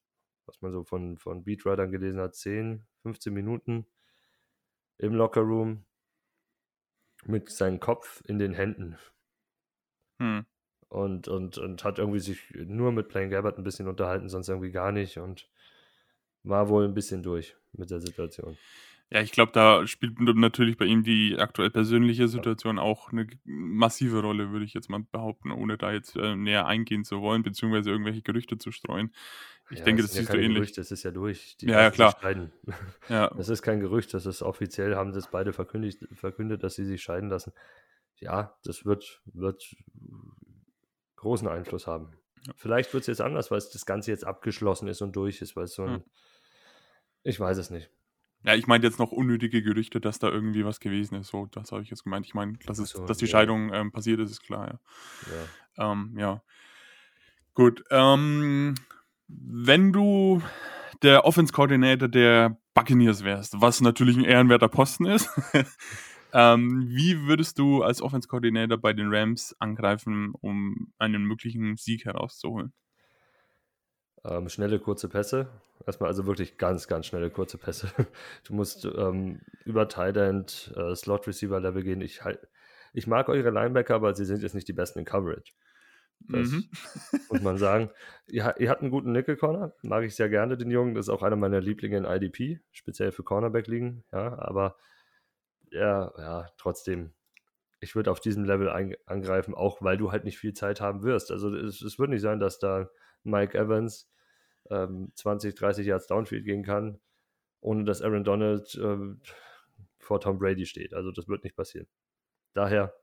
was 0.46 0.60
man 0.60 0.72
so 0.72 0.84
von, 0.84 1.16
von 1.16 1.44
Beatwritern 1.44 1.90
gelesen 1.90 2.20
hat, 2.20 2.34
10, 2.34 2.86
15 3.02 3.32
Minuten 3.32 3.86
im 4.98 5.14
Lockerroom 5.14 5.84
mit 7.24 7.50
seinem 7.50 7.80
Kopf 7.80 8.22
in 8.26 8.38
den 8.38 8.52
Händen. 8.52 8.96
Hm. 10.20 10.46
Und, 10.88 11.28
und, 11.28 11.58
und 11.58 11.84
hat 11.84 11.98
irgendwie 11.98 12.20
sich 12.20 12.48
nur 12.54 12.92
mit 12.92 13.08
Plain 13.08 13.30
Gabbard 13.30 13.58
ein 13.58 13.64
bisschen 13.64 13.88
unterhalten, 13.88 14.28
sonst 14.28 14.48
irgendwie 14.48 14.70
gar 14.70 14.92
nicht 14.92 15.18
und 15.18 15.48
war 16.44 16.68
wohl 16.68 16.84
ein 16.84 16.94
bisschen 16.94 17.22
durch 17.22 17.56
mit 17.72 17.90
der 17.90 18.00
Situation. 18.00 18.56
Ja, 19.08 19.20
ich 19.20 19.30
glaube, 19.30 19.52
da 19.52 19.86
spielt 19.86 20.18
natürlich 20.18 20.76
bei 20.76 20.84
ihm 20.84 21.04
die 21.04 21.36
aktuell 21.38 21.70
persönliche 21.70 22.26
Situation 22.26 22.80
auch 22.80 23.12
eine 23.12 23.28
massive 23.44 24.20
Rolle, 24.20 24.50
würde 24.50 24.64
ich 24.64 24.74
jetzt 24.74 24.90
mal 24.90 25.04
behaupten, 25.12 25.52
ohne 25.52 25.78
da 25.78 25.92
jetzt 25.92 26.16
äh, 26.16 26.34
näher 26.34 26.66
eingehen 26.66 27.04
zu 27.04 27.20
wollen, 27.20 27.44
beziehungsweise 27.44 27.90
irgendwelche 27.90 28.22
Gerüchte 28.22 28.58
zu 28.58 28.72
streuen. 28.72 29.12
Ich 29.70 29.78
ja, 29.78 29.84
denke, 29.84 30.02
das, 30.02 30.10
das 30.10 30.22
ist 30.22 30.28
ja 30.28 30.34
so 30.34 30.40
ähnlich. 30.40 30.56
Gerücht, 30.56 30.78
das 30.78 30.90
ist 30.90 31.04
ja 31.04 31.12
durch. 31.12 31.56
Die 31.58 31.66
ja, 31.66 31.82
ja, 31.82 31.90
klar. 31.92 32.16
Ja. 33.08 33.28
Das 33.36 33.48
ist 33.48 33.62
kein 33.62 33.78
Gerücht, 33.78 34.12
das 34.12 34.26
ist 34.26 34.42
offiziell, 34.42 34.96
haben 34.96 35.12
das 35.12 35.30
beide 35.30 35.52
verkündigt, 35.52 36.06
verkündet, 36.12 36.64
dass 36.64 36.74
sie 36.74 36.84
sich 36.84 37.02
scheiden 37.02 37.30
lassen. 37.30 37.52
Ja, 38.16 38.56
das 38.64 38.84
wird, 38.84 39.22
wird 39.26 39.76
großen 41.14 41.46
Einfluss 41.46 41.86
haben. 41.86 42.12
Ja. 42.44 42.54
Vielleicht 42.56 42.92
wird 42.92 43.02
es 43.02 43.06
jetzt 43.06 43.20
anders, 43.20 43.52
weil 43.52 43.58
das 43.58 43.86
Ganze 43.86 44.10
jetzt 44.10 44.24
abgeschlossen 44.24 44.88
ist 44.88 45.00
und 45.00 45.14
durch 45.14 45.42
ist, 45.42 45.54
weil 45.54 45.64
es 45.64 45.74
so 45.74 45.84
ein. 45.84 46.04
Ich 47.22 47.38
weiß 47.38 47.58
es 47.58 47.70
nicht. 47.70 47.90
Ja, 48.46 48.54
ich 48.54 48.68
meine 48.68 48.85
jetzt 48.85 49.00
noch 49.00 49.11
unnötige 49.11 49.61
Gerüchte, 49.61 50.00
dass 50.00 50.20
da 50.20 50.28
irgendwie 50.30 50.64
was 50.64 50.78
gewesen 50.78 51.16
ist. 51.16 51.30
So, 51.30 51.46
das 51.46 51.72
habe 51.72 51.82
ich 51.82 51.90
jetzt 51.90 52.04
gemeint. 52.04 52.26
Ich 52.26 52.35
meine, 52.35 52.52
dass, 52.64 52.76
so, 52.76 53.04
dass 53.04 53.18
die 53.18 53.24
ja. 53.24 53.32
Scheidung 53.32 53.74
ähm, 53.74 53.90
passiert 53.90 54.20
ist, 54.20 54.30
ist 54.30 54.44
klar, 54.44 54.68
ja. 54.68 54.78
Ja. 55.76 55.92
Ähm, 55.92 56.14
ja. 56.16 56.42
Gut. 57.54 57.82
Ähm, 57.90 58.76
wenn 59.26 59.92
du 59.92 60.42
der 61.02 61.24
Offense-Coordinator 61.24 62.06
der 62.06 62.56
Buccaneers 62.72 63.24
wärst, 63.24 63.61
was 63.61 63.80
natürlich 63.80 64.16
ein 64.16 64.24
ehrenwerter 64.24 64.68
Posten 64.68 65.06
ist, 65.06 65.28
ähm, 66.32 66.87
wie 66.88 67.26
würdest 67.26 67.59
du 67.59 67.82
als 67.82 68.00
Offense-Coordinator 68.00 68.78
bei 68.78 68.92
den 68.92 69.12
Rams 69.12 69.56
angreifen, 69.59 70.35
um 70.40 70.92
einen 70.98 71.24
möglichen 71.24 71.76
Sieg 71.76 72.04
herauszuholen? 72.04 72.72
Ähm, 74.28 74.48
schnelle, 74.48 74.80
kurze 74.80 75.08
Pässe. 75.08 75.46
Erstmal 75.86 76.08
also 76.08 76.26
wirklich 76.26 76.58
ganz, 76.58 76.88
ganz 76.88 77.06
schnelle, 77.06 77.30
kurze 77.30 77.58
Pässe. 77.58 77.88
Du 78.44 78.54
musst 78.54 78.84
ähm, 78.84 79.40
über 79.64 79.88
Tight 79.88 80.16
End, 80.16 80.72
äh, 80.76 80.94
Slot 80.96 81.28
Receiver 81.28 81.60
Level 81.60 81.82
gehen. 81.82 82.00
Ich, 82.00 82.20
ich 82.92 83.06
mag 83.06 83.28
eure 83.28 83.50
Linebacker, 83.50 83.94
aber 83.94 84.14
sie 84.14 84.24
sind 84.24 84.42
jetzt 84.42 84.54
nicht 84.54 84.66
die 84.66 84.72
besten 84.72 85.00
in 85.00 85.04
Coverage. 85.04 85.52
Das 86.28 86.50
mhm. 86.50 86.64
muss 87.30 87.42
man 87.42 87.58
sagen. 87.58 87.90
Ihr, 88.26 88.54
ihr 88.58 88.70
habt 88.70 88.80
einen 88.80 88.90
guten 88.90 89.12
Nickel 89.12 89.36
Corner, 89.36 89.74
mag 89.82 90.02
ich 90.04 90.16
sehr 90.16 90.28
gerne, 90.28 90.56
den 90.56 90.70
Jungen. 90.70 90.94
Das 90.94 91.06
ist 91.06 91.10
auch 91.10 91.22
einer 91.22 91.36
meiner 91.36 91.60
Lieblinge 91.60 91.98
in 91.98 92.04
IDP, 92.04 92.60
speziell 92.72 93.12
für 93.12 93.22
Cornerback 93.22 93.68
liegen. 93.68 94.02
Ja, 94.12 94.38
aber 94.38 94.76
ja, 95.70 96.12
ja, 96.18 96.48
trotzdem, 96.56 97.12
ich 97.80 97.94
würde 97.94 98.10
auf 98.10 98.20
diesem 98.20 98.44
Level 98.44 98.70
ein, 98.70 98.96
angreifen, 99.06 99.54
auch 99.54 99.82
weil 99.82 99.98
du 99.98 100.10
halt 100.10 100.24
nicht 100.24 100.38
viel 100.38 100.54
Zeit 100.54 100.80
haben 100.80 101.02
wirst. 101.02 101.30
Also 101.30 101.54
es, 101.54 101.82
es 101.82 101.98
wird 101.98 102.10
nicht 102.10 102.22
sein, 102.22 102.40
dass 102.40 102.58
da 102.58 102.88
Mike 103.22 103.56
Evans 103.56 104.08
ähm, 104.70 105.12
20, 105.14 105.55
30 105.55 105.87
Yards 105.87 106.07
Downfield 106.07 106.44
gehen 106.44 106.62
kann, 106.62 107.00
ohne 107.61 107.85
dass 107.85 108.02
Aaron 108.02 108.24
Donald 108.24 108.79
ähm, 108.83 109.20
vor 109.98 110.20
Tom 110.20 110.38
Brady 110.38 110.66
steht. 110.66 110.94
Also 110.94 111.11
das 111.11 111.29
wird 111.29 111.44
nicht 111.44 111.57
passieren. 111.57 111.88
Daher 112.55 112.94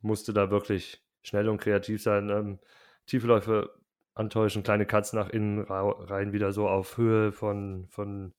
musste 0.00 0.32
da 0.32 0.50
wirklich 0.50 1.04
schnell 1.22 1.48
und 1.48 1.58
kreativ 1.58 2.02
sein. 2.02 2.30
Ähm, 2.30 2.58
Tiefläufe 3.06 3.70
antäuschen, 4.14 4.62
kleine 4.62 4.86
Cuts 4.86 5.12
nach 5.12 5.30
innen 5.30 5.60
rein, 5.60 6.32
wieder 6.32 6.52
so 6.52 6.68
auf 6.68 6.96
Höhe 6.98 7.32
von, 7.32 7.86
von 7.88 8.34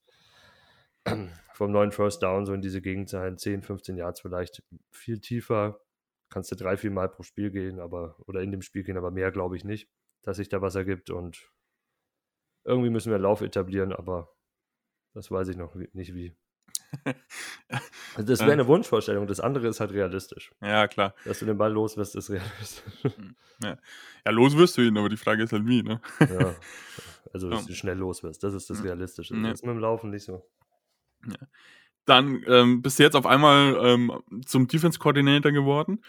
vom 1.54 1.72
neuen 1.72 1.92
First 1.92 2.24
Down, 2.24 2.46
so 2.46 2.54
in 2.54 2.62
diese 2.62 2.82
Gegend 2.82 3.10
sein, 3.10 3.38
10, 3.38 3.62
15 3.62 3.98
Yards 3.98 4.22
vielleicht, 4.22 4.64
viel 4.92 5.20
tiefer, 5.20 5.80
kannst 6.30 6.52
du 6.52 6.56
drei, 6.56 6.78
vier 6.78 6.92
Mal 6.92 7.10
pro 7.10 7.24
Spiel 7.24 7.52
gehen, 7.52 7.80
aber, 7.80 8.16
oder 8.28 8.42
in 8.42 8.52
dem 8.52 8.62
Spiel 8.62 8.84
gehen, 8.84 8.98
aber 8.98 9.12
mehr 9.12 9.32
glaube 9.32 9.56
ich 9.56 9.64
nicht, 9.64 9.90
dass 10.22 10.38
sich 10.38 10.50
da 10.50 10.62
was 10.62 10.76
ergibt 10.76 11.10
und 11.10 11.52
irgendwie 12.66 12.90
müssen 12.90 13.12
wir 13.12 13.20
Lauf 13.20 13.42
etablieren, 13.42 13.94
aber 13.94 14.34
das 15.14 15.30
weiß 15.30 15.48
ich 15.50 15.58
noch 15.58 15.76
nicht 15.94 16.14
wie. 16.14 16.36
Also 18.16 18.28
das 18.28 18.40
wäre 18.42 18.54
eine 18.54 18.68
Wunschvorstellung, 18.68 19.28
das 19.28 19.40
andere 19.40 19.68
ist 19.68 19.80
halt 19.80 19.92
realistisch. 19.92 20.52
Ja, 20.62 20.88
klar. 20.88 21.16
Dass 21.26 21.40
du 21.40 21.46
den 21.46 21.58
Ball 21.58 21.72
los 21.72 21.98
wirst, 21.98 22.16
ist 22.16 22.30
realistisch. 22.30 22.84
Hm, 23.02 23.36
ja. 23.64 23.78
ja, 24.26 24.32
los 24.32 24.56
wirst 24.58 24.78
du 24.78 24.82
ihn, 24.82 24.98
aber 24.98 25.10
die 25.10 25.18
Frage 25.18 25.44
ist 25.44 25.54
halt 25.54 25.66
wie, 25.66 25.84
ne? 25.84 26.02
Ja, 26.20 26.56
also 27.34 27.50
dass 27.50 27.66
du 27.68 27.74
schnell 27.74 27.98
los 27.98 28.24
wirst, 28.24 28.44
das 28.44 28.54
ist 28.54 28.70
das 28.70 28.80
hm. 28.80 28.86
Realistische. 28.86 29.34
Das 29.42 29.54
ist 29.54 29.66
mit 29.66 29.76
dem 29.76 29.80
Laufen 29.80 30.10
nicht 30.10 30.24
so. 30.24 30.48
Ja. 31.26 31.48
Dann 32.06 32.44
ähm, 32.48 32.82
bist 32.82 33.00
du 33.00 33.04
jetzt 33.04 33.16
auf 33.16 33.26
einmal 33.26 33.78
ähm, 33.82 34.22
zum 34.46 34.68
Defense-Coordinator 34.68 35.52
geworden. 35.52 36.04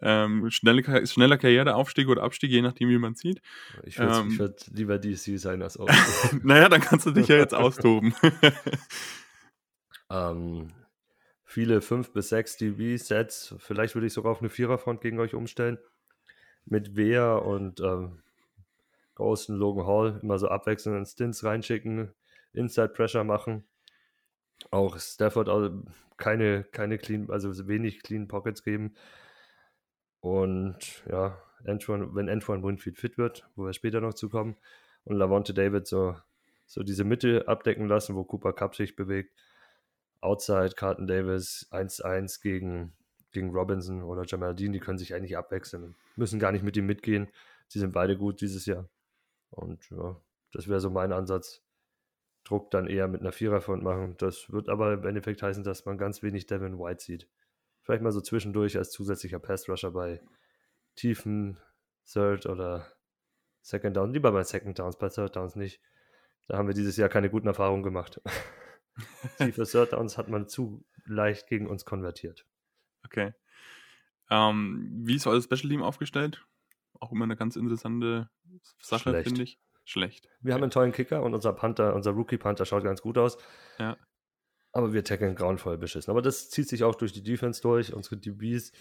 Ähm, 0.00 0.50
schnelle, 0.50 1.06
schneller 1.06 1.36
Karriereaufstieg 1.36 2.08
oder 2.08 2.22
Abstieg, 2.22 2.50
je 2.50 2.62
nachdem, 2.62 2.88
wie 2.88 2.98
man 2.98 3.14
sieht. 3.14 3.42
Ich 3.84 3.98
würde 3.98 4.14
ähm, 4.14 4.38
würd 4.38 4.66
lieber 4.68 4.98
DC 4.98 5.38
sein 5.38 5.62
als 5.62 5.76
auch. 5.76 5.88
naja, 6.42 6.68
dann 6.68 6.80
kannst 6.80 7.06
du 7.06 7.10
dich 7.10 7.28
ja 7.28 7.36
jetzt 7.36 7.54
austoben. 7.54 8.14
ähm, 10.10 10.72
viele 11.44 11.82
5 11.82 12.12
bis 12.12 12.30
6 12.30 12.56
DB-Sets. 12.56 13.56
Vielleicht 13.58 13.94
würde 13.94 14.06
ich 14.06 14.12
sogar 14.12 14.32
auf 14.32 14.40
eine 14.40 14.48
Viererfront 14.48 15.02
gegen 15.02 15.20
euch 15.20 15.34
umstellen. 15.34 15.78
Mit 16.64 16.96
Wehr 16.96 17.42
und 17.44 17.80
ähm, 17.80 18.22
Ghost 19.14 19.50
und 19.50 19.56
Logan 19.56 19.86
Hall 19.86 20.20
immer 20.22 20.38
so 20.38 20.48
abwechselnden 20.48 21.04
Stints 21.04 21.44
reinschicken, 21.44 22.12
Inside 22.52 22.90
Pressure 22.90 23.24
machen. 23.24 23.64
Auch 24.70 24.98
Stafford 24.98 25.48
also 25.48 25.82
keine, 26.16 26.64
keine 26.64 26.98
clean, 26.98 27.28
also 27.30 27.66
wenig 27.66 28.02
clean 28.02 28.28
Pockets 28.28 28.62
geben. 28.62 28.94
Und 30.22 31.02
ja, 31.10 31.36
Antoine, 31.66 32.14
wenn 32.14 32.28
Antoine 32.28 32.62
Winfield 32.62 32.96
fit 32.96 33.18
wird, 33.18 33.44
wo 33.56 33.64
wir 33.64 33.72
später 33.72 34.00
noch 34.00 34.14
zukommen, 34.14 34.56
und 35.04 35.16
Lavonte 35.16 35.52
David 35.52 35.88
so, 35.88 36.16
so 36.64 36.84
diese 36.84 37.02
Mitte 37.02 37.48
abdecken 37.48 37.88
lassen, 37.88 38.14
wo 38.14 38.22
Cooper 38.22 38.52
Cup 38.52 38.76
sich 38.76 38.94
bewegt. 38.94 39.34
Outside, 40.20 40.74
Carton 40.76 41.08
Davis 41.08 41.66
1-1 41.72 42.40
gegen, 42.40 42.92
gegen 43.32 43.50
Robinson 43.50 44.04
oder 44.04 44.22
Jamal 44.24 44.54
Dean, 44.54 44.72
die 44.72 44.78
können 44.78 44.98
sich 44.98 45.12
eigentlich 45.12 45.36
abwechseln. 45.36 45.96
Müssen 46.14 46.38
gar 46.38 46.52
nicht 46.52 46.62
mit 46.62 46.76
ihm 46.76 46.86
mitgehen. 46.86 47.26
Sie 47.66 47.80
sind 47.80 47.92
beide 47.92 48.16
gut 48.16 48.40
dieses 48.40 48.64
Jahr. 48.64 48.88
Und 49.50 49.90
ja, 49.90 50.20
das 50.52 50.68
wäre 50.68 50.78
so 50.78 50.88
mein 50.88 51.12
Ansatz. 51.12 51.64
Druck 52.44 52.70
dann 52.70 52.86
eher 52.86 53.08
mit 53.08 53.22
einer 53.22 53.32
Viererfront 53.32 53.82
machen. 53.82 54.14
Das 54.18 54.52
wird 54.52 54.68
aber 54.68 54.92
im 54.92 55.04
Endeffekt 55.04 55.42
heißen, 55.42 55.64
dass 55.64 55.84
man 55.84 55.98
ganz 55.98 56.22
wenig 56.22 56.46
Devin 56.46 56.78
White 56.78 57.02
sieht. 57.02 57.28
Vielleicht 57.82 58.02
mal 58.02 58.12
so 58.12 58.20
zwischendurch 58.20 58.76
als 58.76 58.90
zusätzlicher 58.90 59.38
Pass-Rusher 59.38 59.90
bei 59.90 60.20
tiefen 60.94 61.58
Third 62.10 62.46
oder 62.46 62.86
Second 63.60 63.96
Down. 63.96 64.12
Lieber 64.12 64.32
bei 64.32 64.44
Second 64.44 64.78
Downs, 64.78 64.98
bei 64.98 65.08
Third 65.08 65.36
Downs 65.36 65.56
nicht. 65.56 65.80
Da 66.48 66.58
haben 66.58 66.68
wir 66.68 66.74
dieses 66.74 66.96
Jahr 66.96 67.08
keine 67.08 67.30
guten 67.30 67.46
Erfahrungen 67.46 67.82
gemacht. 67.82 68.20
Tiefe 69.38 69.64
Third 69.64 69.92
Downs 69.92 70.18
hat 70.18 70.28
man 70.28 70.48
zu 70.48 70.84
leicht 71.04 71.48
gegen 71.48 71.66
uns 71.66 71.84
konvertiert. 71.84 72.46
Okay. 73.04 73.32
Ähm, 74.30 75.02
wie 75.04 75.16
ist 75.16 75.26
euer 75.26 75.42
Special 75.42 75.68
Team 75.68 75.82
aufgestellt? 75.82 76.46
Auch 77.00 77.12
immer 77.12 77.24
eine 77.24 77.36
ganz 77.36 77.56
interessante 77.56 78.30
Sache, 78.80 79.22
finde 79.22 79.42
ich. 79.42 79.58
schlecht. 79.84 80.28
Wir 80.40 80.54
haben 80.54 80.62
einen 80.62 80.70
tollen 80.70 80.92
Kicker 80.92 81.22
und 81.22 81.34
unser 81.34 81.52
Panther, 81.52 81.94
unser 81.94 82.12
Rookie-Panther 82.12 82.64
schaut 82.64 82.84
ganz 82.84 83.02
gut 83.02 83.18
aus. 83.18 83.38
Ja. 83.78 83.96
Aber 84.72 84.92
wir 84.92 85.04
tackeln 85.04 85.34
grauenvoll 85.34 85.76
beschissen. 85.76 86.10
Aber 86.10 86.22
das 86.22 86.48
zieht 86.50 86.68
sich 86.68 86.82
auch 86.82 86.94
durch 86.94 87.12
die 87.12 87.22
Defense 87.22 87.60
durch. 87.60 87.92
Unsere 87.92 88.16
DBs 88.16 88.72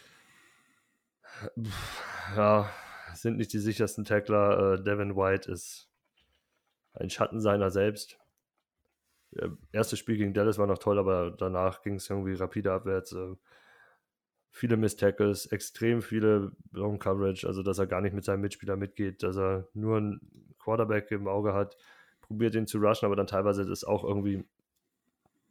ja, 2.35 2.69
sind 3.13 3.37
nicht 3.37 3.51
die 3.53 3.59
sichersten 3.59 4.05
Tackler. 4.05 4.73
Äh, 4.73 4.83
Devin 4.83 5.15
White 5.15 5.51
ist 5.51 5.89
ein 6.93 7.09
Schatten 7.09 7.41
seiner 7.41 7.71
selbst. 7.71 8.17
Das 9.31 9.49
erste 9.71 9.97
Spiel 9.97 10.17
gegen 10.17 10.33
Dallas 10.33 10.57
war 10.57 10.67
noch 10.67 10.77
toll, 10.77 10.99
aber 10.99 11.31
danach 11.31 11.81
ging 11.81 11.95
es 11.95 12.09
irgendwie 12.09 12.33
rapide 12.33 12.71
abwärts. 12.71 13.13
Äh, 13.13 13.35
viele 14.51 14.77
Miss-Tackles, 14.77 15.47
extrem 15.47 16.01
viele 16.01 16.51
Long 16.71 16.99
Coverage, 16.99 17.47
also 17.47 17.63
dass 17.63 17.79
er 17.79 17.87
gar 17.87 18.01
nicht 18.01 18.13
mit 18.13 18.25
seinem 18.25 18.41
Mitspieler 18.41 18.75
mitgeht, 18.75 19.23
dass 19.23 19.37
er 19.37 19.67
nur 19.73 19.97
einen 19.97 20.53
Quarterback 20.59 21.09
im 21.11 21.27
Auge 21.27 21.53
hat, 21.53 21.77
probiert 22.19 22.55
ihn 22.55 22.67
zu 22.67 22.77
rushen, 22.77 23.05
aber 23.05 23.15
dann 23.15 23.27
teilweise 23.27 23.65
das 23.65 23.85
auch 23.85 24.03
irgendwie 24.03 24.43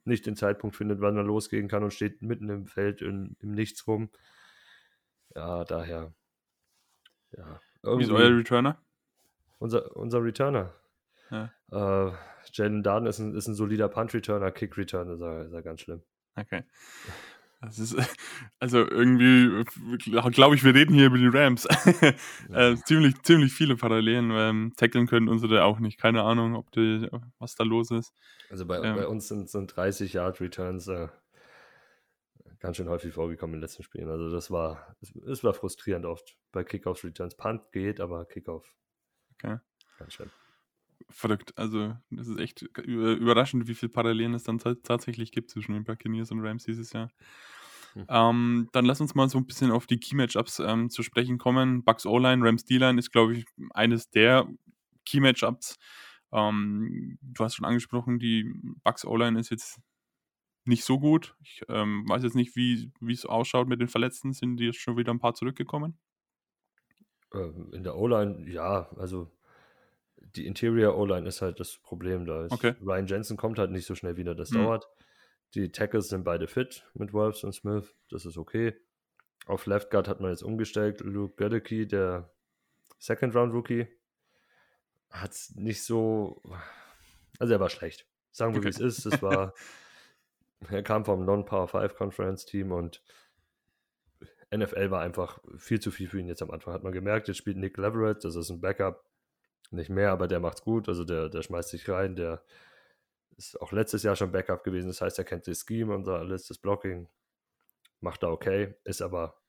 nicht 0.04 0.26
den 0.26 0.36
Zeitpunkt 0.36 0.76
findet, 0.76 1.00
wann 1.00 1.16
er 1.16 1.22
losgehen 1.22 1.68
kann 1.68 1.82
und 1.82 1.92
steht 1.92 2.22
mitten 2.22 2.48
im 2.48 2.66
Feld 2.66 3.02
in, 3.02 3.36
im 3.40 3.52
Nichts 3.52 3.86
rum. 3.86 4.10
Ja, 5.34 5.64
daher. 5.64 6.12
Ja. 7.32 7.60
Wie 7.82 8.02
ist 8.02 8.10
euer 8.10 8.36
Returner? 8.36 8.82
Unser, 9.58 9.96
unser 9.96 10.22
Returner. 10.22 10.74
Ja. 11.30 11.52
Äh, 11.70 12.12
Jalen 12.52 12.82
Darden 12.82 13.08
ist 13.08 13.18
ein, 13.18 13.34
ist 13.34 13.46
ein 13.46 13.54
solider 13.54 13.88
Punt-Returner, 13.88 14.50
Kick-Returner 14.50 15.12
ist, 15.12 15.20
er, 15.20 15.44
ist 15.44 15.52
er 15.52 15.62
ganz 15.62 15.80
schlimm. 15.82 16.02
Okay. 16.34 16.64
Das 17.61 17.79
ist, 17.79 17.94
also 18.59 18.79
irgendwie, 18.79 19.64
glaube 20.33 20.55
ich, 20.55 20.64
wir 20.64 20.75
reden 20.75 20.94
hier 20.94 21.07
über 21.07 21.18
die 21.18 21.29
Rams. 21.29 21.66
äh, 22.53 22.77
ziemlich, 22.85 23.23
ziemlich 23.23 23.53
viele 23.53 23.77
Parallelen. 23.77 24.31
Ähm, 24.33 24.73
tackeln 24.77 25.07
können 25.07 25.29
unsere 25.29 25.64
auch 25.64 25.79
nicht. 25.79 25.99
Keine 25.99 26.23
Ahnung, 26.23 26.55
ob 26.55 26.70
die, 26.73 27.09
was 27.38 27.55
da 27.55 27.64
los 27.64 27.90
ist. 27.90 28.12
Also 28.51 28.66
bei, 28.66 28.79
ähm, 28.79 28.96
bei 28.96 29.07
uns 29.07 29.29
sind, 29.29 29.51
sind 29.51 29.77
30 29.77 30.14
Yard 30.14 30.40
Returns 30.40 30.88
äh, 30.88 31.09
ganz 32.61 32.77
schön 32.77 32.88
häufig 32.88 33.12
vorgekommen 33.12 33.55
in 33.55 33.61
den 33.61 33.64
letzten 33.64 33.83
Spielen. 33.83 34.09
Also 34.09 34.31
das 34.31 34.51
war, 34.51 34.96
es 35.27 35.44
war 35.44 35.53
frustrierend 35.53 36.07
oft 36.07 36.37
bei 36.53 36.64
Kickoffs 36.64 37.05
Returns. 37.05 37.37
Punt 37.37 37.73
geht, 37.73 38.01
aber 38.01 38.25
Kickoff. 38.25 38.75
Okay. 39.35 39.59
Ganz 39.99 40.14
schön 40.14 40.31
verrückt. 41.11 41.53
Also, 41.57 41.96
das 42.11 42.29
ist 42.29 42.38
echt 42.38 42.62
überraschend, 42.62 43.68
wie 43.68 43.75
viele 43.75 43.90
Parallelen 43.90 44.35
es 44.35 44.44
dann 44.44 44.59
tatsächlich 44.59 45.33
gibt 45.33 45.51
zwischen 45.51 45.73
den 45.73 45.85
Buccaneers 45.85 46.31
und 46.31 46.40
Rams 46.40 46.64
dieses 46.64 46.92
Jahr. 46.92 47.11
Hm. 47.94 48.07
Ähm, 48.09 48.68
dann 48.73 48.85
lass 48.85 49.01
uns 49.01 49.14
mal 49.14 49.29
so 49.29 49.38
ein 49.38 49.46
bisschen 49.46 49.70
auf 49.70 49.87
die 49.87 49.99
Key-Matchups 49.99 50.61
ähm, 50.61 50.90
zu 50.90 51.03
sprechen 51.03 51.38
kommen. 51.38 51.83
Bucks 51.83 52.07
O-Line, 52.07 52.44
Rams 52.46 52.64
D-Line 52.64 52.99
ist, 52.99 53.11
glaube 53.11 53.35
ich, 53.35 53.44
eines 53.70 54.11
der 54.11 54.49
Key-Matchups. 55.07 55.77
Ähm, 56.33 57.18
du 57.20 57.44
hast 57.44 57.57
schon 57.57 57.66
angesprochen, 57.66 58.18
die 58.18 58.53
Bucks 58.85 59.05
O-Line 59.05 59.38
ist 59.38 59.51
jetzt 59.51 59.81
nicht 60.64 60.85
so 60.85 61.01
gut. 61.01 61.35
Ich 61.42 61.62
ähm, 61.68 62.05
weiß 62.09 62.23
jetzt 62.23 62.37
nicht, 62.37 62.55
wie 62.55 62.92
es 63.09 63.27
ausschaut 63.27 63.66
mit 63.66 63.81
den 63.81 63.88
Verletzten. 63.88 64.33
Sind 64.33 64.59
die 64.59 64.66
jetzt 64.66 64.79
schon 64.79 64.96
wieder 64.96 65.12
ein 65.12 65.18
paar 65.18 65.35
zurückgekommen? 65.35 65.99
Ähm, 67.35 67.70
in 67.73 67.83
der 67.83 67.96
O-Line, 67.96 68.49
ja, 68.49 68.88
also 68.96 69.31
die 70.20 70.46
Interior 70.46 70.96
O-Line 70.96 71.26
ist 71.26 71.42
halt 71.42 71.61
das 71.61 71.78
Problem. 71.78 72.26
Da 72.26 72.46
ist 72.46 72.52
okay. 72.52 72.74
Ryan 72.80 73.06
Jensen 73.06 73.37
kommt 73.37 73.59
halt 73.59 73.70
nicht 73.70 73.87
so 73.87 73.94
schnell 73.94 74.16
wieder, 74.16 74.35
das 74.35 74.50
mhm. 74.50 74.59
dauert. 74.59 74.88
Die 75.54 75.72
Tackles 75.72 76.09
sind 76.09 76.24
beide 76.24 76.46
fit 76.46 76.87
mit 76.94 77.12
Wolves 77.12 77.42
und 77.42 77.52
Smith, 77.52 77.94
das 78.09 78.24
ist 78.24 78.38
okay. 78.38 78.76
Auf 79.46 79.66
Left 79.66 79.90
Guard 79.90 80.06
hat 80.06 80.20
man 80.20 80.30
jetzt 80.30 80.42
umgestellt. 80.42 81.00
Luke 81.00 81.35
Gödecke, 81.37 81.87
der 81.87 82.30
Second 82.98 83.35
Round 83.35 83.52
Rookie, 83.52 83.88
hat 85.11 85.33
es 85.33 85.54
nicht 85.56 85.83
so. 85.83 86.40
Also 87.38 87.54
er 87.54 87.61
war 87.61 87.70
schlecht. 87.70 88.06
Sagen 88.30 88.54
wir, 88.54 88.61
okay. 88.61 88.66
wie 88.66 88.70
es 88.70 88.78
ist. 88.78 89.06
Es 89.06 89.22
war. 89.22 89.54
er 90.70 90.83
kam 90.83 91.04
vom 91.04 91.24
Non-Power 91.24 91.66
5 91.66 91.94
Conference 91.96 92.44
Team 92.44 92.70
und 92.70 93.02
NFL 94.54 94.90
war 94.90 95.00
einfach 95.00 95.40
viel 95.56 95.80
zu 95.80 95.90
viel 95.90 96.09
für 96.09 96.20
ihn 96.20 96.28
jetzt 96.28 96.42
am 96.42 96.50
Anfang. 96.50 96.74
Hat 96.74 96.83
man 96.83 96.92
gemerkt, 96.92 97.28
jetzt 97.28 97.38
spielt 97.38 97.56
Nick 97.56 97.76
Leverett, 97.76 98.24
das 98.24 98.37
ist 98.37 98.50
ein 98.50 98.61
Backup, 98.61 99.04
nicht 99.70 99.90
mehr, 99.90 100.11
aber 100.11 100.28
der 100.28 100.40
macht's 100.40 100.62
gut. 100.62 100.88
Also 100.88 101.04
der, 101.04 101.28
der 101.28 101.42
schmeißt 101.42 101.70
sich 101.70 101.88
rein. 101.88 102.16
Der 102.16 102.42
ist 103.37 103.61
auch 103.61 103.72
letztes 103.72 104.02
Jahr 104.02 104.16
schon 104.16 104.33
Backup 104.33 104.64
gewesen. 104.64 104.88
Das 104.88 105.00
heißt, 105.00 105.18
er 105.18 105.24
kennt 105.24 105.46
das 105.46 105.64
Scheme 105.66 105.94
und 105.94 106.04
so 106.04 106.14
alles, 106.14 106.46
das 106.46 106.59
Blocking. 106.59 107.09
Macht 108.00 108.22
er 108.22 108.30
okay, 108.30 108.74
ist 108.85 109.02
aber 109.02 109.40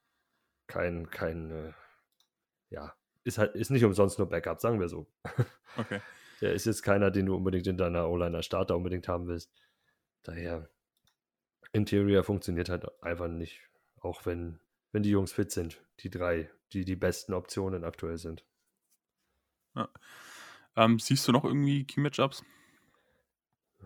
kein, 0.68 1.10
kein, 1.10 1.52
äh, 1.52 1.74
ja, 2.70 2.94
ist 3.24 3.38
halt, 3.38 3.56
ist 3.56 3.72
nicht 3.72 3.86
umsonst 3.86 4.20
nur 4.20 4.30
Backup, 4.30 4.60
sagen 4.60 4.80
wir 4.80 4.90
so. 4.90 5.08
Okay. 5.78 6.02
Der 6.42 6.52
ist 6.54 6.66
jetzt 6.66 6.82
keiner, 6.82 7.12
den 7.12 7.28
du 7.28 7.36
unbedingt 7.36 7.66
in 7.66 7.78
deiner 7.78 8.10
O-Liner 8.10 8.44
Starter 8.44 8.76
unbedingt 8.76 9.08
haben 9.08 9.28
willst. 9.28 9.54
Daher, 10.24 10.70
Interior 11.72 12.26
funktioniert 12.26 12.68
halt 12.68 12.86
einfach 13.02 13.30
nicht, 13.30 13.62
auch 14.02 14.26
wenn, 14.26 14.60
wenn 14.92 15.02
die 15.02 15.12
Jungs 15.12 15.32
fit 15.32 15.50
sind. 15.52 15.82
Die 16.02 16.10
drei, 16.10 16.52
die 16.74 16.84
die 16.84 16.98
besten 16.98 17.34
Optionen 17.34 17.86
aktuell 17.86 18.18
sind. 18.18 18.44
Ja. 19.76 19.90
Ähm, 20.76 21.00
siehst 21.00 21.28
du 21.28 21.32
noch 21.32 21.44
irgendwie 21.44 21.86
Key-Matchups? 21.86 22.44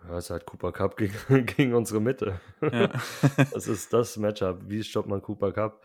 Ja, 0.04 0.17
es 0.17 0.26
ist 0.26 0.30
halt 0.30 0.45
Cooper 0.45 0.71
Cup 0.71 0.98
gegen, 0.98 1.13
gegen 1.45 1.74
unsere 1.74 2.02
Mitte. 2.02 2.39
Ja. 2.62 2.88
das 3.52 3.67
ist 3.67 3.91
das 3.93 4.17
Matchup. 4.17 4.62
Wie 4.67 4.84
stoppt 4.84 5.10
man 5.10 5.21
Cooper 5.21 5.52
Cup? 5.52 5.84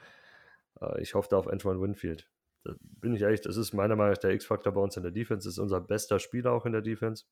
Äh, 0.80 1.00
ich 1.00 1.14
hoffe 1.14 1.28
da 1.30 1.38
auf 1.38 1.48
Antoine 1.48 1.80
Winfield. 1.80 2.28
Da 2.64 2.74
bin 2.80 3.14
ich 3.14 3.22
ehrlich, 3.22 3.40
das 3.40 3.56
ist 3.56 3.72
meiner 3.72 3.96
Meinung 3.96 4.12
nach 4.12 4.18
der 4.18 4.32
X-Faktor 4.32 4.72
bei 4.74 4.80
uns 4.80 4.96
in 4.96 5.02
der 5.02 5.12
Defense. 5.12 5.48
Das 5.48 5.54
ist 5.54 5.58
unser 5.58 5.80
bester 5.80 6.18
Spieler 6.18 6.52
auch 6.52 6.66
in 6.66 6.72
der 6.72 6.82
Defense. 6.82 7.24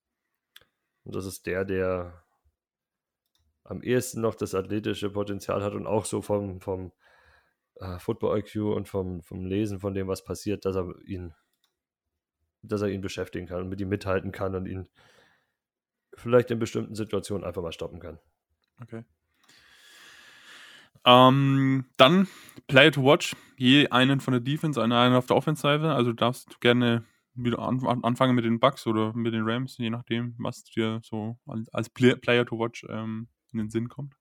Und 1.05 1.15
das 1.15 1.27
ist 1.27 1.47
der, 1.47 1.65
der 1.65 2.25
am 3.65 3.83
ehesten 3.83 4.23
noch 4.23 4.35
das 4.35 4.55
athletische 4.55 5.11
Potenzial 5.11 5.63
hat 5.63 5.75
und 5.75 5.87
auch 5.87 6.07
so 6.07 6.23
vom, 6.23 6.63
vom 6.63 6.93
uh, 7.81 7.99
Football-IQ 7.99 8.57
und 8.75 8.89
vom, 8.89 9.23
vom 9.23 9.45
Lesen 9.45 9.81
von 9.81 9.93
dem, 9.93 10.09
was 10.09 10.25
passiert, 10.25 10.65
dass 10.65 10.77
er 10.77 10.95
ihn 11.05 11.35
dass 12.63 12.83
er 12.83 12.89
ihn 12.89 13.01
beschäftigen 13.01 13.47
kann 13.47 13.63
und 13.63 13.69
mit 13.69 13.81
ihm 13.81 13.89
mithalten 13.89 14.33
kann 14.33 14.55
und 14.55 14.67
ihn 14.67 14.89
vielleicht 16.15 16.51
in 16.51 16.59
bestimmten 16.59 16.95
Situationen 16.95 17.45
einfach 17.45 17.63
mal 17.63 17.73
stoppen 17.73 18.01
kann. 18.01 18.19
Okay. 18.81 19.05
Ähm, 21.05 21.87
dann 21.97 22.29
Player 22.67 22.93
to 22.93 23.05
Watch. 23.05 23.37
Je 23.57 23.89
einen 23.89 24.21
von 24.21 24.33
der 24.33 24.41
Defense, 24.41 24.83
einen 24.83 25.15
auf 25.15 25.27
der 25.27 25.37
Offense-Seite. 25.37 25.93
Also 25.93 26.13
darfst 26.13 26.53
du 26.53 26.59
gerne 26.61 27.05
wieder 27.35 27.61
an, 27.61 27.85
anfangen 28.03 28.35
mit 28.35 28.45
den 28.45 28.61
Bucks 28.61 28.87
oder 28.87 29.13
mit 29.15 29.33
den 29.33 29.49
Rams, 29.49 29.79
je 29.79 29.91
nachdem, 29.91 30.35
was 30.39 30.65
dir 30.65 31.01
so 31.03 31.39
als, 31.47 31.69
als 31.73 31.91
Player 31.91 32.45
to 32.45 32.59
Watch 32.59 32.85
ähm, 32.89 33.29
in 33.53 33.59
den 33.59 33.71
Sinn 33.71 33.89
kommt. 33.89 34.15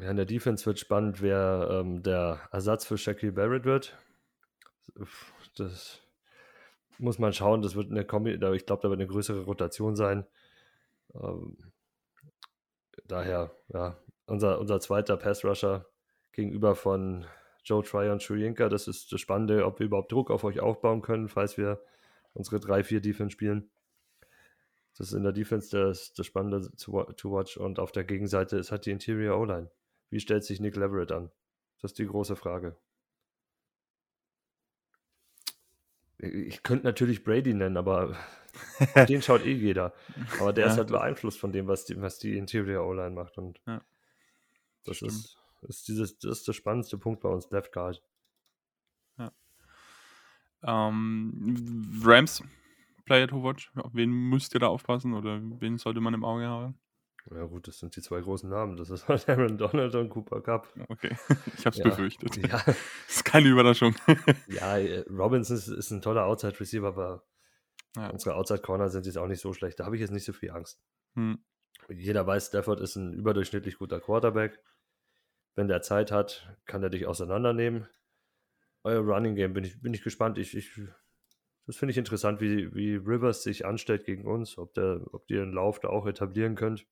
Ja, 0.00 0.10
in 0.10 0.16
der 0.16 0.26
Defense 0.26 0.64
wird 0.64 0.78
spannend, 0.78 1.20
wer 1.20 1.68
ähm, 1.70 2.02
der 2.02 2.40
Ersatz 2.50 2.86
für 2.86 2.96
Shaquille 2.96 3.32
Barrett 3.32 3.64
wird. 3.64 3.96
Das 5.56 6.02
muss 6.98 7.18
man 7.18 7.32
schauen, 7.32 7.62
das 7.62 7.74
wird 7.74 7.90
eine 7.90 8.04
Kombi, 8.04 8.32
ich 8.32 8.38
glaube, 8.38 8.82
da 8.82 8.90
wird 8.90 9.00
eine 9.00 9.06
größere 9.06 9.42
Rotation 9.42 9.96
sein. 9.96 10.26
Ähm, 11.14 11.56
daher, 13.06 13.50
ja, 13.68 13.96
unser, 14.26 14.58
unser 14.58 14.80
zweiter 14.80 15.16
Pass-Rusher 15.16 15.86
gegenüber 16.32 16.74
von 16.74 17.26
Joe 17.64 17.82
Tryon 17.82 18.12
und 18.12 18.22
Shurinka, 18.22 18.68
das 18.68 18.88
ist 18.88 19.12
das 19.12 19.20
Spannende, 19.20 19.64
ob 19.66 19.78
wir 19.78 19.86
überhaupt 19.86 20.10
Druck 20.10 20.30
auf 20.30 20.44
euch 20.44 20.60
aufbauen 20.60 21.02
können, 21.02 21.28
falls 21.28 21.56
wir 21.56 21.80
unsere 22.34 22.56
3-4 22.56 23.00
Defense 23.00 23.32
spielen. 23.32 23.70
Das 24.96 25.08
ist 25.08 25.14
in 25.14 25.22
der 25.22 25.32
Defense 25.32 25.70
das, 25.70 26.12
das 26.12 26.26
Spannende 26.26 26.74
zu, 26.76 27.02
to 27.16 27.32
watch 27.32 27.56
und 27.56 27.78
auf 27.78 27.92
der 27.92 28.04
Gegenseite 28.04 28.58
ist 28.58 28.70
halt 28.70 28.86
die 28.86 28.90
Interior 28.90 29.38
O-Line. 29.38 29.70
Wie 30.10 30.20
stellt 30.20 30.44
sich 30.44 30.60
Nick 30.60 30.76
Leverett 30.76 31.12
an? 31.12 31.30
Das 31.80 31.92
ist 31.92 31.98
die 31.98 32.06
große 32.06 32.36
Frage. 32.36 32.76
Ich 36.22 36.62
könnte 36.62 36.86
natürlich 36.86 37.24
Brady 37.24 37.52
nennen, 37.52 37.76
aber 37.76 38.16
den 39.08 39.22
schaut 39.22 39.44
eh 39.44 39.52
jeder. 39.52 39.92
Aber 40.40 40.52
der 40.52 40.66
ja, 40.66 40.72
ist 40.72 40.78
halt 40.78 40.88
beeinflusst 40.88 41.38
von 41.38 41.52
dem, 41.52 41.66
was 41.66 41.84
die, 41.84 42.00
was 42.00 42.18
die 42.18 42.38
Interior 42.38 42.86
O-Line 42.86 43.10
macht. 43.10 43.38
Und 43.38 43.60
ja, 43.66 43.82
das, 44.84 45.02
ist, 45.02 45.36
ist, 45.62 45.88
dieses, 45.88 46.18
das 46.18 46.38
ist 46.38 46.48
der 46.48 46.52
spannendste 46.52 46.96
Punkt 46.96 47.20
bei 47.20 47.28
uns, 47.28 47.50
Left 47.50 47.72
Guard. 47.72 48.02
Ja. 49.18 49.32
Ähm, 50.62 52.00
Rams, 52.04 52.42
Player 53.04 53.26
to 53.26 53.42
watch. 53.42 53.72
Auf 53.74 53.94
wen 53.94 54.10
müsst 54.10 54.54
ihr 54.54 54.60
da 54.60 54.68
aufpassen 54.68 55.14
oder 55.14 55.40
wen 55.42 55.78
sollte 55.78 56.00
man 56.00 56.14
im 56.14 56.24
Auge 56.24 56.46
haben? 56.46 56.78
Ja 57.30 57.44
gut, 57.44 57.68
das 57.68 57.78
sind 57.78 57.94
die 57.94 58.02
zwei 58.02 58.20
großen 58.20 58.50
Namen. 58.50 58.76
Das 58.76 58.90
ist 58.90 59.08
halt 59.08 59.28
Aaron 59.28 59.58
Donald 59.58 59.94
und 59.94 60.08
Cooper 60.10 60.40
Cup. 60.40 60.68
Okay, 60.88 61.16
ich 61.56 61.66
habe 61.66 61.70
es 61.70 61.78
ja. 61.78 61.84
befürchtet. 61.84 62.36
Ja. 62.36 62.62
Das 62.64 62.76
ist 63.08 63.24
keine 63.24 63.48
Überraschung. 63.48 63.94
ja, 64.48 64.78
äh, 64.78 65.04
Robinson 65.10 65.56
ist, 65.56 65.68
ist 65.68 65.90
ein 65.90 66.02
toller 66.02 66.26
Outside-Receiver, 66.26 66.88
aber 66.88 67.24
ja. 67.96 68.10
unsere 68.10 68.34
Outside-Corner 68.34 68.88
sind 68.88 69.06
jetzt 69.06 69.18
auch 69.18 69.28
nicht 69.28 69.40
so 69.40 69.52
schlecht. 69.52 69.80
Da 69.80 69.84
habe 69.84 69.96
ich 69.96 70.00
jetzt 70.00 70.12
nicht 70.12 70.24
so 70.24 70.32
viel 70.32 70.50
Angst. 70.50 70.80
Hm. 71.14 71.38
Jeder 71.88 72.26
weiß, 72.26 72.48
Stafford 72.48 72.80
ist 72.80 72.96
ein 72.96 73.12
überdurchschnittlich 73.12 73.78
guter 73.78 74.00
Quarterback. 74.00 74.60
Wenn 75.54 75.68
der 75.68 75.82
Zeit 75.82 76.10
hat, 76.10 76.56
kann 76.64 76.82
er 76.82 76.90
dich 76.90 77.06
auseinandernehmen. 77.06 77.86
Euer 78.84 79.00
Running 79.00 79.34
Game 79.34 79.52
bin 79.52 79.64
ich, 79.64 79.80
bin 79.80 79.92
ich 79.94 80.02
gespannt. 80.02 80.38
Ich, 80.38 80.56
ich 80.56 80.80
das 81.66 81.76
finde 81.76 81.92
ich 81.92 81.98
interessant, 81.98 82.40
wie, 82.40 82.74
wie 82.74 82.96
Rivers 82.96 83.42
sich 83.42 83.64
anstellt 83.64 84.04
gegen 84.04 84.26
uns, 84.26 84.58
ob, 84.58 84.74
der, 84.74 85.00
ob 85.12 85.30
ihr 85.30 85.40
den 85.40 85.52
Lauf 85.52 85.78
da 85.78 85.88
auch 85.88 86.06
etablieren 86.06 86.56
könnt. 86.56 86.86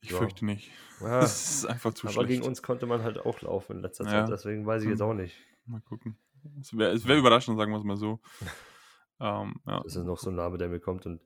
Ich 0.00 0.10
Ja. 0.10 0.18
fürchte 0.18 0.44
nicht. 0.44 0.70
Ja, 1.00 1.20
Das 1.20 1.50
ist 1.50 1.64
einfach 1.66 1.92
zu 1.94 2.06
aber 2.06 2.12
schlecht. 2.14 2.28
gegen 2.28 2.42
uns 2.44 2.62
konnte 2.62 2.86
man 2.86 3.02
halt 3.02 3.18
auch 3.18 3.40
laufen 3.42 3.76
in 3.76 3.82
letzter 3.82 4.04
Ja. 4.04 4.10
Zeit, 4.10 4.28
deswegen 4.30 4.66
weiß 4.66 4.82
ich 4.84 4.90
jetzt 4.90 5.02
auch 5.02 5.14
nicht. 5.14 5.36
Mal 5.66 5.80
gucken. 5.80 6.16
Es 6.60 6.76
wäre 6.76 7.02
wär 7.04 7.16
überraschend, 7.16 7.58
sagen 7.58 7.72
wir 7.72 7.78
es 7.78 7.84
mal 7.84 7.96
so. 7.96 8.20
ähm, 9.20 9.56
ja. 9.66 9.80
Das 9.82 9.96
ist 9.96 10.04
noch 10.04 10.18
so 10.18 10.30
ein 10.30 10.36
Name, 10.36 10.56
der 10.58 10.68
mir 10.68 10.80
kommt. 10.80 11.04
Und 11.06 11.22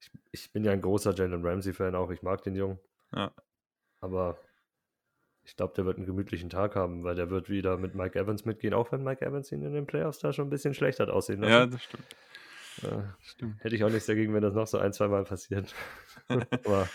ich, 0.00 0.10
ich 0.32 0.52
bin 0.52 0.64
ja 0.64 0.72
ein 0.72 0.80
großer 0.80 1.14
Jalen 1.14 1.44
Ramsey-Fan 1.44 1.94
auch. 1.94 2.10
Ich 2.10 2.22
mag 2.22 2.42
den 2.42 2.54
Jungen. 2.56 2.78
Ja. 3.12 3.30
Aber 4.00 4.38
ich 5.44 5.56
glaube, 5.56 5.74
der 5.74 5.84
wird 5.86 5.96
einen 5.96 6.06
gemütlichen 6.06 6.50
Tag 6.50 6.76
haben, 6.76 7.04
weil 7.04 7.14
der 7.14 7.30
wird 7.30 7.48
wieder 7.48 7.76
mit 7.78 7.94
Mike 7.94 8.18
Evans 8.18 8.44
mitgehen, 8.44 8.74
auch 8.74 8.92
wenn 8.92 9.02
Mike 9.02 9.24
Evans 9.24 9.50
ihn 9.52 9.62
in 9.62 9.72
den 9.72 9.86
Playoffs 9.86 10.18
da 10.18 10.32
schon 10.32 10.46
ein 10.48 10.50
bisschen 10.50 10.74
schlecht 10.74 11.00
hat 11.00 11.08
aussehen 11.10 11.42
ja, 11.42 11.60
lassen. 11.64 11.70
das 11.72 11.82
stimmt. 11.82 12.06
Äh, 12.82 13.02
stimmt. 13.22 13.64
hätte 13.64 13.74
ich 13.74 13.82
auch 13.82 13.88
nichts 13.90 14.06
dagegen, 14.06 14.34
wenn 14.34 14.42
das 14.42 14.54
noch 14.54 14.66
so 14.66 14.78
ein, 14.78 14.92
zwei 14.92 15.08
Mal 15.08 15.24
passiert. 15.24 15.74
Aber 16.28 16.88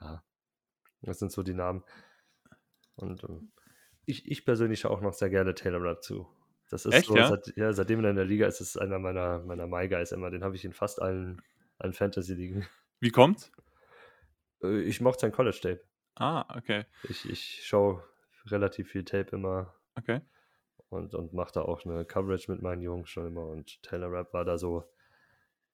ja, 0.00 0.22
das 1.02 1.18
sind 1.18 1.32
so 1.32 1.42
die 1.42 1.54
Namen. 1.54 1.82
Und 2.96 3.24
ähm, 3.24 3.52
ich, 4.04 4.26
ich 4.30 4.44
persönlich 4.44 4.80
schaue 4.80 4.92
auch 4.92 5.00
noch 5.00 5.14
sehr 5.14 5.30
gerne 5.30 5.54
Taylor 5.54 5.82
Rapp 5.82 6.02
zu. 6.02 6.26
Das 6.70 6.86
ist 6.86 6.94
Echt, 6.94 7.06
so, 7.08 7.16
ja? 7.16 7.28
Seit, 7.28 7.54
ja, 7.56 7.72
seitdem 7.72 8.02
er 8.02 8.10
in 8.10 8.16
der 8.16 8.24
Liga 8.24 8.46
ist, 8.46 8.60
ist 8.60 8.70
es 8.70 8.76
einer 8.76 8.98
meiner, 8.98 9.40
meiner 9.40 9.66
My 9.66 9.88
Guys 9.88 10.12
immer. 10.12 10.30
Den 10.30 10.42
habe 10.42 10.56
ich 10.56 10.64
in 10.64 10.72
fast 10.72 11.00
allen, 11.02 11.42
allen 11.78 11.92
Fantasy-Ligen. 11.92 12.66
Wie 13.00 13.10
kommt's? 13.10 13.52
Äh, 14.62 14.80
Ich 14.82 15.00
mochte 15.00 15.20
sein 15.20 15.32
College-Tape. 15.32 15.82
Ah, 16.14 16.56
okay. 16.56 16.84
Ich, 17.04 17.28
ich 17.28 17.66
schaue 17.66 18.02
relativ 18.46 18.90
viel 18.90 19.04
Tape 19.04 19.34
immer 19.36 19.74
Okay. 19.98 20.20
und, 20.88 21.14
und 21.14 21.32
mache 21.32 21.52
da 21.52 21.62
auch 21.62 21.84
eine 21.84 22.04
Coverage 22.04 22.50
mit 22.50 22.62
meinen 22.62 22.82
Jungs 22.82 23.08
schon 23.10 23.26
immer. 23.26 23.46
Und 23.46 23.82
Taylor 23.82 24.10
Rapp 24.10 24.32
war 24.32 24.44
da 24.44 24.56
so 24.58 24.84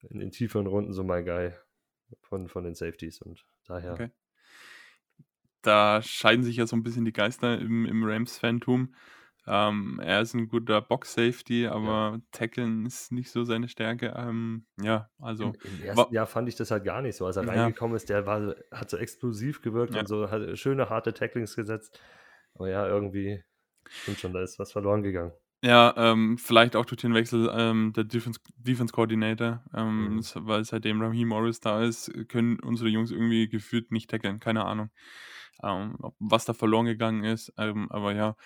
in 0.01 0.19
den 0.19 0.31
tieferen 0.31 0.67
Runden 0.67 0.93
so 0.93 1.03
mein 1.03 1.25
Guy 1.25 1.53
von, 2.21 2.47
von 2.47 2.63
den 2.63 2.75
Safeties. 2.75 3.21
Und 3.21 3.45
daher, 3.69 3.93
Okay. 3.93 4.11
Da 5.61 6.01
scheiden 6.01 6.43
sich 6.43 6.55
ja 6.55 6.65
so 6.67 6.75
ein 6.75 6.83
bisschen 6.83 7.03
die 7.05 7.11
Geister 7.11 7.59
im, 7.59 7.85
im 7.85 8.03
Rams-Fantum. 8.03 8.95
Ähm, 9.45 9.99
er 10.01 10.21
ist 10.21 10.33
ein 10.33 10.47
guter 10.47 10.79
Box-Safety, 10.79 11.67
aber 11.67 12.21
Tackeln 12.31 12.85
ist 12.85 13.11
nicht 13.11 13.31
so 13.31 13.43
seine 13.43 13.67
Stärke. 13.67 14.13
Ähm, 14.15 14.67
ja, 14.79 15.09
also. 15.19 15.45
Im, 15.45 15.53
im 15.79 15.83
ersten 15.83 16.13
Jahr 16.13 16.27
fand 16.27 16.47
ich 16.47 16.55
das 16.55 16.71
halt 16.71 16.83
gar 16.85 17.01
nicht 17.01 17.15
so. 17.17 17.25
Als 17.25 17.35
er 17.35 17.43
Ja. 17.43 17.49
reingekommen 17.49 17.95
ist, 17.95 18.09
der 18.09 18.25
war, 18.25 18.55
hat 18.71 18.89
so 18.89 18.97
explosiv 18.97 19.61
gewirkt 19.61 19.95
Ja. 19.95 20.01
und 20.01 20.07
so 20.07 20.29
hat 20.29 20.57
schöne, 20.57 20.89
harte 20.89 21.13
Tacklings 21.13 21.55
gesetzt. 21.55 21.99
Aber 22.53 22.69
ja, 22.69 22.87
irgendwie 22.87 23.43
stimmt 23.87 24.19
schon, 24.19 24.33
da 24.33 24.41
ist 24.41 24.59
was 24.59 24.71
verloren 24.71 25.01
gegangen. 25.01 25.33
Ja, 25.61 25.93
ähm, 25.97 26.37
vielleicht 26.37 26.77
auch 26.77 26.85
durch 26.85 27.01
den 27.01 27.13
Wechsel 27.13 27.49
ähm, 27.53 27.91
der 27.93 28.05
Defense, 28.05 28.39
Defense 28.55 28.93
Coordinator, 28.93 29.61
ähm, 29.73 30.15
Mhm. 30.15 30.21
weil 30.35 30.63
seitdem 30.63 31.01
Raheem 31.01 31.27
Morris 31.27 31.59
da 31.59 31.83
ist, 31.83 32.11
können 32.29 32.59
unsere 32.61 32.89
Jungs 32.89 33.11
irgendwie 33.11 33.49
gefühlt 33.49 33.91
nicht 33.91 34.09
tackeln, 34.09 34.39
keine 34.39 34.63
Ahnung, 34.63 34.89
ähm, 35.61 35.97
was 36.19 36.45
da 36.45 36.53
verloren 36.53 36.85
gegangen 36.85 37.25
ist. 37.25 37.51
Ähm, 37.57 37.91
aber 37.91 38.13
ja, 38.13 38.37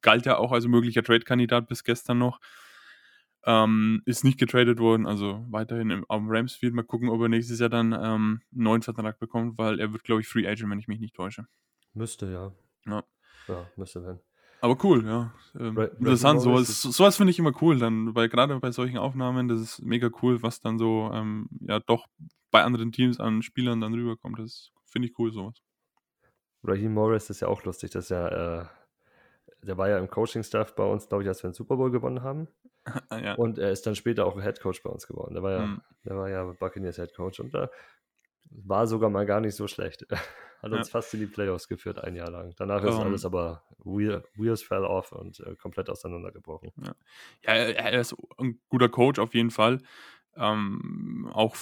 galt 0.00 0.24
ja 0.24 0.38
auch 0.38 0.52
als 0.52 0.66
möglicher 0.66 1.02
Trade-Kandidat 1.02 1.68
bis 1.68 1.84
gestern 1.84 2.18
noch. 2.18 2.40
Ähm, 3.44 4.02
ist 4.04 4.22
nicht 4.24 4.38
getradet 4.38 4.78
worden, 4.80 5.06
also 5.06 5.44
weiterhin 5.50 5.90
im, 5.90 6.04
am 6.08 6.30
Ramsfield. 6.30 6.74
Mal 6.74 6.82
gucken, 6.84 7.08
ob 7.08 7.20
er 7.22 7.28
nächstes 7.28 7.58
Jahr 7.58 7.70
dann 7.70 7.92
einen 7.94 8.42
neuen 8.50 8.82
Vertrag 8.82 9.18
bekommt, 9.18 9.56
weil 9.58 9.80
er 9.80 9.92
wird, 9.92 10.04
glaube 10.04 10.20
ich, 10.20 10.28
Free 10.28 10.46
Agent, 10.46 10.70
wenn 10.70 10.78
ich 10.78 10.88
mich 10.88 11.00
nicht 11.00 11.14
täusche. 11.14 11.46
Müsste, 11.94 12.30
ja. 12.30 12.52
Ja. 12.86 13.02
Ja, 13.48 13.66
müsste 13.76 14.02
werden. 14.02 14.20
Aber 14.60 14.76
cool, 14.84 15.04
ja. 15.06 15.32
Ähm, 15.58 15.76
Ra- 15.76 15.84
interessant, 15.86 16.40
sowas, 16.42 16.82
so- 16.82 16.90
sowas 16.90 17.16
finde 17.16 17.30
ich 17.32 17.38
immer 17.38 17.52
cool, 17.62 17.78
dann, 17.78 18.14
weil 18.14 18.28
gerade 18.28 18.58
bei 18.60 18.70
solchen 18.70 18.98
Aufnahmen, 18.98 19.48
das 19.48 19.60
ist 19.60 19.82
mega 19.82 20.10
cool, 20.22 20.42
was 20.42 20.60
dann 20.60 20.78
so, 20.78 21.10
ähm, 21.12 21.48
ja, 21.60 21.80
doch 21.80 22.06
bei 22.50 22.62
anderen 22.62 22.92
Teams 22.92 23.18
an 23.20 23.42
Spielern 23.42 23.80
dann 23.80 23.94
rüberkommt. 23.94 24.38
Das 24.38 24.70
finde 24.84 25.08
ich 25.08 25.18
cool, 25.18 25.32
sowas. 25.32 25.54
Raheem 26.62 26.92
Morris 26.94 27.30
ist 27.30 27.40
ja 27.40 27.48
auch 27.48 27.64
lustig, 27.64 27.90
dass 27.90 28.10
er, 28.10 28.70
äh, 29.62 29.66
der 29.66 29.78
war 29.78 29.88
ja 29.88 29.98
im 29.98 30.08
Coaching-Staff 30.08 30.74
bei 30.74 30.84
uns, 30.84 31.08
glaube 31.08 31.22
ich, 31.22 31.28
als 31.28 31.42
wir 31.42 31.50
den 31.50 31.54
Super 31.54 31.76
Bowl 31.76 31.90
gewonnen 31.90 32.22
haben. 32.22 32.48
Ja. 33.12 33.34
Und 33.34 33.58
er 33.58 33.70
ist 33.72 33.86
dann 33.86 33.94
später 33.94 34.24
auch 34.26 34.40
Head 34.40 34.60
Coach 34.60 34.82
bei 34.82 34.88
uns 34.90 35.06
geworden. 35.06 35.34
Der 35.34 35.42
war 35.42 35.52
ja, 35.52 35.66
Mhm. 35.66 35.82
der 36.04 36.16
war 36.16 36.28
ja 36.30 36.44
Buccaneers 36.58 36.96
Head 36.96 37.14
Coach 37.14 37.38
und 37.40 37.52
da 37.54 37.68
war 38.50 38.86
sogar 38.86 39.10
mal 39.10 39.26
gar 39.26 39.40
nicht 39.40 39.54
so 39.54 39.66
schlecht. 39.68 40.06
Hat 40.62 40.72
uns 40.72 40.88
Ja. 40.88 40.92
fast 40.92 41.14
in 41.14 41.20
die 41.20 41.26
Playoffs 41.26 41.68
geführt, 41.68 41.98
ein 41.98 42.14
Jahr 42.14 42.30
lang. 42.30 42.52
Danach 42.58 42.82
ist 42.84 42.94
Ähm. 42.94 43.00
alles 43.00 43.24
aber 43.24 43.62
wheel, 43.82 44.22
Wheels 44.34 44.62
fell 44.62 44.84
off 44.84 45.12
und 45.12 45.40
äh, 45.40 45.56
komplett 45.56 45.88
auseinandergebrochen. 45.88 46.70
Ja, 46.82 46.94
er, 47.42 47.76
er 47.76 48.00
ist 48.00 48.14
ein 48.36 48.60
guter 48.68 48.90
Coach 48.90 49.18
auf 49.18 49.34
jeden 49.34 49.50
Fall. 49.50 49.78
Ähm, 50.36 51.30
auch 51.32 51.56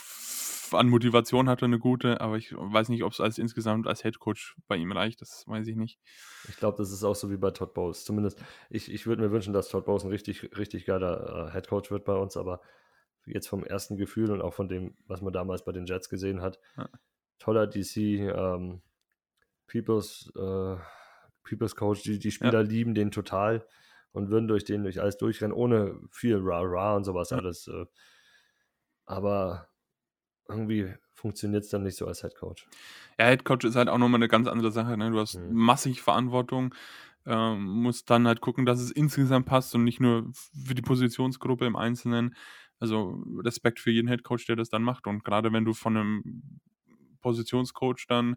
an 0.72 0.89
Motivation 0.89 1.49
hat 1.49 1.62
er 1.62 1.66
eine 1.66 1.78
gute, 1.78 2.20
aber 2.20 2.36
ich 2.36 2.53
weiß 2.53 2.89
nicht, 2.91 3.03
ob 3.05 3.12
es 3.12 3.20
als 3.20 3.39
insgesamt 3.39 3.86
als 3.86 4.03
Head 4.03 4.18
Coach 4.18 4.57
bei 4.66 4.76
ihm 4.76 4.93
reicht, 4.93 5.20
das 5.22 5.45
weiß 5.47 5.66
ich 5.68 5.76
nicht. 5.76 5.99
Ich 6.49 6.57
glaube, 6.57 6.76
das 6.76 6.93
ist 6.93 7.05
auch 7.05 7.14
so 7.14 7.30
wie 7.30 7.36
bei 7.36 7.51
Todd 7.53 7.72
Bowles. 7.74 8.05
Zumindest, 8.05 8.43
ich, 8.68 8.93
ich 8.93 9.07
würde 9.07 9.22
mir 9.22 9.30
wünschen, 9.30 9.53
dass 9.55 9.68
Todd 9.68 9.86
Bowles 9.86 10.05
ein 10.05 10.11
richtig, 10.11 10.57
richtig 10.59 10.84
geiler 10.84 11.49
äh, 11.49 11.53
Head 11.53 11.68
Coach 11.68 11.91
wird 11.91 12.05
bei 12.05 12.14
uns, 12.14 12.36
aber 12.36 12.61
jetzt 13.33 13.49
vom 13.49 13.64
ersten 13.64 13.97
Gefühl 13.97 14.31
und 14.31 14.43
auch 14.43 14.55
von 14.55 14.68
dem, 14.68 14.95
was 15.07 15.22
man 15.22 15.33
damals 15.33 15.64
bei 15.64 15.72
den 15.72 15.87
Jets 15.87 16.09
gesehen 16.09 16.41
hat, 16.43 16.59
Ja. 16.76 16.89
toller 17.39 17.66
DC, 17.66 17.97
ähm, 18.20 18.83
People's, 19.66 20.33
äh, 20.37 20.76
People's 21.45 21.76
Coach, 21.76 22.03
die, 22.03 22.18
die 22.18 22.31
Spieler 22.31 22.62
lieben 22.62 22.95
den 22.95 23.11
total 23.11 23.66
und 24.12 24.31
würden 24.31 24.49
durch 24.49 24.64
den 24.64 24.83
durch 24.83 25.01
alles 25.01 25.16
durchrennen, 25.18 25.53
ohne 25.57 25.99
viel 26.11 26.39
Ra-Ra 26.41 26.97
und 26.97 27.05
sowas 27.05 27.31
Ja. 27.31 27.39
alles. 27.39 27.68
Äh, 27.68 27.87
aber 29.07 29.68
irgendwie 30.49 30.95
funktioniert 31.14 31.64
es 31.64 31.70
dann 31.70 31.83
nicht 31.83 31.97
so 31.97 32.07
als 32.07 32.20
Head 32.22 32.35
Coach. 32.37 32.66
Ja, 33.18 33.26
Head 33.26 33.45
Coach 33.45 33.64
ist 33.66 33.76
halt 33.76 33.89
auch 33.89 33.99
nochmal 33.99 34.18
eine 34.18 34.29
ganz 34.29 34.47
andere 34.49 34.70
Sache. 34.70 34.97
Ne? 34.97 35.11
Du 35.11 35.18
hast 35.18 35.35
Mhm. 35.37 35.55
massig 35.55 36.01
Verantwortung, 36.03 36.74
ähm, 37.26 37.64
musst 37.64 38.09
dann 38.11 38.26
halt 38.26 38.41
gucken, 38.41 38.64
dass 38.64 38.81
es 38.81 38.91
insgesamt 38.91 39.47
passt 39.47 39.74
und 39.74 39.85
nicht 39.85 40.01
nur 40.01 40.31
für 40.33 40.74
die 40.74 40.83
Positionsgruppe 40.83 41.66
im 41.66 41.76
Einzelnen. 41.76 42.35
Also 42.79 43.22
Respekt 43.39 43.81
für 43.81 43.91
jeden 43.91 44.09
Head 44.09 44.22
Coach, 44.22 44.47
der 44.47 44.57
das 44.57 44.68
dann 44.68 44.83
macht. 44.83 45.07
Und 45.07 45.24
gerade 45.24 45.53
wenn 45.53 45.64
du 45.64 45.74
von 45.74 45.97
einem 45.97 46.61
Positionscoach 47.20 48.07
dann 48.09 48.37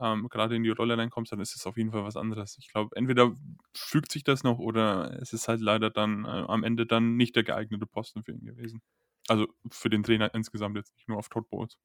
ähm, 0.00 0.28
gerade 0.28 0.56
in 0.56 0.62
die 0.62 0.70
Rolle 0.70 0.96
reinkommst, 0.96 1.32
dann 1.32 1.40
ist 1.40 1.54
es 1.54 1.66
auf 1.66 1.76
jeden 1.76 1.90
Fall 1.90 2.04
was 2.04 2.16
anderes. 2.16 2.56
Ich 2.58 2.68
glaube, 2.68 2.94
entweder 2.96 3.36
fügt 3.74 4.12
sich 4.12 4.24
das 4.24 4.44
noch 4.44 4.58
oder 4.58 5.18
es 5.20 5.32
ist 5.32 5.48
halt 5.48 5.60
leider 5.60 5.90
dann 5.90 6.24
äh, 6.24 6.28
am 6.28 6.64
Ende 6.64 6.86
dann 6.86 7.16
nicht 7.16 7.36
der 7.36 7.44
geeignete 7.44 7.86
Posten 7.86 8.22
für 8.22 8.32
ihn 8.32 8.44
gewesen. 8.44 8.80
Also 9.28 9.46
für 9.70 9.90
den 9.90 10.02
Trainer 10.02 10.34
insgesamt 10.34 10.76
jetzt 10.76 10.94
nicht 10.94 11.08
nur 11.08 11.18
auf 11.18 11.28
Todd 11.28 11.48
Bowles. 11.50 11.76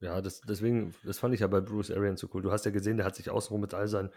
Ja, 0.00 0.20
das, 0.20 0.40
deswegen, 0.40 0.94
das 1.04 1.18
fand 1.18 1.34
ich 1.34 1.40
ja 1.40 1.46
bei 1.46 1.60
Bruce 1.60 1.90
Arians 1.90 2.20
so 2.20 2.28
cool. 2.34 2.42
Du 2.42 2.50
hast 2.50 2.64
ja 2.64 2.70
gesehen, 2.70 2.96
der 2.96 3.06
hat 3.06 3.16
sich 3.16 3.30
außenrum 3.30 3.60
mit 3.60 3.74
all 3.74 3.88
seinen 3.88 4.10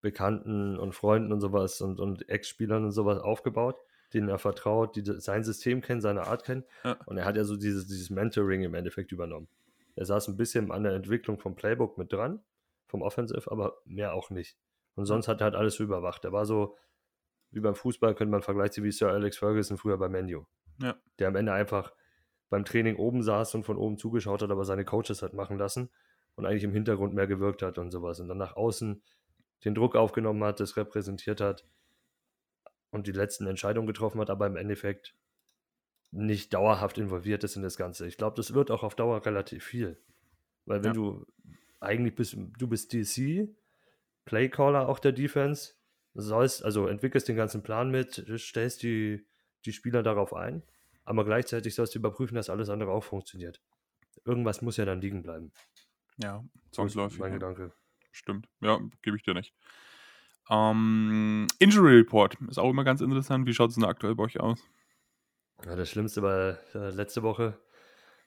Bekannten 0.00 0.78
und 0.78 0.94
Freunden 0.94 1.32
und 1.32 1.40
sowas 1.40 1.80
und, 1.80 2.00
und 2.00 2.28
Ex-Spielern 2.28 2.84
und 2.84 2.92
sowas 2.92 3.18
aufgebaut, 3.18 3.76
denen 4.16 4.28
er 4.28 4.38
vertraut, 4.38 4.96
die 4.96 5.02
sein 5.04 5.44
System 5.44 5.82
kennen, 5.82 6.00
seine 6.00 6.26
Art 6.26 6.44
kennen. 6.44 6.64
Ja. 6.82 6.98
Und 7.06 7.18
er 7.18 7.24
hat 7.24 7.36
ja 7.36 7.44
so 7.44 7.56
dieses, 7.56 7.86
dieses 7.86 8.10
Mentoring 8.10 8.62
im 8.62 8.74
Endeffekt 8.74 9.12
übernommen. 9.12 9.48
Er 9.94 10.06
saß 10.06 10.28
ein 10.28 10.36
bisschen 10.36 10.70
an 10.72 10.82
der 10.82 10.94
Entwicklung 10.94 11.38
vom 11.38 11.54
Playbook 11.54 11.98
mit 11.98 12.12
dran, 12.12 12.40
vom 12.86 13.02
Offensive, 13.02 13.50
aber 13.50 13.76
mehr 13.84 14.14
auch 14.14 14.30
nicht. 14.30 14.58
Und 14.94 15.06
sonst 15.06 15.28
hat 15.28 15.40
er 15.40 15.44
halt 15.44 15.54
alles 15.54 15.74
so 15.74 15.84
überwacht. 15.84 16.24
Er 16.24 16.32
war 16.32 16.46
so, 16.46 16.76
wie 17.50 17.60
beim 17.60 17.74
Fußball 17.74 18.14
könnte 18.14 18.32
man 18.32 18.42
vergleichen, 18.42 18.82
wie 18.82 18.90
Sir 18.90 19.10
Alex 19.10 19.38
Ferguson 19.38 19.76
früher 19.76 19.98
bei 19.98 20.08
Menu. 20.08 20.44
Ja. 20.80 20.96
Der 21.18 21.28
am 21.28 21.36
Ende 21.36 21.52
einfach 21.52 21.92
beim 22.48 22.64
Training 22.64 22.96
oben 22.96 23.22
saß 23.22 23.54
und 23.54 23.64
von 23.64 23.76
oben 23.76 23.98
zugeschaut 23.98 24.42
hat, 24.42 24.50
aber 24.50 24.64
seine 24.64 24.84
Coaches 24.84 25.22
hat 25.22 25.34
machen 25.34 25.58
lassen 25.58 25.90
und 26.34 26.46
eigentlich 26.46 26.64
im 26.64 26.72
Hintergrund 26.72 27.14
mehr 27.14 27.26
gewirkt 27.26 27.62
hat 27.62 27.78
und 27.78 27.90
sowas. 27.90 28.20
Und 28.20 28.28
dann 28.28 28.38
nach 28.38 28.56
außen 28.56 29.02
den 29.64 29.74
Druck 29.74 29.96
aufgenommen 29.96 30.42
hat, 30.44 30.60
das 30.60 30.76
repräsentiert 30.76 31.40
hat 31.40 31.64
und 32.90 33.06
die 33.06 33.12
letzten 33.12 33.46
Entscheidungen 33.46 33.86
getroffen 33.86 34.20
hat, 34.20 34.30
aber 34.30 34.46
im 34.46 34.56
Endeffekt 34.56 35.14
nicht 36.10 36.54
dauerhaft 36.54 36.98
involviert 36.98 37.44
ist 37.44 37.56
in 37.56 37.62
das 37.62 37.76
Ganze. 37.76 38.06
Ich 38.06 38.16
glaube, 38.16 38.36
das 38.36 38.54
wird 38.54 38.70
auch 38.70 38.82
auf 38.82 38.94
Dauer 38.94 39.24
relativ 39.26 39.64
viel. 39.64 40.00
Weil 40.64 40.82
wenn 40.82 40.90
Ja. 40.90 40.94
du 40.94 41.26
eigentlich 41.80 42.14
bist, 42.14 42.36
du 42.36 42.66
bist 42.68 42.92
DC, 42.92 43.48
Playcaller 44.24 44.88
auch 44.88 44.98
der 44.98 45.12
Defense, 45.12 45.74
sollst, 46.14 46.64
also 46.64 46.86
entwickelst 46.86 47.28
den 47.28 47.36
ganzen 47.36 47.62
Plan 47.62 47.90
mit, 47.90 48.24
stellst 48.38 48.82
die, 48.82 49.26
die 49.64 49.72
Spieler 49.72 50.02
darauf 50.02 50.32
ein, 50.32 50.62
aber 51.04 51.24
gleichzeitig 51.24 51.74
sollst 51.74 51.94
du 51.94 51.98
überprüfen, 51.98 52.34
dass 52.34 52.50
alles 52.50 52.70
andere 52.70 52.90
auch 52.90 53.04
funktioniert. 53.04 53.60
Irgendwas 54.24 54.62
muss 54.62 54.78
ja 54.78 54.84
dann 54.86 55.00
liegen 55.00 55.22
bleiben. 55.22 55.52
Ja, 56.16 56.42
zwangsläufig. 56.72 57.18
mein 57.18 57.32
ja. 57.32 57.34
Gedanke. 57.34 57.72
Stimmt, 58.10 58.48
ja, 58.60 58.80
gebe 59.02 59.16
ich 59.16 59.22
dir 59.22 59.34
recht. 59.34 59.54
Ähm, 60.50 61.46
Injury 61.58 61.96
Report 61.96 62.36
ist 62.48 62.58
auch 62.58 62.70
immer 62.70 62.84
ganz 62.84 63.00
interessant. 63.00 63.46
Wie 63.46 63.54
schaut 63.54 63.70
es 63.70 63.74
denn 63.76 63.84
aktuell 63.84 64.14
bei 64.14 64.24
euch 64.24 64.38
aus? 64.40 64.60
Ja, 65.64 65.74
das 65.74 65.90
Schlimmste 65.90 66.22
war 66.22 66.58
äh, 66.74 66.90
letzte 66.90 67.22
Woche. 67.22 67.58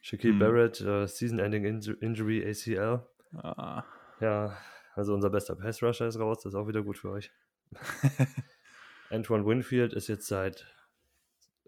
Shaquille 0.02 0.34
Hm. 0.34 0.40
Barrett, 0.40 0.82
äh, 0.82 1.08
Season-Ending 1.08 1.66
Inju- 1.66 2.00
Injury 2.00 2.44
ACL. 2.46 3.06
Ah, 3.36 3.84
Ja, 4.20 4.58
also 4.96 5.14
unser 5.14 5.30
bester 5.30 5.56
Pass-Rusher 5.56 6.08
ist 6.08 6.20
raus, 6.20 6.40
das 6.44 6.54
ist 6.54 6.60
auch 6.60 6.68
wieder 6.68 6.82
gut 6.84 6.98
für 6.98 7.12
euch. 7.12 7.32
Antoine 9.12 9.46
Winfield 9.46 9.94
ist 9.94 10.08
jetzt 10.08 10.28
seit 10.28 10.66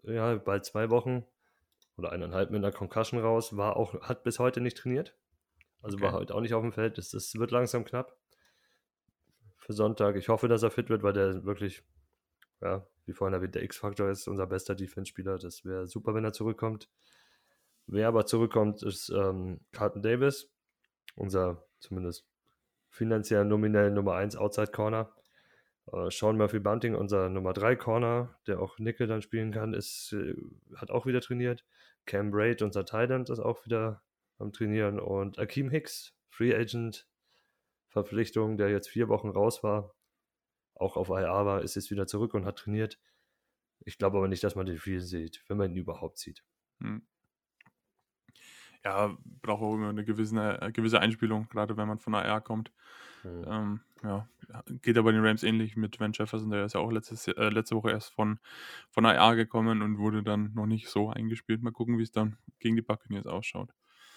ja, 0.04 0.36
bald 0.36 0.66
zwei 0.66 0.90
Wochen 0.90 1.26
oder 1.98 2.12
eineinhalb 2.12 2.50
mit 2.52 2.58
einer 2.64 2.72
Concussion 2.74 3.20
raus, 3.20 3.56
war 3.58 3.78
auch, 3.78 4.02
hat 4.02 4.24
bis 4.24 4.40
heute 4.40 4.62
nicht 4.62 4.78
trainiert. 4.78 5.16
Also 5.82 5.98
Okay. 5.98 6.06
war 6.06 6.14
heute 6.14 6.34
auch 6.36 6.42
nicht 6.42 6.54
auf 6.54 6.64
dem 6.64 6.72
Feld. 6.74 6.98
Das, 6.98 7.10
das 7.10 7.36
wird 7.36 7.52
langsam 7.52 7.86
knapp 7.86 8.16
für 9.72 9.76
Sonntag. 9.76 10.18
Ich 10.18 10.28
hoffe, 10.30 10.48
dass 10.48 10.64
er 10.64 10.72
fit 10.72 10.90
wird, 10.90 11.02
weil 11.02 11.14
der 11.14 11.46
wirklich, 11.46 11.84
ja, 12.62 12.86
wie 13.06 13.14
vorhin 13.14 13.34
erwähnt, 13.34 13.56
der 13.56 13.64
X-Faktor 13.64 14.10
ist 14.10 14.28
unser 14.28 14.46
bester 14.46 14.76
Defense-Spieler. 14.76 15.38
Das 15.38 15.64
wäre 15.64 15.88
super, 15.88 16.14
wenn 16.14 16.26
er 16.26 16.34
zurückkommt. 16.34 16.90
Wer 17.88 18.08
aber 18.08 18.26
zurückkommt, 18.26 18.84
ist 18.84 19.10
ähm, 19.10 19.62
Carlton 19.72 20.02
Davis, 20.02 20.52
unser 21.16 21.66
zumindest 21.80 22.28
finanziell 22.90 23.46
nominell 23.46 23.92
Nummer 23.92 24.16
1 24.16 24.36
Outside 24.36 24.72
Corner. 24.72 25.14
Äh, 25.92 26.12
Sean 26.12 26.38
Murphy 26.38 26.60
Bunting, 26.60 26.96
unser 26.96 27.30
Nummer 27.30 27.54
3 27.54 27.76
Corner, 27.78 28.38
der 28.48 28.60
auch 28.60 28.78
Nickel 28.78 29.08
dann 29.08 29.22
spielen 29.22 29.52
kann, 29.52 29.74
ist, 29.74 30.14
äh, 30.14 30.36
hat 30.76 30.92
auch 30.92 31.06
wieder 31.06 31.22
trainiert. 31.22 31.66
Cam 32.06 32.30
Braid, 32.32 32.62
unser 32.62 32.86
Thailand, 32.86 33.30
ist 33.30 33.40
auch 33.40 33.66
wieder 33.66 34.04
am 34.38 34.52
Trainieren. 34.52 35.00
Und 35.00 35.40
Akeem 35.40 35.70
Hicks, 35.70 36.14
Free 36.30 36.54
Agent 36.54 37.08
Verpflichtung, 37.92 38.58
der 38.58 38.70
jetzt 38.70 38.90
vier 38.90 39.10
Wochen 39.10 39.30
raus 39.30 39.64
war, 39.64 39.94
auch 40.76 40.98
auf 40.98 41.10
IR 41.10 41.46
war, 41.46 41.62
ist 41.62 41.76
jetzt 41.76 41.92
wieder 41.92 42.08
zurück 42.08 42.34
und 42.34 42.46
hat 42.46 42.58
trainiert. 42.58 43.00
Ich 43.84 43.98
glaube 43.98 44.18
aber 44.18 44.28
nicht, 44.28 44.44
dass 44.44 44.56
man 44.56 44.66
den 44.66 44.78
viel 44.78 45.02
sieht, 45.02 45.44
wenn 45.48 45.58
man 45.58 45.72
ihn 45.72 45.78
überhaupt 45.78 46.18
sieht. 46.18 46.44
Hm. 46.80 47.06
Ja, 48.84 49.16
braucht 49.24 49.62
auch 49.62 49.76
immer 49.76 49.90
eine 49.90 50.06
gewisse, 50.06 50.60
eine 50.60 50.72
gewisse 50.72 51.00
Einspielung, 51.00 51.48
gerade 51.50 51.78
wenn 51.78 51.88
man 51.88 52.00
von 52.00 52.16
AR 52.16 52.42
kommt. 52.42 52.72
Hm. 53.22 53.46
Ähm, 53.48 53.82
ja, 54.04 54.28
geht 54.82 54.98
aber 54.98 55.12
den 55.12 55.24
Rams 55.24 55.44
ähnlich 55.44 55.76
mit 55.76 56.00
Van 56.00 56.14
Jefferson, 56.14 56.50
der 56.50 56.66
ist 56.66 56.74
ja 56.74 56.80
auch 56.80 56.92
letztes, 56.92 57.28
äh, 57.28 57.50
letzte 57.50 57.76
Woche 57.76 57.92
erst 57.92 58.14
von, 58.14 58.40
von 58.90 59.06
AR 59.06 59.36
gekommen 59.36 59.84
und 59.84 60.00
wurde 60.00 60.24
dann 60.24 60.54
noch 60.56 60.66
nicht 60.66 60.88
so 60.88 61.10
eingespielt. 61.10 61.62
Mal 61.62 61.72
gucken, 61.72 62.00
wie 62.00 62.04
es 62.04 62.12
dann 62.12 62.38
gegen 62.60 62.76
die 62.76 62.82
Buccaneers 62.82 63.28
ausschaut. 63.28 63.72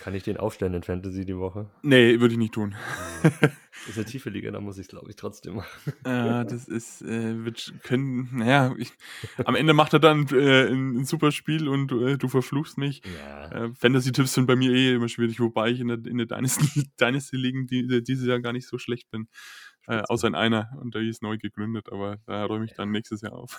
Kann 0.04 0.14
ich 0.14 0.22
den 0.22 0.36
aufstellen 0.36 0.74
in 0.74 0.82
Fantasy 0.82 1.24
die 1.24 1.38
Woche? 1.38 1.70
Nee, 1.80 2.20
würde 2.20 2.34
ich 2.34 2.38
nicht 2.38 2.52
tun. 2.52 2.74
Ist 3.88 3.96
eine 3.96 4.04
tiefe 4.04 4.28
Liga, 4.28 4.50
da 4.50 4.60
muss 4.60 4.76
ich 4.76 4.82
es, 4.82 4.88
glaube 4.88 5.08
ich, 5.08 5.16
trotzdem 5.16 5.54
machen. 5.54 5.92
äh, 6.04 6.44
das 6.44 6.68
ist, 6.68 7.00
äh, 7.00 7.42
wird, 7.42 7.72
können, 7.82 8.28
naja, 8.34 8.74
ich, 8.76 8.92
am 9.46 9.54
Ende 9.54 9.72
macht 9.72 9.94
er 9.94 10.00
dann 10.00 10.28
äh, 10.28 10.68
ein, 10.68 10.98
ein 10.98 11.04
super 11.06 11.32
Spiel 11.32 11.68
und 11.68 11.90
äh, 11.90 12.18
du 12.18 12.28
verfluchst 12.28 12.76
mich. 12.76 13.00
Ja. 13.18 13.50
Äh, 13.50 13.74
Fantasy-Tipps 13.74 14.34
sind 14.34 14.44
bei 14.44 14.56
mir 14.56 14.72
eh 14.72 14.94
immer 14.94 15.08
schwierig, 15.08 15.40
wobei 15.40 15.70
ich 15.70 15.80
in 15.80 15.88
der, 15.88 16.04
in 16.04 16.18
der 16.18 16.26
Dynasty, 16.26 16.84
Dynasty 17.00 17.66
die, 17.66 18.04
dieses 18.04 18.26
Jahr 18.26 18.40
gar 18.40 18.52
nicht 18.52 18.68
so 18.68 18.76
schlecht 18.76 19.10
bin. 19.10 19.28
Äh, 19.86 20.02
außer 20.06 20.28
in 20.28 20.34
einer 20.34 20.70
und 20.82 20.94
der 20.94 21.00
ist 21.00 21.22
neu 21.22 21.38
gegründet, 21.38 21.90
aber 21.90 22.18
da 22.26 22.44
räume 22.44 22.66
ich 22.66 22.74
dann 22.74 22.90
nächstes 22.90 23.22
Jahr 23.22 23.32
auf. 23.32 23.58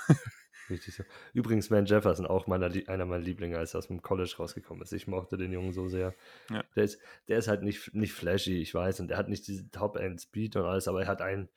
Richtig 0.69 0.95
so. 0.95 1.03
Übrigens, 1.33 1.69
Van 1.69 1.85
Jefferson, 1.85 2.25
auch 2.25 2.47
meiner, 2.47 2.71
einer 2.87 3.05
meiner 3.05 3.23
Lieblinge, 3.23 3.57
als 3.57 3.73
er 3.73 3.79
aus 3.79 3.87
dem 3.87 4.01
College 4.01 4.35
rausgekommen 4.39 4.81
ist. 4.81 4.93
Ich 4.93 5.07
mochte 5.07 5.37
den 5.37 5.51
Jungen 5.51 5.73
so 5.73 5.87
sehr. 5.87 6.13
Ja. 6.49 6.63
Der, 6.75 6.83
ist, 6.83 6.99
der 7.27 7.37
ist 7.37 7.47
halt 7.47 7.61
nicht, 7.61 7.93
nicht 7.93 8.13
flashy, 8.13 8.61
ich 8.61 8.73
weiß, 8.73 8.99
und 8.99 9.11
er 9.11 9.17
hat 9.17 9.29
nicht 9.29 9.47
diese 9.47 9.69
Top-End-Speed 9.69 10.55
und 10.55 10.65
alles, 10.65 10.87
aber 10.87 11.01
er 11.01 11.07
hat 11.07 11.21
einen, 11.21 11.49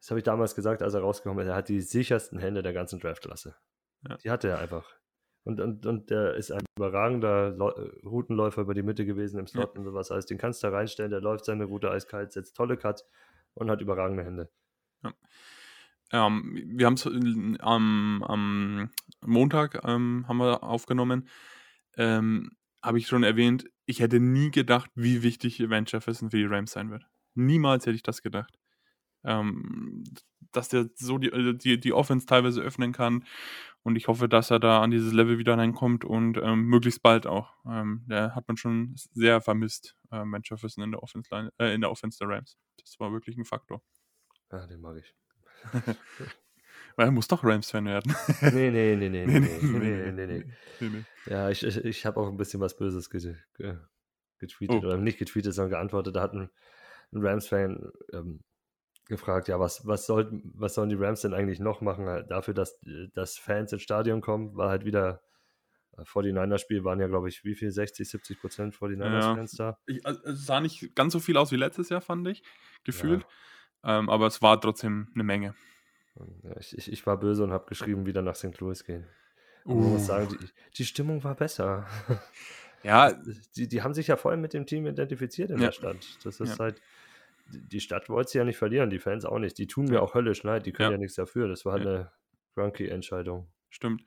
das 0.00 0.10
habe 0.10 0.20
ich 0.20 0.24
damals 0.24 0.54
gesagt, 0.54 0.82
als 0.82 0.94
er 0.94 1.00
rausgekommen 1.00 1.44
ist, 1.44 1.50
er 1.50 1.56
hat 1.56 1.68
die 1.68 1.80
sichersten 1.80 2.38
Hände 2.38 2.62
der 2.62 2.72
ganzen 2.72 3.00
Draftklasse. 3.00 3.56
Ja. 4.08 4.16
Die 4.16 4.30
hatte 4.30 4.48
er 4.48 4.58
einfach. 4.58 4.94
Und, 5.44 5.60
und, 5.60 5.86
und 5.86 6.10
der 6.10 6.34
ist 6.34 6.50
ein 6.50 6.64
überragender 6.76 7.54
äh, 7.56 8.06
Routenläufer 8.06 8.62
über 8.62 8.74
die 8.74 8.82
Mitte 8.82 9.06
gewesen 9.06 9.38
im 9.38 9.46
Slot 9.46 9.78
und 9.78 9.84
sowas. 9.84 10.10
Also 10.10 10.26
den 10.26 10.38
kannst 10.38 10.62
du 10.62 10.66
da 10.66 10.76
reinstellen, 10.76 11.12
der 11.12 11.20
läuft 11.20 11.44
seine 11.44 11.64
Route 11.64 11.90
eiskalt, 11.90 12.32
setzt 12.32 12.56
tolle 12.56 12.76
Cuts 12.76 13.06
und 13.54 13.70
hat 13.70 13.80
überragende 13.80 14.24
Hände. 14.24 14.50
Ähm, 16.12 16.62
wir 16.66 16.86
haben 16.86 16.94
es 16.94 17.06
am, 17.06 18.22
am 18.22 18.90
Montag 19.24 19.80
ähm, 19.84 20.24
haben 20.28 20.38
wir 20.38 20.62
aufgenommen. 20.62 21.28
Ähm, 21.96 22.52
Habe 22.82 22.98
ich 22.98 23.08
schon 23.08 23.24
erwähnt, 23.24 23.64
ich 23.86 24.00
hätte 24.00 24.20
nie 24.20 24.50
gedacht, 24.50 24.90
wie 24.94 25.22
wichtig 25.22 25.68
Van 25.68 25.84
Jefferson 25.86 26.30
für 26.30 26.36
die 26.36 26.44
Rams 26.44 26.72
sein 26.72 26.90
wird. 26.90 27.04
Niemals 27.34 27.86
hätte 27.86 27.96
ich 27.96 28.02
das 28.02 28.22
gedacht. 28.22 28.58
Ähm, 29.24 30.04
dass 30.52 30.68
der 30.68 30.88
so 30.94 31.18
die, 31.18 31.28
äh, 31.28 31.54
die, 31.54 31.78
die 31.78 31.92
Offense 31.92 32.26
teilweise 32.26 32.60
öffnen 32.62 32.92
kann. 32.92 33.24
Und 33.82 33.96
ich 33.96 34.08
hoffe, 34.08 34.28
dass 34.28 34.50
er 34.50 34.58
da 34.58 34.82
an 34.82 34.90
dieses 34.90 35.12
Level 35.12 35.38
wieder 35.38 35.56
reinkommt 35.56 36.04
und 36.04 36.38
ähm, 36.38 36.62
möglichst 36.62 37.02
bald 37.02 37.26
auch. 37.26 37.54
Ähm, 37.66 38.04
der 38.08 38.34
hat 38.34 38.48
man 38.48 38.56
schon 38.56 38.94
sehr 39.12 39.40
vermisst, 39.40 39.96
äh, 40.10 40.18
Van 40.18 40.42
Jefferson 40.44 40.82
in 40.82 40.92
der 40.92 41.02
Offense, 41.02 41.30
äh, 41.58 41.74
in 41.74 41.80
der 41.80 41.90
Offense 41.90 42.18
der 42.18 42.28
Rams. 42.28 42.56
Das 42.78 42.98
war 42.98 43.12
wirklich 43.12 43.36
ein 43.36 43.44
Faktor. 43.44 43.82
Ja, 44.50 44.66
den 44.66 44.80
mag 44.80 44.96
ich. 44.96 45.14
Weil 46.96 47.08
er 47.08 47.12
muss 47.12 47.28
doch 47.28 47.44
Rams-Fan 47.44 47.84
werden. 47.84 48.14
Nee, 48.40 48.70
nee, 48.70 48.96
nee, 48.96 49.08
nee, 49.08 49.26
nee, 49.26 49.38
nee, 49.38 49.58
nee, 49.60 50.12
nee, 50.12 50.26
nee. 50.26 50.44
nee. 50.80 51.04
Ja, 51.26 51.50
ich, 51.50 51.62
ich, 51.62 51.76
ich 51.84 52.06
habe 52.06 52.18
auch 52.18 52.28
ein 52.28 52.36
bisschen 52.38 52.60
was 52.60 52.76
Böses 52.76 53.10
ge 53.10 53.34
ge 53.58 53.76
getweetet 54.38 54.82
Oh. 54.82 54.86
oder 54.86 54.96
nicht 54.96 55.18
getweetet, 55.18 55.54
sondern 55.54 55.70
geantwortet. 55.72 56.16
Da 56.16 56.22
hat 56.22 56.32
ein, 56.32 56.50
ein 57.12 57.26
Rams-Fan 57.26 57.90
ähm, 58.12 58.40
gefragt, 59.08 59.48
ja, 59.48 59.60
was, 59.60 59.86
was, 59.86 60.06
sollten, 60.06 60.52
was 60.54 60.74
sollen 60.74 60.88
die 60.88 60.96
Rams 60.96 61.20
denn 61.20 61.34
eigentlich 61.34 61.60
noch 61.60 61.80
machen 61.80 62.06
halt 62.06 62.30
dafür, 62.30 62.54
dass, 62.54 62.82
äh, 62.86 63.08
dass 63.14 63.36
Fans 63.38 63.72
ins 63.72 63.82
Stadion 63.82 64.20
kommen? 64.20 64.56
War 64.56 64.70
halt 64.70 64.84
wieder 64.84 65.22
äh, 65.96 66.02
49er-Spiel, 66.02 66.84
waren 66.84 67.00
ja, 67.00 67.06
glaube 67.08 67.28
ich, 67.28 67.44
wie 67.44 67.54
viel? 67.54 67.70
60, 67.70 68.08
70 68.08 68.40
Prozent 68.40 68.74
49ers-Fans 68.74 69.52
da. 69.52 69.78
Ich, 69.86 70.04
also, 70.04 70.22
es 70.24 70.46
sah 70.46 70.60
nicht 70.60 70.94
ganz 70.94 71.12
so 71.12 71.20
viel 71.20 71.36
aus 71.36 71.52
wie 71.52 71.56
letztes 71.56 71.88
Jahr, 71.88 72.00
fand 72.00 72.26
ich, 72.28 72.42
gefühlt. 72.84 73.26
Ähm, 73.86 74.10
aber 74.10 74.26
es 74.26 74.42
war 74.42 74.60
trotzdem 74.60 75.08
eine 75.14 75.24
Menge. 75.24 75.54
Ich, 76.58 76.76
ich, 76.76 76.92
ich 76.92 77.06
war 77.06 77.18
böse 77.18 77.44
und 77.44 77.52
habe 77.52 77.66
geschrieben, 77.66 78.04
wieder 78.06 78.20
nach 78.22 78.34
St. 78.34 78.58
Louis 78.58 78.84
gehen. 78.84 79.06
Uh. 79.64 79.74
man 79.74 79.92
muss 79.92 80.06
sagen, 80.06 80.28
die, 80.30 80.46
die 80.76 80.84
Stimmung 80.84 81.22
war 81.24 81.34
besser. 81.34 81.86
Ja, 82.82 83.12
die, 83.56 83.66
die 83.66 83.82
haben 83.82 83.94
sich 83.94 84.06
ja 84.06 84.16
voll 84.16 84.36
mit 84.36 84.52
dem 84.52 84.64
Team 84.64 84.86
identifiziert 84.86 85.50
in 85.50 85.58
Ja. 85.58 85.66
der 85.66 85.72
Stadt. 85.72 86.18
Das 86.22 86.38
ist 86.38 86.50
Ja. 86.58 86.64
halt, 86.66 86.80
die 87.48 87.80
Stadt 87.80 88.08
wollte 88.08 88.30
sie 88.30 88.38
ja 88.38 88.44
nicht 88.44 88.58
verlieren, 88.58 88.90
die 88.90 89.00
Fans 89.00 89.24
auch 89.24 89.40
nicht. 89.40 89.58
Die 89.58 89.66
tun 89.66 89.86
mir 89.86 90.02
auch 90.02 90.14
höllisch 90.14 90.44
leid, 90.44 90.66
die 90.66 90.72
können 90.72 90.90
ja, 90.90 90.92
Ja. 90.96 90.98
nichts 90.98 91.16
dafür. 91.16 91.48
Das 91.48 91.64
war 91.64 91.72
halt 91.72 91.86
eine 91.86 92.12
Grunky-Entscheidung. 92.54 93.48
stimmt. 93.70 94.04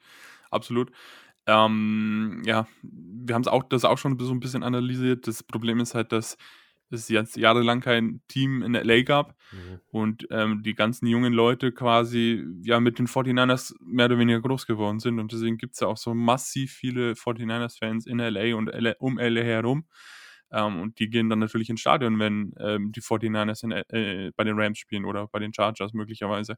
Absolut. 0.49 0.91
Ähm, 1.45 2.41
ja, 2.45 2.67
wir 2.81 3.35
haben 3.35 3.41
es 3.41 3.47
auch, 3.49 3.63
das 3.63 3.83
auch 3.83 3.97
schon 3.97 4.17
so 4.17 4.31
ein 4.31 4.39
bisschen 4.39 4.63
analysiert. 4.63 5.27
Das 5.27 5.43
Problem 5.43 5.79
ist 5.81 5.93
halt, 5.93 6.11
dass 6.13 6.37
es 6.91 7.09
jetzt 7.09 7.37
jahrelang 7.37 7.81
kein 7.81 8.21
Team 8.27 8.61
in 8.63 8.75
LA 8.75 9.01
gab 9.03 9.35
Mhm. 9.51 9.79
und 9.89 10.27
ähm, 10.29 10.61
die 10.61 10.75
ganzen 10.75 11.07
jungen 11.07 11.33
Leute 11.33 11.71
quasi 11.71 12.45
ja 12.61 12.79
mit 12.79 12.99
den 12.99 13.07
49ers 13.07 13.73
mehr 13.81 14.05
oder 14.05 14.19
weniger 14.19 14.41
groß 14.41 14.67
geworden 14.67 14.99
sind 14.99 15.19
und 15.19 15.31
deswegen 15.31 15.57
gibt 15.57 15.73
es 15.73 15.79
ja 15.79 15.87
auch 15.87 15.97
so 15.97 16.13
massiv 16.13 16.71
viele 16.73 17.15
49ers-Fans 17.15 18.05
in 18.05 18.19
LA 18.19 18.55
und 18.55 18.67
LA, 18.69 18.93
um 18.99 19.17
LA 19.17 19.41
herum 19.43 19.85
ähm, 20.51 20.79
und 20.81 20.99
die 20.99 21.09
gehen 21.09 21.29
dann 21.29 21.39
natürlich 21.39 21.69
ins 21.69 21.81
Stadion, 21.81 22.19
wenn 22.19 22.53
ähm, 22.59 22.91
die 22.91 23.01
49ers 23.01 23.63
in, 23.63 23.71
äh, 23.71 24.31
bei 24.35 24.43
den 24.43 24.59
Rams 24.59 24.79
spielen 24.79 25.05
oder 25.05 25.27
bei 25.27 25.39
den 25.39 25.53
Chargers 25.53 25.93
möglicherweise. 25.93 26.55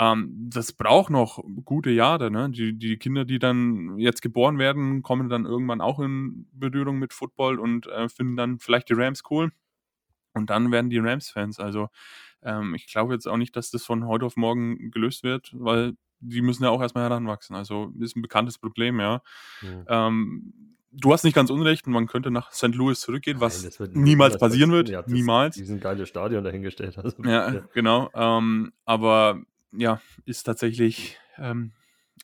Ähm, 0.00 0.48
das 0.50 0.72
braucht 0.72 1.10
noch 1.10 1.42
gute 1.64 1.90
Jahre. 1.90 2.30
Ne? 2.30 2.50
Die, 2.50 2.78
die 2.78 2.96
Kinder, 2.98 3.24
die 3.24 3.38
dann 3.38 3.98
jetzt 3.98 4.22
geboren 4.22 4.58
werden, 4.58 5.02
kommen 5.02 5.28
dann 5.28 5.44
irgendwann 5.44 5.80
auch 5.80 5.98
in 5.98 6.46
Berührung 6.52 6.98
mit 6.98 7.12
Football 7.12 7.58
und 7.58 7.86
äh, 7.88 8.08
finden 8.08 8.36
dann 8.36 8.58
vielleicht 8.58 8.88
die 8.88 8.94
Rams 8.94 9.22
cool. 9.30 9.50
Und 10.34 10.50
dann 10.50 10.70
werden 10.70 10.90
die 10.90 10.98
Rams-Fans. 10.98 11.58
Also 11.58 11.88
ähm, 12.42 12.74
ich 12.74 12.86
glaube 12.86 13.14
jetzt 13.14 13.26
auch 13.26 13.36
nicht, 13.36 13.56
dass 13.56 13.70
das 13.70 13.84
von 13.84 14.06
heute 14.06 14.24
auf 14.26 14.36
morgen 14.36 14.90
gelöst 14.90 15.24
wird, 15.24 15.50
weil 15.52 15.94
die 16.20 16.42
müssen 16.42 16.64
ja 16.64 16.70
auch 16.70 16.80
erstmal 16.80 17.04
heranwachsen. 17.04 17.56
Also 17.56 17.92
ist 17.98 18.16
ein 18.16 18.22
bekanntes 18.22 18.58
Problem, 18.58 19.00
ja. 19.00 19.22
Mhm. 19.62 19.84
Ähm, 19.88 20.52
du 20.92 21.12
hast 21.12 21.24
nicht 21.24 21.34
ganz 21.34 21.50
unrecht 21.50 21.86
und 21.86 21.92
man 21.92 22.06
könnte 22.06 22.30
nach 22.30 22.52
St. 22.52 22.74
Louis 22.74 23.00
zurückgehen, 23.00 23.40
was 23.40 23.62
Nein, 23.62 23.72
wird 23.78 23.96
niemals 23.96 24.38
passieren 24.38 24.70
wird. 24.70 24.90
Das- 24.90 25.06
niemals. 25.06 25.56
Diesen 25.56 25.80
geile 25.80 26.06
Stadion 26.06 26.44
dahingestellt. 26.44 26.98
Also, 26.98 27.22
Ja, 27.24 27.50
genau. 27.72 28.10
Ähm, 28.14 28.72
aber 28.84 29.42
ja, 29.72 30.00
ist 30.24 30.44
tatsächlich 30.44 31.18
ähm, 31.36 31.72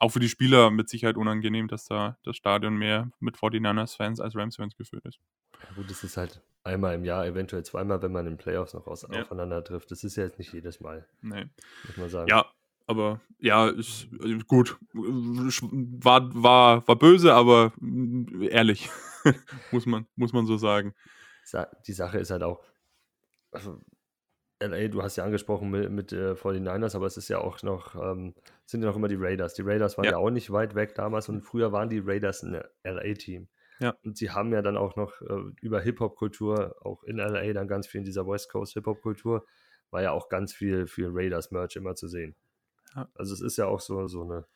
auch 0.01 0.11
für 0.11 0.20
die 0.20 0.28
Spieler 0.28 0.70
mit 0.70 0.88
Sicherheit 0.88 1.16
unangenehm, 1.16 1.68
dass 1.68 1.84
da 1.86 2.18
das 2.24 2.36
Stadion 2.36 2.76
mehr 2.76 3.11
mit 3.20 3.36
49ers-Fans 3.36 4.20
als 4.20 4.34
Rams-Fans 4.36 4.76
gefüllt 4.76 5.05
ist. 5.05 5.18
Gut, 5.76 5.88
das 5.90 6.03
ist 6.05 6.16
halt 6.16 6.42
einmal 6.64 6.95
im 6.95 7.05
Jahr, 7.05 7.26
eventuell 7.26 7.64
zweimal, 7.64 8.01
wenn 8.03 8.12
man 8.12 8.26
in 8.26 8.32
den 8.32 8.38
Playoffs 8.38 8.74
noch 8.74 8.86
aus, 8.86 9.03
Ja. 9.11 9.22
aufeinander 9.22 9.62
trifft. 9.62 9.90
Das 9.90 10.03
ist 10.05 10.16
ja 10.16 10.24
jetzt 10.24 10.38
nicht 10.38 10.53
jedes 10.53 10.80
Mal, 10.80 11.07
Nee. 11.22 11.47
muss 11.86 11.97
man 11.97 12.09
sagen. 12.09 12.28
Ja, 12.28 12.47
aber 12.86 13.20
ja, 13.38 13.68
ist 13.68 14.09
äh, 14.22 14.38
gut. 14.47 14.76
War, 14.92 16.30
war, 16.34 16.86
war 16.88 16.97
böse, 16.97 17.34
aber 17.34 17.72
mm, 17.78 18.42
ehrlich. 18.51 18.88
muss, 19.72 19.86
man, 19.86 20.07
muss 20.16 20.32
man 20.32 20.47
so 20.47 20.57
sagen. 20.57 20.95
Sa- 21.45 21.70
die 21.86 21.92
Sache 21.92 22.18
ist 22.18 22.30
halt 22.30 22.42
auch, 22.42 22.62
also 23.53 23.80
LA, 24.61 24.89
du 24.89 25.03
hast 25.03 25.17
ja 25.17 25.25
angesprochen 25.25 25.71
mit, 25.71 25.91
mit 25.91 26.13
äh, 26.13 26.33
49ers, 26.33 26.95
aber 26.97 27.07
es 27.07 27.17
ist 27.17 27.29
ja 27.29 27.39
auch 27.39 27.63
noch, 27.63 27.95
ähm, 27.97 28.35
sind 28.67 28.83
ja 28.83 28.89
noch 28.89 28.97
immer 28.97 29.09
die 29.09 29.17
Raiders. 29.19 29.55
Die 29.55 29.63
Raiders 29.63 29.97
waren 29.99 30.05
ja. 30.05 30.13
Ja. 30.13 30.17
auch 30.19 30.31
nicht 30.31 30.51
weit 30.53 30.75
weg 30.75 30.95
damals 30.95 31.29
und 31.29 31.43
früher 31.43 31.73
waren 31.73 31.89
die 31.89 31.99
Raiders 31.99 32.43
ein 32.43 32.63
LA-Team. 32.85 33.49
Ja. 33.81 33.97
Und 34.05 34.17
sie 34.17 34.31
haben 34.31 34.53
ja 34.53 34.63
dann 34.63 34.77
auch 34.77 34.97
noch 34.97 35.21
äh, 35.23 35.51
über 35.61 35.81
Hip-Hop-Kultur, 35.81 36.77
auch 36.81 37.03
in 37.03 37.17
LA 37.17 37.53
dann 37.53 37.67
ganz 37.69 37.87
viel 37.87 37.99
in 37.99 38.05
dieser 38.05 38.27
West 38.27 38.51
Coast 38.51 38.75
Hip-Hop-Kultur, 38.75 39.45
war 39.91 40.03
ja 40.03 40.13
auch 40.13 40.29
ganz 40.29 40.53
viel 40.53 40.87
für 40.87 41.11
Raiders-Merch 41.13 41.77
immer 41.77 41.95
zu 41.97 42.09
sehen. 42.09 42.37
Ja. 42.95 43.09
Also 43.15 43.35
es 43.35 43.41
ist 43.41 43.57
ja 43.57 43.67
auch 43.67 43.81
so, 43.81 44.07
so 44.07 44.23
eine 44.23 44.47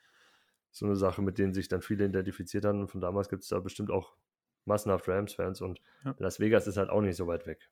so 0.71 0.87
eine 0.87 0.97
Sache, 0.97 1.23
mit 1.23 1.39
denen 1.39 1.55
sich 1.55 1.69
dann 1.69 1.83
viele 1.83 2.05
identifiziert 2.05 2.65
haben. 2.65 2.81
Und 2.81 2.89
von 2.89 3.01
damals 3.01 3.29
gibt 3.29 3.43
es 3.43 3.49
da 3.49 3.59
bestimmt 3.59 3.91
auch 3.91 4.17
massenhaft 4.65 5.09
Rams-Fans. 5.09 5.61
Und 5.61 5.81
Ja. 6.05 6.15
Las 6.19 6.41
Vegas 6.41 6.67
ist 6.67 6.77
halt 6.77 6.91
auch 6.91 7.01
nicht 7.01 7.17
so 7.17 7.27
weit 7.27 7.47
weg. 7.47 7.69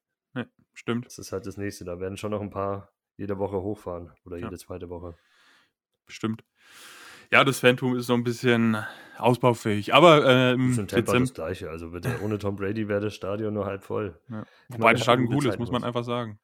Stimmt, 0.75 1.07
Das 1.07 1.19
ist 1.19 1.33
halt 1.33 1.47
das 1.47 1.57
nächste. 1.57 1.85
Da 1.85 1.99
werden 2.01 2.17
schon 2.17 2.31
noch 2.31 2.41
ein 2.43 2.51
paar 2.51 2.93
jede 3.17 3.39
Woche 3.39 3.61
hochfahren 3.63 4.13
oder 4.25 4.37
Ja. 4.37 4.45
jede 4.47 4.59
zweite 4.59 4.89
Woche. 4.91 5.17
bestimmt. 6.07 6.45
Ja, 7.33 7.43
das 7.43 7.59
Phantom 7.59 7.97
ist 7.97 8.07
noch 8.09 8.17
ein 8.17 8.23
bisschen 8.23 8.77
ausbaufähig. 9.19 9.93
Aber 9.95 10.19
äh, 10.19 10.23
Das 10.23 10.55
im 10.55 10.71
ist 10.71 10.77
Tampa 10.77 10.97
Dezember. 10.97 11.19
das 11.21 11.35
Gleiche. 11.35 11.71
Also 11.71 11.91
bitte, 11.91 12.09
ohne 12.23 12.39
Tom 12.39 12.55
Brady 12.57 12.87
wäre 12.89 13.01
das 13.01 13.15
Stadion 13.15 13.55
nur 13.55 13.67
halb 13.67 13.83
voll. 13.83 14.21
Ja. 14.29 14.43
Ich 14.69 14.75
Wobei 14.75 14.93
das 14.93 15.03
Stadion 15.03 15.33
cool 15.35 15.47
ist, 15.47 15.59
muss 15.59 15.73
man 15.73 15.83
einfach 15.83 16.05
sagen. 16.05 16.39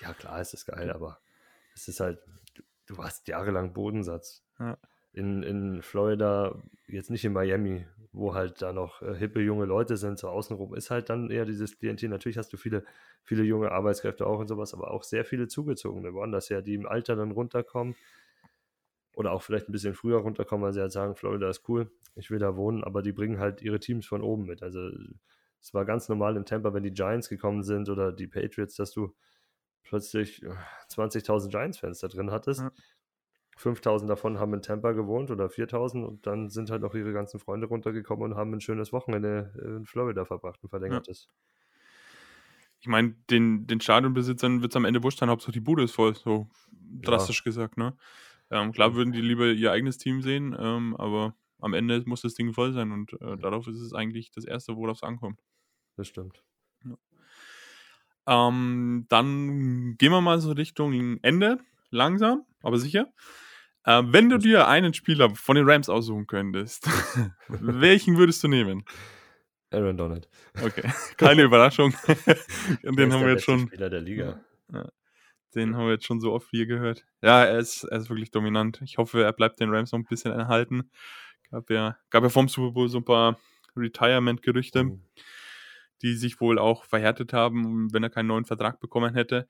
Ja, 0.00 0.12
klar, 0.14 0.38
es 0.40 0.54
ist 0.54 0.66
geil, 0.66 0.92
aber 0.92 1.18
es 1.74 1.88
ist 1.88 1.98
halt, 1.98 2.20
du, 2.54 2.62
du 2.86 3.02
hast 3.02 3.26
jahrelang 3.26 3.72
Bodensatz. 3.72 4.44
Ja. 4.60 4.78
In, 5.12 5.42
in 5.42 5.82
Florida, 5.82 6.54
jetzt 6.86 7.10
nicht 7.10 7.24
in 7.24 7.32
Miami, 7.32 7.84
wo 8.12 8.34
halt 8.34 8.62
da 8.62 8.72
noch 8.72 9.02
äh, 9.02 9.14
hippe 9.14 9.40
junge 9.40 9.64
Leute 9.66 9.96
sind, 9.96 10.18
so 10.18 10.28
außenrum, 10.28 10.74
ist 10.74 10.90
halt 10.90 11.10
dann 11.10 11.30
eher 11.30 11.44
dieses 11.44 11.78
Klientel. 11.78 12.08
Natürlich 12.08 12.38
hast 12.38 12.52
du 12.52 12.56
viele, 12.56 12.84
viele 13.22 13.42
junge 13.42 13.72
Arbeitskräfte 13.72 14.26
auch 14.26 14.38
und 14.38 14.48
sowas, 14.48 14.74
aber 14.74 14.90
auch 14.90 15.02
sehr 15.02 15.24
viele 15.24 15.48
zugezogene 15.48 16.14
woanders 16.14 16.50
her, 16.50 16.62
die 16.62 16.74
im 16.74 16.86
Alter 16.86 17.16
dann 17.16 17.30
runterkommen 17.32 17.94
oder 19.14 19.32
auch 19.32 19.42
vielleicht 19.42 19.68
ein 19.68 19.72
bisschen 19.72 19.94
früher 19.94 20.18
runterkommen, 20.18 20.64
weil 20.64 20.72
sie 20.72 20.80
halt 20.80 20.92
sagen, 20.92 21.16
Florida 21.16 21.48
ist 21.50 21.68
cool, 21.68 21.90
ich 22.14 22.30
will 22.30 22.38
da 22.38 22.56
wohnen, 22.56 22.84
aber 22.84 23.02
die 23.02 23.12
bringen 23.12 23.40
halt 23.40 23.62
ihre 23.62 23.80
Teams 23.80 24.06
von 24.06 24.22
oben 24.22 24.44
mit. 24.46 24.62
Also 24.62 24.90
es 25.60 25.74
war 25.74 25.84
ganz 25.84 26.08
normal 26.08 26.36
in 26.36 26.44
Tampa, 26.44 26.72
wenn 26.72 26.84
die 26.84 26.92
Giants 26.92 27.28
gekommen 27.28 27.64
sind 27.64 27.88
oder 27.88 28.12
die 28.12 28.28
Patriots, 28.28 28.76
dass 28.76 28.92
du 28.92 29.14
plötzlich 29.82 30.42
äh, 30.44 30.54
20.000 30.88 31.50
Giants-Fans 31.50 31.98
da 31.98 32.08
drin 32.08 32.30
hattest. 32.30 32.60
Ja. 32.60 32.70
5.000 33.58 34.06
davon 34.06 34.38
haben 34.38 34.54
in 34.54 34.62
Tampa 34.62 34.92
gewohnt 34.92 35.30
oder 35.30 35.46
4.000 35.46 36.04
und 36.04 36.26
dann 36.26 36.48
sind 36.48 36.70
halt 36.70 36.82
noch 36.82 36.94
ihre 36.94 37.12
ganzen 37.12 37.40
Freunde 37.40 37.66
runtergekommen 37.66 38.30
und 38.30 38.38
haben 38.38 38.52
ein 38.52 38.60
schönes 38.60 38.92
Wochenende 38.92 39.52
in 39.62 39.84
Florida 39.84 40.24
verbracht, 40.24 40.62
ein 40.62 40.68
verlängertes. 40.68 41.28
Ich 42.80 42.86
meine, 42.86 43.16
den, 43.30 43.66
den 43.66 43.80
Stadionbesitzern 43.80 44.62
wird 44.62 44.72
es 44.72 44.76
am 44.76 44.84
Ende 44.84 45.02
wurscht 45.02 45.18
sein, 45.18 45.30
Hauptsache 45.30 45.52
die 45.52 45.60
Bude 45.60 45.82
ist 45.82 45.92
voll, 45.92 46.14
so 46.14 46.48
drastisch 47.02 47.42
gesagt, 47.42 47.76
ne? 47.76 47.96
Ähm, 48.50 48.72
klar 48.72 48.94
würden 48.94 49.12
die 49.12 49.20
lieber 49.20 49.46
ihr 49.46 49.72
eigenes 49.72 49.98
Team 49.98 50.22
sehen, 50.22 50.56
ähm, 50.58 50.96
aber 50.96 51.34
am 51.60 51.74
Ende 51.74 52.02
muss 52.06 52.22
das 52.22 52.34
Ding 52.34 52.52
voll 52.54 52.72
sein 52.72 52.92
und 52.92 53.12
äh, 53.20 53.36
darauf 53.36 53.66
ist 53.66 53.80
es 53.80 53.92
eigentlich 53.92 54.30
das 54.30 54.44
Erste, 54.44 54.76
worauf 54.76 54.98
es 54.98 55.02
ankommt. 55.02 55.40
Das 55.96 56.06
stimmt. 56.06 56.42
Ähm, 58.26 59.06
dann 59.08 59.96
gehen 59.96 60.12
wir 60.12 60.20
mal 60.20 60.38
so 60.38 60.52
Richtung 60.52 61.18
Ende, 61.22 61.58
langsam, 61.90 62.44
aber 62.62 62.78
sicher. 62.78 63.12
Äh, 63.88 64.02
wenn 64.12 64.28
du 64.28 64.36
dir 64.38 64.68
einen 64.68 64.92
Spieler 64.92 65.34
von 65.34 65.56
den 65.56 65.68
Rams 65.68 65.88
aussuchen 65.88 66.26
könntest, 66.26 66.86
welchen 67.48 68.18
würdest 68.18 68.42
du 68.44 68.48
nehmen? 68.48 68.84
Aaron 69.70 69.96
Donald. 69.96 70.28
Okay, 70.62 70.90
keine 71.16 71.42
Überraschung. 71.42 71.94
Den 72.82 72.98
Er 72.98 73.06
ist 73.08 73.12
haben 73.12 73.20
der 73.20 73.20
wir 73.20 73.28
jetzt 73.30 73.44
schon, 73.44 73.66
Spieler 73.68 73.90
der 73.90 74.00
Liga. 74.00 74.40
den 75.54 75.74
haben 75.76 75.86
wir 75.86 75.92
jetzt 75.92 76.04
schon 76.04 76.20
so 76.20 76.32
oft 76.32 76.48
hier 76.50 76.66
gehört. 76.66 77.06
Ja, 77.22 77.44
er 77.44 77.58
ist, 77.58 77.84
er 77.84 77.98
ist 77.98 78.10
wirklich 78.10 78.30
dominant. 78.30 78.80
Ich 78.82 78.98
hoffe, 78.98 79.22
er 79.22 79.32
bleibt 79.32 79.60
den 79.60 79.70
Rams 79.74 79.92
noch 79.92 79.98
ein 79.98 80.04
bisschen 80.04 80.32
erhalten. 80.32 80.90
Gab 81.50 81.70
ja, 81.70 81.96
gab 82.10 82.22
ja 82.22 82.28
vom 82.28 82.48
Super 82.48 82.72
Bowl 82.72 82.88
so 82.88 82.98
ein 82.98 83.04
paar 83.04 83.38
Retirement-Gerüchte. 83.76 84.84
Mhm. 84.84 85.02
die 86.02 86.14
sich 86.14 86.40
wohl 86.40 86.58
auch 86.58 86.84
verhärtet 86.84 87.32
haben, 87.32 87.92
wenn 87.92 88.02
er 88.04 88.10
keinen 88.10 88.28
neuen 88.28 88.44
Vertrag 88.44 88.78
bekommen 88.80 89.14
hätte. 89.14 89.48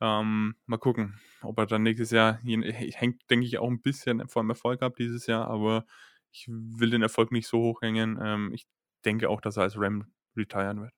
Ähm, 0.00 0.56
mal 0.66 0.76
gucken, 0.78 1.18
ob 1.42 1.58
er 1.58 1.66
dann 1.66 1.82
nächstes 1.82 2.10
Jahr, 2.10 2.38
je- 2.42 2.70
hängt, 2.72 3.22
denke 3.30 3.46
ich, 3.46 3.58
auch 3.58 3.68
ein 3.68 3.80
bisschen 3.80 4.28
vom 4.28 4.50
Erfolg 4.50 4.82
ab 4.82 4.96
dieses 4.96 5.26
Jahr, 5.26 5.48
aber 5.48 5.86
ich 6.30 6.46
will 6.48 6.90
den 6.90 7.02
Erfolg 7.02 7.32
nicht 7.32 7.46
so 7.48 7.58
hochhängen. 7.58 8.18
Ähm, 8.22 8.52
ich 8.52 8.66
denke 9.04 9.30
auch, 9.30 9.40
dass 9.40 9.56
er 9.56 9.62
als 9.64 9.78
Ram 9.80 10.06
retiren 10.36 10.82
wird. 10.82 10.92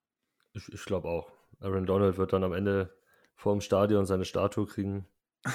Ich, 0.52 0.68
ich 0.72 0.84
glaube 0.84 1.08
auch. 1.08 1.30
Aaron 1.60 1.86
Donald 1.86 2.18
wird 2.18 2.32
dann 2.32 2.42
am 2.44 2.52
Ende 2.52 2.96
vor 3.36 3.52
dem 3.52 3.60
Stadion 3.60 4.04
seine 4.06 4.24
Statue 4.24 4.66
kriegen. 4.66 5.06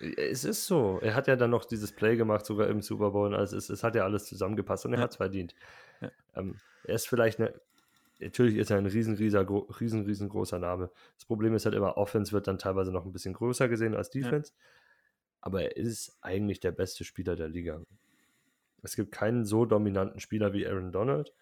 es 0.00 0.44
ist 0.44 0.66
so. 0.66 0.98
Er 1.02 1.14
hat 1.14 1.26
ja 1.26 1.36
dann 1.36 1.50
noch 1.50 1.64
dieses 1.64 1.92
Play 1.92 2.16
gemacht, 2.16 2.46
sogar 2.46 2.68
im 2.68 2.80
Super 2.80 3.10
Bowl. 3.10 3.34
Also 3.34 3.56
es, 3.56 3.68
es 3.68 3.82
hat 3.82 3.94
ja 3.94 4.04
alles 4.04 4.24
zusammengepasst 4.26 4.86
und 4.86 4.92
er 4.92 4.98
Ja. 4.98 5.04
hat 5.04 5.10
es 5.10 5.16
verdient. 5.16 5.54
Ja. 6.00 6.10
Ähm, 6.34 6.56
er 6.84 6.94
ist 6.94 7.08
vielleicht 7.08 7.38
eine. 7.40 7.60
Natürlich 8.18 8.56
ist 8.56 8.70
er 8.70 8.78
ein 8.78 8.86
riesen, 8.86 9.14
riesen, 9.14 9.46
riesen, 9.46 10.04
riesengroßer 10.04 10.58
Name. 10.58 10.90
Das 11.14 11.24
Problem 11.24 11.54
ist 11.54 11.64
halt 11.64 11.74
immer, 11.74 11.96
Offense 11.96 12.32
wird 12.32 12.48
dann 12.48 12.58
teilweise 12.58 12.92
noch 12.92 13.04
ein 13.04 13.12
bisschen 13.12 13.34
größer 13.34 13.68
gesehen 13.68 13.94
als 13.94 14.10
Defense. 14.10 14.52
Aber 15.40 15.62
er 15.62 15.76
ist 15.76 16.18
eigentlich 16.20 16.60
der 16.60 16.72
beste 16.72 17.04
Spieler 17.04 17.36
der 17.36 17.48
Liga. 17.48 17.80
Es 18.82 18.96
gibt 18.96 19.12
keinen 19.12 19.44
so 19.44 19.64
dominanten 19.64 20.20
Spieler 20.20 20.52
wie 20.52 20.66
Aaron 20.66 20.92
Donald 20.92 21.32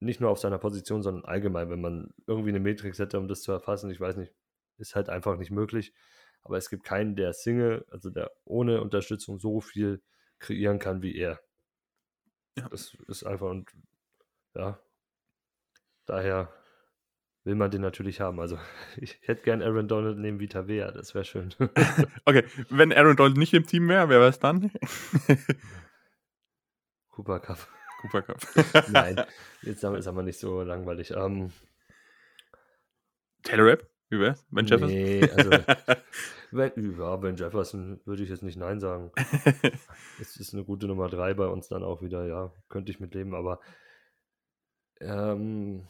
nicht 0.00 0.20
nur 0.20 0.30
auf 0.30 0.38
seiner 0.38 0.58
Position, 0.58 1.02
sondern 1.02 1.24
allgemein, 1.24 1.70
wenn 1.70 1.80
man 1.80 2.14
irgendwie 2.26 2.50
eine 2.50 2.60
Matrix 2.60 2.98
hätte, 2.98 3.18
um 3.18 3.28
das 3.28 3.42
zu 3.42 3.52
erfassen, 3.52 3.90
ich 3.90 4.00
weiß 4.00 4.16
nicht, 4.16 4.32
ist 4.78 4.94
halt 4.94 5.08
einfach 5.08 5.36
nicht 5.36 5.50
möglich. 5.50 5.92
Aber 6.42 6.56
es 6.56 6.70
gibt 6.70 6.84
keinen, 6.84 7.16
der 7.16 7.32
Single, 7.32 7.84
also 7.90 8.10
der 8.10 8.30
ohne 8.44 8.80
Unterstützung 8.80 9.40
so 9.40 9.60
viel 9.60 10.02
kreieren 10.38 10.78
kann 10.78 11.02
wie 11.02 11.16
er. 11.16 11.40
Ja. 12.56 12.68
Das 12.68 12.96
ist 13.08 13.24
einfach 13.24 13.50
und 13.50 13.70
ja, 14.54 14.80
daher 16.08 16.52
will 17.44 17.54
man 17.54 17.70
den 17.70 17.80
natürlich 17.80 18.20
haben. 18.20 18.40
Also 18.40 18.58
ich 18.96 19.18
hätte 19.22 19.42
gern 19.42 19.62
Aaron 19.62 19.88
Donald 19.88 20.18
neben 20.18 20.40
Vita 20.40 20.68
Vea, 20.68 20.90
das 20.90 21.14
wäre 21.14 21.24
schön. 21.24 21.54
Okay, 22.24 22.44
wenn 22.68 22.92
Aaron 22.92 23.16
Donald 23.16 23.38
nicht 23.38 23.54
im 23.54 23.66
Team 23.66 23.88
wäre, 23.88 24.08
wer 24.08 24.20
wäre 24.20 24.28
es 24.28 24.38
dann? 24.38 24.70
Cooper 27.10 27.40
Cup. 27.40 27.66
Cooper 28.02 28.22
Cup. 28.22 28.38
Nein, 28.90 29.16
jetzt 29.62 29.82
ist 29.82 30.06
aber 30.06 30.22
nicht 30.22 30.38
so 30.38 30.62
langweilig. 30.62 31.10
Ähm, 31.10 31.50
Taylor 33.42 33.72
Rapp? 33.72 33.88
Wär's? 34.10 34.46
Ben 34.50 34.66
Jefferson? 34.66 34.96
Nee, 34.96 35.28
also 35.28 35.50
wenn, 36.50 36.98
ja, 36.98 37.16
Ben 37.16 37.36
Jefferson 37.36 38.00
würde 38.06 38.22
ich 38.22 38.30
jetzt 38.30 38.42
nicht 38.42 38.56
Nein 38.56 38.80
sagen. 38.80 39.10
Es 40.20 40.36
ist 40.36 40.54
eine 40.54 40.64
gute 40.64 40.86
Nummer 40.86 41.08
3 41.08 41.34
bei 41.34 41.46
uns 41.46 41.68
dann 41.68 41.82
auch 41.82 42.00
wieder, 42.00 42.24
ja, 42.24 42.52
könnte 42.68 42.90
ich 42.90 43.00
mitleben, 43.00 43.34
aber 43.34 43.60
ähm, 45.00 45.86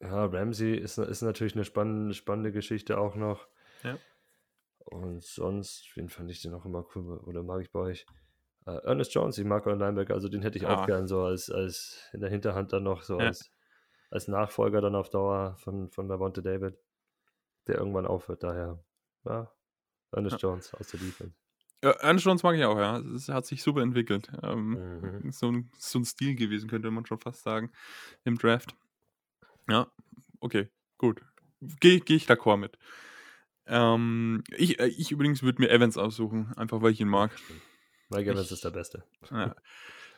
ja, 0.00 0.24
Ramsey 0.26 0.74
ist, 0.76 0.98
ist 0.98 1.22
natürlich 1.22 1.54
eine 1.54 1.64
spannende, 1.64 2.14
spannende 2.14 2.52
Geschichte 2.52 2.98
auch 2.98 3.14
noch. 3.14 3.46
Ja. 3.84 3.98
Und 4.84 5.22
sonst, 5.22 5.90
wen 5.96 6.08
fand 6.08 6.30
ich 6.30 6.42
denn 6.42 6.54
auch 6.54 6.64
immer 6.64 6.84
cool 6.94 7.18
oder 7.18 7.42
mag 7.42 7.62
ich 7.62 7.70
bei 7.70 7.78
euch? 7.80 8.06
Äh, 8.66 8.78
Ernest 8.84 9.14
Jones, 9.14 9.38
ich 9.38 9.44
mag 9.44 9.66
euren 9.66 9.78
Linebacker, 9.78 10.14
also 10.14 10.28
den 10.28 10.42
hätte 10.42 10.58
ich 10.58 10.66
Ah. 10.66 10.82
auch 10.82 10.86
gern 10.86 11.06
so 11.06 11.22
als, 11.22 11.50
als 11.50 12.08
in 12.12 12.20
der 12.20 12.30
Hinterhand 12.30 12.72
dann 12.72 12.82
noch 12.84 13.02
so 13.02 13.18
Ja. 13.18 13.26
als, 13.26 13.50
als 14.10 14.28
Nachfolger 14.28 14.80
dann 14.80 14.94
auf 14.94 15.10
Dauer 15.10 15.56
von, 15.56 15.90
von 15.90 16.08
Lavonte 16.08 16.42
David, 16.42 16.76
der 17.66 17.76
irgendwann 17.76 18.06
aufhört, 18.06 18.42
daher, 18.42 18.82
ja, 19.24 19.52
Ernest 20.12 20.42
Jones 20.42 20.74
aus 20.74 20.88
der 20.88 21.00
Defense. 21.00 21.34
Ja, 21.82 21.90
Ernest 21.90 22.24
Jones 22.24 22.42
mag 22.42 22.56
ich 22.56 22.64
auch, 22.64 22.78
ja. 22.78 22.98
Es 22.98 23.28
hat 23.28 23.44
sich 23.46 23.62
super 23.62 23.82
entwickelt. 23.82 24.30
Ähm, 24.42 24.78
Mhm. 25.02 25.32
so, 25.32 25.50
ein, 25.50 25.70
so 25.78 25.98
ein 25.98 26.04
Stil 26.04 26.36
gewesen, 26.36 26.68
könnte 26.68 26.90
man 26.90 27.04
schon 27.06 27.18
fast 27.18 27.42
sagen, 27.42 27.72
im 28.24 28.38
Draft. 28.38 28.76
Ja, 29.68 29.90
okay, 30.40 30.68
gut. 30.98 31.22
Gehe 31.80 32.00
geh 32.00 32.14
ich 32.16 32.26
d'accord 32.28 32.56
mit. 32.58 32.78
Ähm, 33.66 34.42
ich, 34.56 34.78
äh, 34.80 34.86
ich 34.88 35.10
übrigens 35.12 35.42
würde 35.42 35.62
mir 35.62 35.70
Evans 35.70 35.96
aussuchen, 35.96 36.52
einfach 36.56 36.82
weil 36.82 36.92
ich 36.92 37.00
ihn 37.00 37.08
mag. 37.08 37.30
Mike 38.10 38.30
Evans 38.30 38.50
ist 38.52 38.64
der 38.64 38.70
Beste. 38.70 39.04
Ja. 39.30 39.54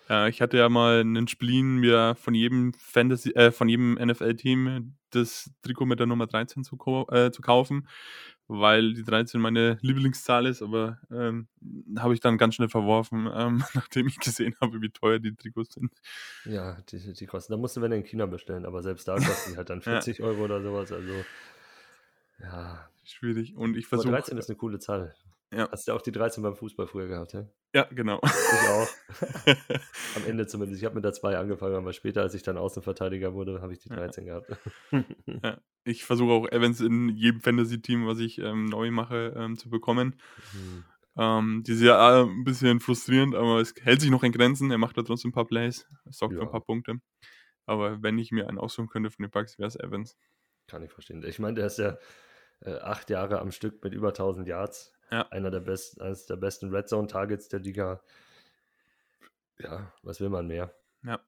Äh, 0.08 0.28
ich 0.30 0.40
hatte 0.40 0.58
ja 0.58 0.68
mal 0.68 1.00
einen 1.00 1.28
Spleen, 1.28 1.76
mir 1.76 2.14
von 2.16 2.34
jedem 2.34 2.72
Fantasy, 2.74 3.30
äh, 3.30 3.50
von 3.50 3.68
jedem 3.68 3.94
NFL-Team 3.94 4.96
das 5.10 5.50
Trikot 5.62 5.86
mit 5.86 6.00
der 6.00 6.06
Nummer 6.06 6.26
13 6.26 6.64
zu, 6.64 6.76
äh, 7.10 7.30
zu 7.30 7.40
kaufen, 7.40 7.88
weil 8.48 8.94
die 8.94 9.04
13 9.04 9.40
meine 9.40 9.78
Lieblingszahl 9.80 10.46
ist, 10.46 10.60
aber 10.60 10.98
ähm, 11.10 11.48
habe 11.98 12.14
ich 12.14 12.20
dann 12.20 12.36
ganz 12.36 12.56
schnell 12.56 12.68
verworfen, 12.68 13.28
ähm, 13.34 13.64
nachdem 13.74 14.06
ich 14.06 14.18
gesehen 14.18 14.54
habe, 14.60 14.80
wie 14.82 14.90
teuer 14.90 15.18
die 15.18 15.34
Trikots 15.34 15.74
sind. 15.74 15.92
Ja, 16.44 16.78
die, 16.90 17.12
die 17.12 17.26
kosten. 17.26 17.52
Da 17.52 17.56
musst 17.56 17.76
du, 17.76 17.80
wenn 17.80 17.92
in 17.92 18.04
China 18.04 18.26
bestellen, 18.26 18.66
aber 18.66 18.82
selbst 18.82 19.08
da 19.08 19.14
kosten 19.14 19.52
die 19.52 19.56
halt 19.56 19.70
dann 19.70 19.80
Ja. 19.84 20.00
40 20.00 20.22
Euro 20.22 20.44
oder 20.44 20.62
sowas. 20.62 20.92
Also, 20.92 21.12
ja. 22.40 22.88
Schwierig. 23.04 23.54
Und 23.54 23.76
ich 23.76 23.86
versuche. 23.86 24.12
13 24.12 24.38
ist 24.38 24.48
eine 24.48 24.56
coole 24.56 24.78
Zahl. 24.78 25.14
Ja. 25.52 25.68
Hast 25.70 25.86
du 25.86 25.92
auch 25.92 26.02
die 26.02 26.10
13 26.12 26.42
beim 26.42 26.56
Fußball 26.56 26.86
früher 26.86 27.06
gehabt, 27.06 27.32
ja? 27.32 27.46
Ja, 27.74 27.84
genau. 27.90 28.20
Ich 28.24 28.68
auch. 28.68 28.88
Am 30.16 30.24
Ende 30.26 30.46
zumindest. 30.46 30.80
Ich 30.80 30.84
habe 30.84 30.94
mit 30.96 31.04
der 31.04 31.12
2 31.12 31.36
angefangen, 31.38 31.74
aber 31.76 31.92
später, 31.92 32.22
als 32.22 32.34
ich 32.34 32.42
dann 32.42 32.56
Außenverteidiger 32.56 33.34
wurde, 33.34 33.60
habe 33.60 33.72
ich 33.72 33.80
die 33.80 33.88
Ja. 33.88 33.96
13 33.96 34.26
gehabt. 34.26 34.56
ja. 35.26 35.58
Ich 35.84 36.04
versuche 36.04 36.32
auch 36.32 36.48
Evans 36.50 36.80
in 36.80 37.08
jedem 37.10 37.40
Fantasy-Team, 37.40 38.06
was 38.06 38.18
ich 38.18 38.38
ähm, 38.38 38.64
neu 38.66 38.90
mache, 38.90 39.34
ähm, 39.36 39.56
zu 39.58 39.70
bekommen. 39.70 40.20
Hm. 40.52 40.84
Ähm, 41.16 41.62
die 41.64 41.72
ist 41.72 41.82
ja 41.82 42.20
äh, 42.22 42.24
ein 42.24 42.42
bisschen 42.44 42.80
frustrierend, 42.80 43.34
aber 43.36 43.60
es 43.60 43.74
hält 43.80 44.00
sich 44.00 44.10
noch 44.10 44.22
in 44.24 44.32
Grenzen. 44.32 44.70
Er 44.70 44.78
macht 44.78 44.96
da 44.96 45.02
trotzdem 45.02 45.28
ein 45.30 45.34
paar 45.34 45.46
Plays, 45.46 45.86
sorgt 46.10 46.34
für 46.34 46.40
Ja. 46.40 46.46
ein 46.46 46.50
paar 46.50 46.64
Punkte. 46.64 46.96
Aber 47.66 48.02
wenn 48.02 48.18
ich 48.18 48.32
mir 48.32 48.48
einen 48.48 48.58
aussuchen 48.58 48.88
könnte 48.88 49.10
von 49.10 49.22
den 49.24 49.30
Bucks, 49.30 49.58
wäre 49.58 49.68
es 49.68 49.76
Evans. 49.76 50.16
Kann 50.68 50.82
ich 50.82 50.90
verstehen. 50.90 51.22
Ich 51.26 51.38
meine, 51.38 51.54
der 51.54 51.66
ist 51.66 51.78
ja 51.78 51.96
äh, 52.60 52.78
acht 52.78 53.10
Jahre 53.10 53.40
am 53.40 53.52
Stück 53.52 53.82
mit 53.84 53.92
über 53.94 54.08
1000 54.08 54.48
Yards. 54.48 54.93
Ja. 55.10 55.28
Einer 55.28 55.50
der 55.50 55.60
besten, 55.60 56.00
eines 56.00 56.26
der 56.26 56.36
besten 56.36 56.74
Red 56.74 56.88
Zone 56.88 57.08
Targets 57.08 57.48
der 57.48 57.60
Liga. 57.60 58.00
Ja, 59.58 59.92
was 60.02 60.20
will 60.20 60.28
man 60.28 60.46
mehr? 60.46 60.74
Ja, 61.04 61.20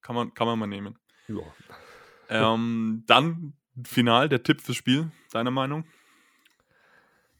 kann 0.00 0.14
man, 0.14 0.34
kann 0.34 0.46
man 0.46 0.58
mal 0.58 0.66
nehmen. 0.66 0.98
Ja. 1.28 2.54
Ähm, 2.54 3.04
dann 3.06 3.54
final 3.84 4.28
der 4.28 4.42
Tipp 4.42 4.60
fürs 4.60 4.76
Spiel, 4.76 5.10
deiner 5.32 5.50
Meinung? 5.50 5.84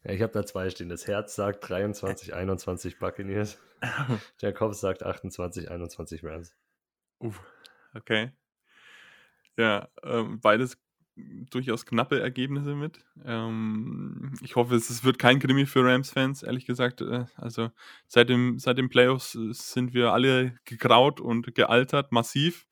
Ja, 0.04 0.12
ich 0.12 0.22
habe 0.22 0.32
da 0.32 0.44
zwei 0.44 0.68
stehen. 0.70 0.88
Das 0.88 1.06
Herz 1.06 1.34
sagt 1.34 1.68
23, 1.68 2.34
21 2.34 2.98
Buccaneers. 2.98 3.58
Der 4.42 4.52
Kopf 4.52 4.74
sagt 4.74 5.02
28, 5.02 5.70
21 5.70 6.24
Rams. 6.24 6.54
Uh, 7.20 7.32
okay. 7.94 8.32
Ja, 9.56 9.88
ähm, 10.02 10.40
beides 10.40 10.78
durchaus 11.16 11.84
knappe 11.86 12.20
Ergebnisse 12.20 12.74
mit. 12.74 13.00
Ähm, 13.24 14.34
ich 14.42 14.56
hoffe, 14.56 14.74
es, 14.74 15.04
wird 15.04 15.18
kein 15.18 15.38
Krimi 15.38 15.66
für 15.66 15.84
Rams-Fans, 15.84 16.42
ehrlich 16.42 16.66
gesagt. 16.66 17.00
Äh, 17.00 17.26
also 17.36 17.70
seit 18.08 18.28
dem, 18.28 18.58
seit 18.58 18.78
den 18.78 18.88
Playoffs 18.88 19.34
äh, 19.34 19.52
sind 19.52 19.94
wir 19.94 20.12
alle 20.12 20.56
gegraut 20.64 21.20
und 21.20 21.54
gealtert, 21.54 22.12
massiv 22.12 22.66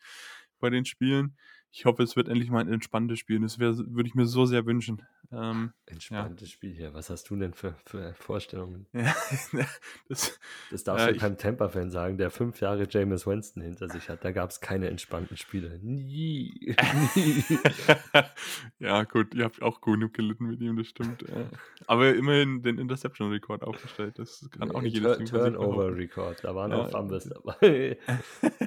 bei 0.59 0.70
den 0.70 0.84
Spielen 0.84 1.36
ich 1.72 1.84
hoffe, 1.84 2.03
es 2.03 2.16
wird 2.16 2.28
endlich 2.28 2.51
mal 2.51 2.61
ein 2.61 2.72
entspanntes 2.72 3.18
Spiel. 3.18 3.41
Das 3.41 3.59
würde 3.59 4.07
ich 4.07 4.14
mir 4.14 4.26
so 4.26 4.45
sehr 4.45 4.66
wünschen. 4.66 5.03
Ähm, 5.33 5.72
entspanntes 5.87 6.49
ja. 6.49 6.53
Spiel, 6.55 6.81
ja. 6.81 6.93
Was 6.93 7.09
hast 7.09 7.31
du 7.31 7.37
denn 7.37 7.55
für, 7.55 7.76
für 7.87 8.14
Vorstellungen? 8.14 8.87
Ja, 9.53 9.66
das, 10.09 10.39
das 10.70 10.85
darfst 10.85 11.09
äh, 11.09 11.12
du 11.12 11.18
keinem 11.18 11.39
Tampa-Fan 11.39 11.91
sagen, 11.91 12.18
der 12.18 12.31
fünf 12.31 12.61
Jahre 12.61 12.87
James 12.89 13.26
Winston 13.26 13.62
hinter 13.62 13.89
sich 13.89 14.09
hat. 14.09 14.24
Da 14.24 14.33
gab 14.33 14.51
es 14.51 14.61
keine 14.61 14.89
entspannten 14.89 15.37
Spiele. 15.37 15.78
Nie. 15.83 16.74
Nie. 17.14 17.45
ja, 18.78 19.05
gut, 19.05 19.35
ihr 19.35 19.45
habt 19.45 19.62
auch 19.62 19.81
genug 19.81 20.14
gelitten 20.14 20.47
mit 20.47 20.61
ihm, 20.61 20.76
das 20.76 20.89
stimmt. 20.89 21.24
Aber 21.87 22.14
immerhin 22.14 22.62
den 22.62 22.78
Interception-Rekord 22.78 23.62
aufgestellt. 23.62 24.18
Das 24.18 24.49
kann 24.51 24.70
auch 24.70 24.83
nicht 24.83 24.95
jedes 24.95 25.16
Team 25.18 25.26
Turnover-Rekord. 25.26 26.45
Da 26.45 26.55
waren 26.55 26.72
auch 26.72 26.91
Fumbles 26.91 27.24
dabei. 27.28 27.99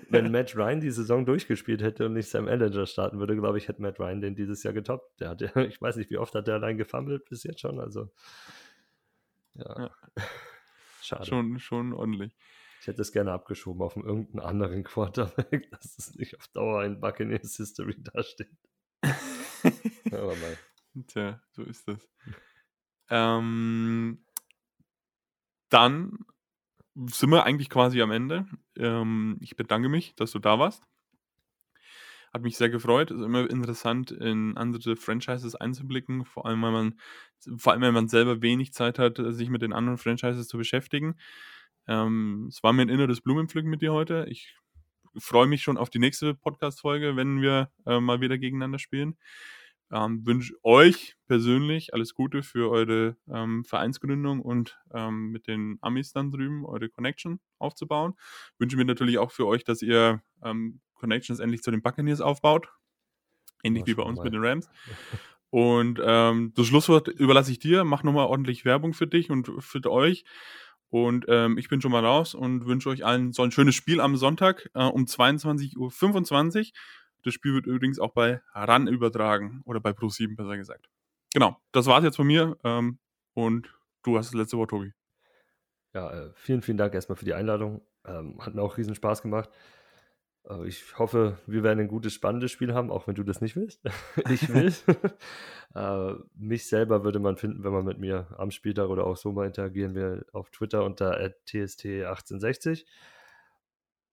Wenn 0.10 0.32
Matt 0.32 0.56
Ryan 0.56 0.80
die 0.80 0.92
Saison 0.92 1.26
durchgespielt 1.26 1.82
hätte 1.82 2.06
und 2.06 2.14
nicht 2.14 2.30
Sam 2.30 2.48
Ellinger 2.48 2.86
starten 2.86 3.20
würde, 3.20 3.36
glaube 3.36 3.58
ich, 3.58 3.68
hätte 3.68 3.82
Matt 3.82 4.00
Ryan 4.00 4.22
den 4.22 4.36
dieses 4.36 4.64
Jahr 4.64 4.74
getoppt. 4.74 5.20
Der 5.20 5.30
hat 5.30 5.42
ja, 5.42 5.56
ich 5.58 5.82
weiß 5.82 5.98
nicht, 5.98 6.10
wie 6.10 6.18
oft 6.18 6.34
hat 6.36 6.48
der 6.48 6.53
allein 6.54 6.78
gefummelt 6.78 7.26
bis 7.26 7.44
jetzt 7.44 7.62
schon. 7.62 7.80
Also, 7.80 8.12
ja. 9.56 9.80
ja. 9.80 9.92
Schade. 11.02 11.26
Schon, 11.26 11.60
schon 11.60 11.94
ordentlich. 11.94 12.36
Ich 12.80 12.88
hätte 12.88 13.02
es 13.02 13.12
gerne 13.12 13.32
abgeschoben 13.32 13.82
auf 13.82 13.96
einen 13.96 14.06
irgendeinen 14.06 14.46
anderen 14.46 14.84
Quarterback, 14.84 15.70
dass 15.72 15.98
es 15.98 16.16
nicht 16.16 16.38
auf 16.38 16.48
Dauer 16.50 16.84
in 16.84 17.00
Buccaneers 17.00 17.56
History 17.58 17.96
dasteht. 18.02 18.58
Aber 20.12 20.36
mal. 20.36 20.58
Tja, 21.08 21.42
so 21.52 21.64
ist 21.64 21.88
das. 21.88 22.10
Ähm, 23.10 24.26
dann 25.70 26.26
sind 26.96 27.30
wir 27.32 27.46
eigentlich 27.46 27.70
quasi 27.70 28.02
am 28.02 28.12
Ende. 28.12 28.46
Ähm, 28.78 29.38
ich 29.42 29.56
bedanke 29.56 29.90
mich, 29.90 30.16
dass 30.16 30.32
du 30.32 30.40
da 30.40 30.60
warst. 30.60 30.84
Hat 32.34 32.42
mich 32.42 32.58
sehr 32.58 32.70
gefreut. 32.70 33.12
Ist 33.12 33.22
immer 33.22 33.48
interessant, 33.50 34.12
in 34.12 34.58
andere 34.58 34.96
Franchises 34.96 35.56
einzublicken, 35.56 36.26
vor 36.26 36.46
allem, 36.48 36.62
weil 36.64 36.72
man, 36.72 37.00
vor 37.58 37.74
allem, 37.74 37.82
wenn 37.84 37.94
man 37.94 38.08
selber 38.08 38.42
wenig 38.42 38.74
Zeit 38.74 38.98
hat, 38.98 39.18
sich 39.18 39.50
mit 39.50 39.62
den 39.62 39.72
anderen 39.74 40.00
Franchises 40.00 40.48
zu 40.48 40.58
beschäftigen. 40.58 41.16
Ähm, 41.88 42.48
es 42.50 42.64
war 42.64 42.74
mir 42.74 42.84
ein 42.84 42.90
inneres 42.90 43.22
Blumenpflücken 43.22 43.70
mit 43.70 43.82
dir 43.82 43.94
heute. 43.94 44.26
Ich 44.30 44.56
freue 45.18 45.48
mich 45.48 45.62
schon 45.62 45.78
auf 45.78 45.92
die 45.92 46.00
nächste 46.00 46.34
Podcast-Folge, 46.34 47.16
wenn 47.16 47.42
wir 47.42 47.70
äh, 47.86 48.00
mal 48.00 48.20
wieder 48.22 48.40
gegeneinander 48.40 48.80
spielen. 48.80 49.16
Ähm, 49.92 50.26
wünsche 50.26 50.56
euch 50.64 51.16
persönlich 51.28 51.94
alles 51.94 52.16
Gute 52.16 52.42
für 52.42 52.72
eure 52.72 53.16
ähm, 53.30 53.64
Vereinsgründung 53.64 54.42
und 54.42 54.80
ähm, 54.92 55.30
mit 55.30 55.48
den 55.48 55.78
Amis 55.82 56.14
dann 56.14 56.32
drüben 56.32 56.66
eure 56.66 56.90
Connection 56.90 57.40
aufzubauen. 57.60 58.16
Wünsche 58.58 58.76
mir 58.78 58.86
natürlich 58.86 59.20
auch 59.20 59.32
für 59.32 59.46
euch, 59.46 59.64
dass 59.64 59.84
ihr 59.84 60.24
ähm, 60.44 60.82
Connections 61.04 61.42
endlich 61.42 61.62
zu 61.62 61.70
den 61.70 61.82
Buccaneers 61.82 62.22
aufbaut. 62.22 62.70
Ähnlich 63.62 63.86
wie 63.86 63.94
bei 63.94 64.04
uns 64.04 64.18
mal. 64.18 64.24
mit 64.24 64.34
den 64.34 64.44
Rams. 64.44 64.70
Und 65.50 66.00
ähm, 66.02 66.54
das 66.56 66.66
Schlusswort 66.66 67.10
überlasse 67.10 67.52
ich 67.52 67.60
dir. 67.60 67.84
Mach 67.84 68.04
nochmal 68.04 68.28
ordentlich 68.28 68.64
Werbung 68.64 68.94
für 68.94 69.06
dich 69.06 69.30
und 69.30 69.52
für 69.60 69.84
euch. 69.92 70.24
Und 70.90 71.26
ähm, 71.28 71.58
ich 71.58 71.68
bin 71.68 71.82
schon 71.82 71.92
mal 71.92 72.06
raus 72.06 72.36
und 72.36 72.66
wünsche 72.66 72.88
euch 72.88 73.04
allen 73.04 73.34
so 73.34 73.44
ein 73.44 73.52
schönes 73.52 73.76
Spiel 73.76 74.00
am 74.00 74.16
Sonntag 74.16 74.70
äh, 74.76 74.84
um 74.84 75.04
22.25 75.04 75.78
Uhr. 75.78 76.72
Das 77.24 77.34
Spiel 77.34 77.54
wird 77.54 77.66
übrigens 77.66 78.00
auch 78.00 78.14
bei 78.14 78.42
RAN 78.54 78.88
übertragen 78.88 79.62
oder 79.66 79.82
bei 79.82 79.90
Pro7 79.90 80.38
besser 80.38 80.56
gesagt. 80.56 80.88
Genau, 81.34 81.58
das 81.74 81.88
war's 81.88 82.04
jetzt 82.04 82.16
von 82.16 82.28
mir 82.28 82.58
ähm, 82.64 83.00
und 83.34 83.74
du 84.04 84.18
hast 84.18 84.28
das 84.28 84.36
letzte 84.36 84.58
Wort, 84.58 84.70
Tobi. 84.70 84.94
Ja, 85.94 86.12
äh, 86.12 86.32
vielen, 86.36 86.62
vielen 86.62 86.78
Dank 86.78 86.94
erstmal 86.94 87.16
für 87.16 87.26
die 87.26 87.34
Einladung. 87.34 87.82
Ähm, 88.06 88.40
hat 88.40 88.56
mir 88.56 88.62
auch 88.62 88.78
riesen 88.78 88.96
Spaß 88.96 89.22
gemacht. 89.22 89.50
Äh, 90.50 90.68
ich 90.68 90.98
hoffe, 90.98 91.38
wir 91.48 91.64
werden 91.64 91.80
ein 91.80 91.88
gutes, 91.88 92.14
spannendes 92.14 92.52
Spiel 92.52 92.74
haben, 92.74 92.92
auch 92.92 93.08
wenn 93.08 93.16
du 93.16 93.24
das 93.24 93.42
nicht 93.42 93.56
willst. 93.56 93.82
ich 94.30 94.54
will. 94.54 94.74
äh, 95.76 96.14
mich 96.36 96.68
selber 96.68 97.04
würde 97.04 97.20
man 97.20 97.38
finden, 97.38 97.64
wenn 97.64 97.74
man 97.74 97.86
mit 97.86 98.00
mir 98.00 98.28
am 98.38 98.52
Spieltag 98.52 98.90
oder 98.90 99.06
auch 99.06 99.18
so 99.18 99.32
mal 99.32 99.48
interagieren 99.48 99.96
will, 99.96 100.26
auf 100.34 100.50
Twitter 100.52 100.84
unter 100.84 101.18
tst1860. 101.48 102.86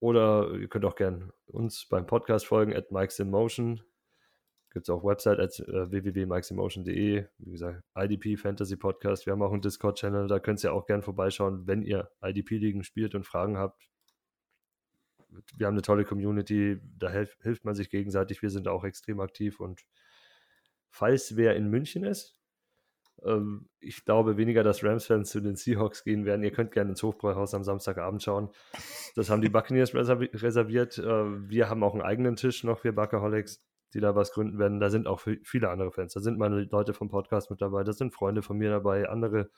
Oder 0.00 0.52
ihr 0.54 0.68
könnt 0.68 0.86
auch 0.86 0.96
gerne 0.96 1.32
uns 1.46 1.86
beim 1.86 2.06
Podcast 2.06 2.46
folgen, 2.46 2.74
at 2.74 2.90
Mike's 2.90 3.18
in 3.18 3.30
Motion. 3.30 3.82
Gibt 4.72 4.88
es 4.88 4.90
auch 4.90 5.04
Website 5.04 5.40
at 5.40 5.58
äh, 5.58 5.90
www.mikesinmotion.de. 5.90 7.26
Wie 7.38 7.50
gesagt, 7.50 7.82
IDP 7.96 8.36
Fantasy 8.36 8.76
Podcast. 8.76 9.26
Wir 9.26 9.32
haben 9.32 9.42
auch 9.42 9.52
einen 9.52 9.62
Discord-Channel, 9.62 10.28
da 10.28 10.38
könnt 10.38 10.62
ihr 10.62 10.72
auch 10.72 10.86
gerne 10.86 11.02
vorbeischauen, 11.02 11.66
wenn 11.66 11.82
ihr 11.82 12.10
IDP-Ligen 12.22 12.84
spielt 12.84 13.14
und 13.16 13.26
Fragen 13.26 13.58
habt 13.58 13.90
wir 15.56 15.66
haben 15.66 15.74
eine 15.74 15.82
tolle 15.82 16.04
Community, 16.04 16.80
da 16.98 17.10
hilf, 17.10 17.36
hilft 17.42 17.64
man 17.64 17.74
sich 17.74 17.90
gegenseitig. 17.90 18.42
Wir 18.42 18.50
sind 18.50 18.68
auch 18.68 18.84
extrem 18.84 19.20
aktiv 19.20 19.60
und 19.60 19.82
falls 20.90 21.36
wer 21.36 21.56
in 21.56 21.68
München 21.68 22.04
ist, 22.04 22.40
ähm, 23.24 23.68
ich 23.80 24.04
glaube 24.04 24.36
weniger, 24.36 24.62
dass 24.62 24.82
Rams-Fans 24.82 25.30
zu 25.30 25.40
den 25.40 25.56
Seahawks 25.56 26.04
gehen 26.04 26.24
werden. 26.24 26.42
Ihr 26.42 26.52
könnt 26.52 26.72
gerne 26.72 26.90
ins 26.90 27.02
Hofbräuhaus 27.02 27.54
am 27.54 27.64
Samstagabend 27.64 28.22
schauen. 28.22 28.50
Das 29.14 29.30
haben 29.30 29.42
die 29.42 29.48
Buccaneers 29.48 29.94
reserviert. 29.94 30.98
Äh, 30.98 31.48
wir 31.48 31.68
haben 31.68 31.82
auch 31.82 31.92
einen 31.92 32.02
eigenen 32.02 32.36
Tisch 32.36 32.64
noch, 32.64 32.84
wir 32.84 32.94
Buckaholics, 32.94 33.64
die 33.94 34.00
da 34.00 34.14
was 34.14 34.32
gründen 34.32 34.58
werden. 34.58 34.80
Da 34.80 34.90
sind 34.90 35.06
auch 35.06 35.20
viele 35.20 35.70
andere 35.70 35.92
Fans. 35.92 36.14
Da 36.14 36.20
sind 36.20 36.38
meine 36.38 36.62
Leute 36.64 36.94
vom 36.94 37.08
Podcast 37.08 37.50
mit 37.50 37.60
dabei, 37.60 37.84
da 37.84 37.92
sind 37.92 38.14
Freunde 38.14 38.42
von 38.42 38.56
mir 38.56 38.70
dabei, 38.70 39.08
andere 39.08 39.50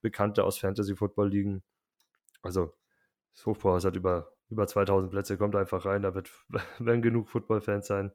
Bekannte 0.00 0.44
aus 0.44 0.58
Fantasy-Football-Ligen. 0.58 1.62
Also, 2.42 2.72
das 3.34 3.46
Hofbräuhaus 3.46 3.84
hat 3.84 3.96
über 3.96 4.32
über 4.50 4.66
2000 4.66 5.10
Plätze, 5.10 5.38
kommt 5.38 5.56
einfach 5.56 5.84
rein, 5.84 6.02
da 6.02 6.14
wird, 6.14 6.30
werden 6.78 7.02
genug 7.02 7.28
Football-Fans 7.28 7.86
sein 7.86 8.12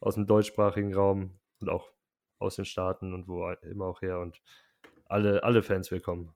aus 0.00 0.14
dem 0.14 0.26
deutschsprachigen 0.26 0.94
Raum 0.94 1.38
und 1.60 1.68
auch 1.68 1.90
aus 2.38 2.56
den 2.56 2.64
Staaten 2.64 3.14
und 3.14 3.26
wo 3.26 3.50
immer 3.62 3.86
auch 3.86 4.00
her 4.02 4.20
und 4.20 4.40
alle, 5.06 5.42
alle 5.42 5.62
Fans 5.62 5.90
willkommen. 5.90 6.34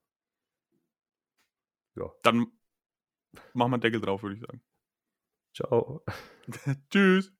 Ja. 1.94 2.10
Dann 2.22 2.46
machen 3.52 3.70
wir 3.72 3.78
Deckel 3.78 4.00
drauf, 4.00 4.22
würde 4.22 4.36
ich 4.36 4.40
sagen. 4.40 4.62
Ciao. 5.54 6.02
Tschüss. 6.90 7.32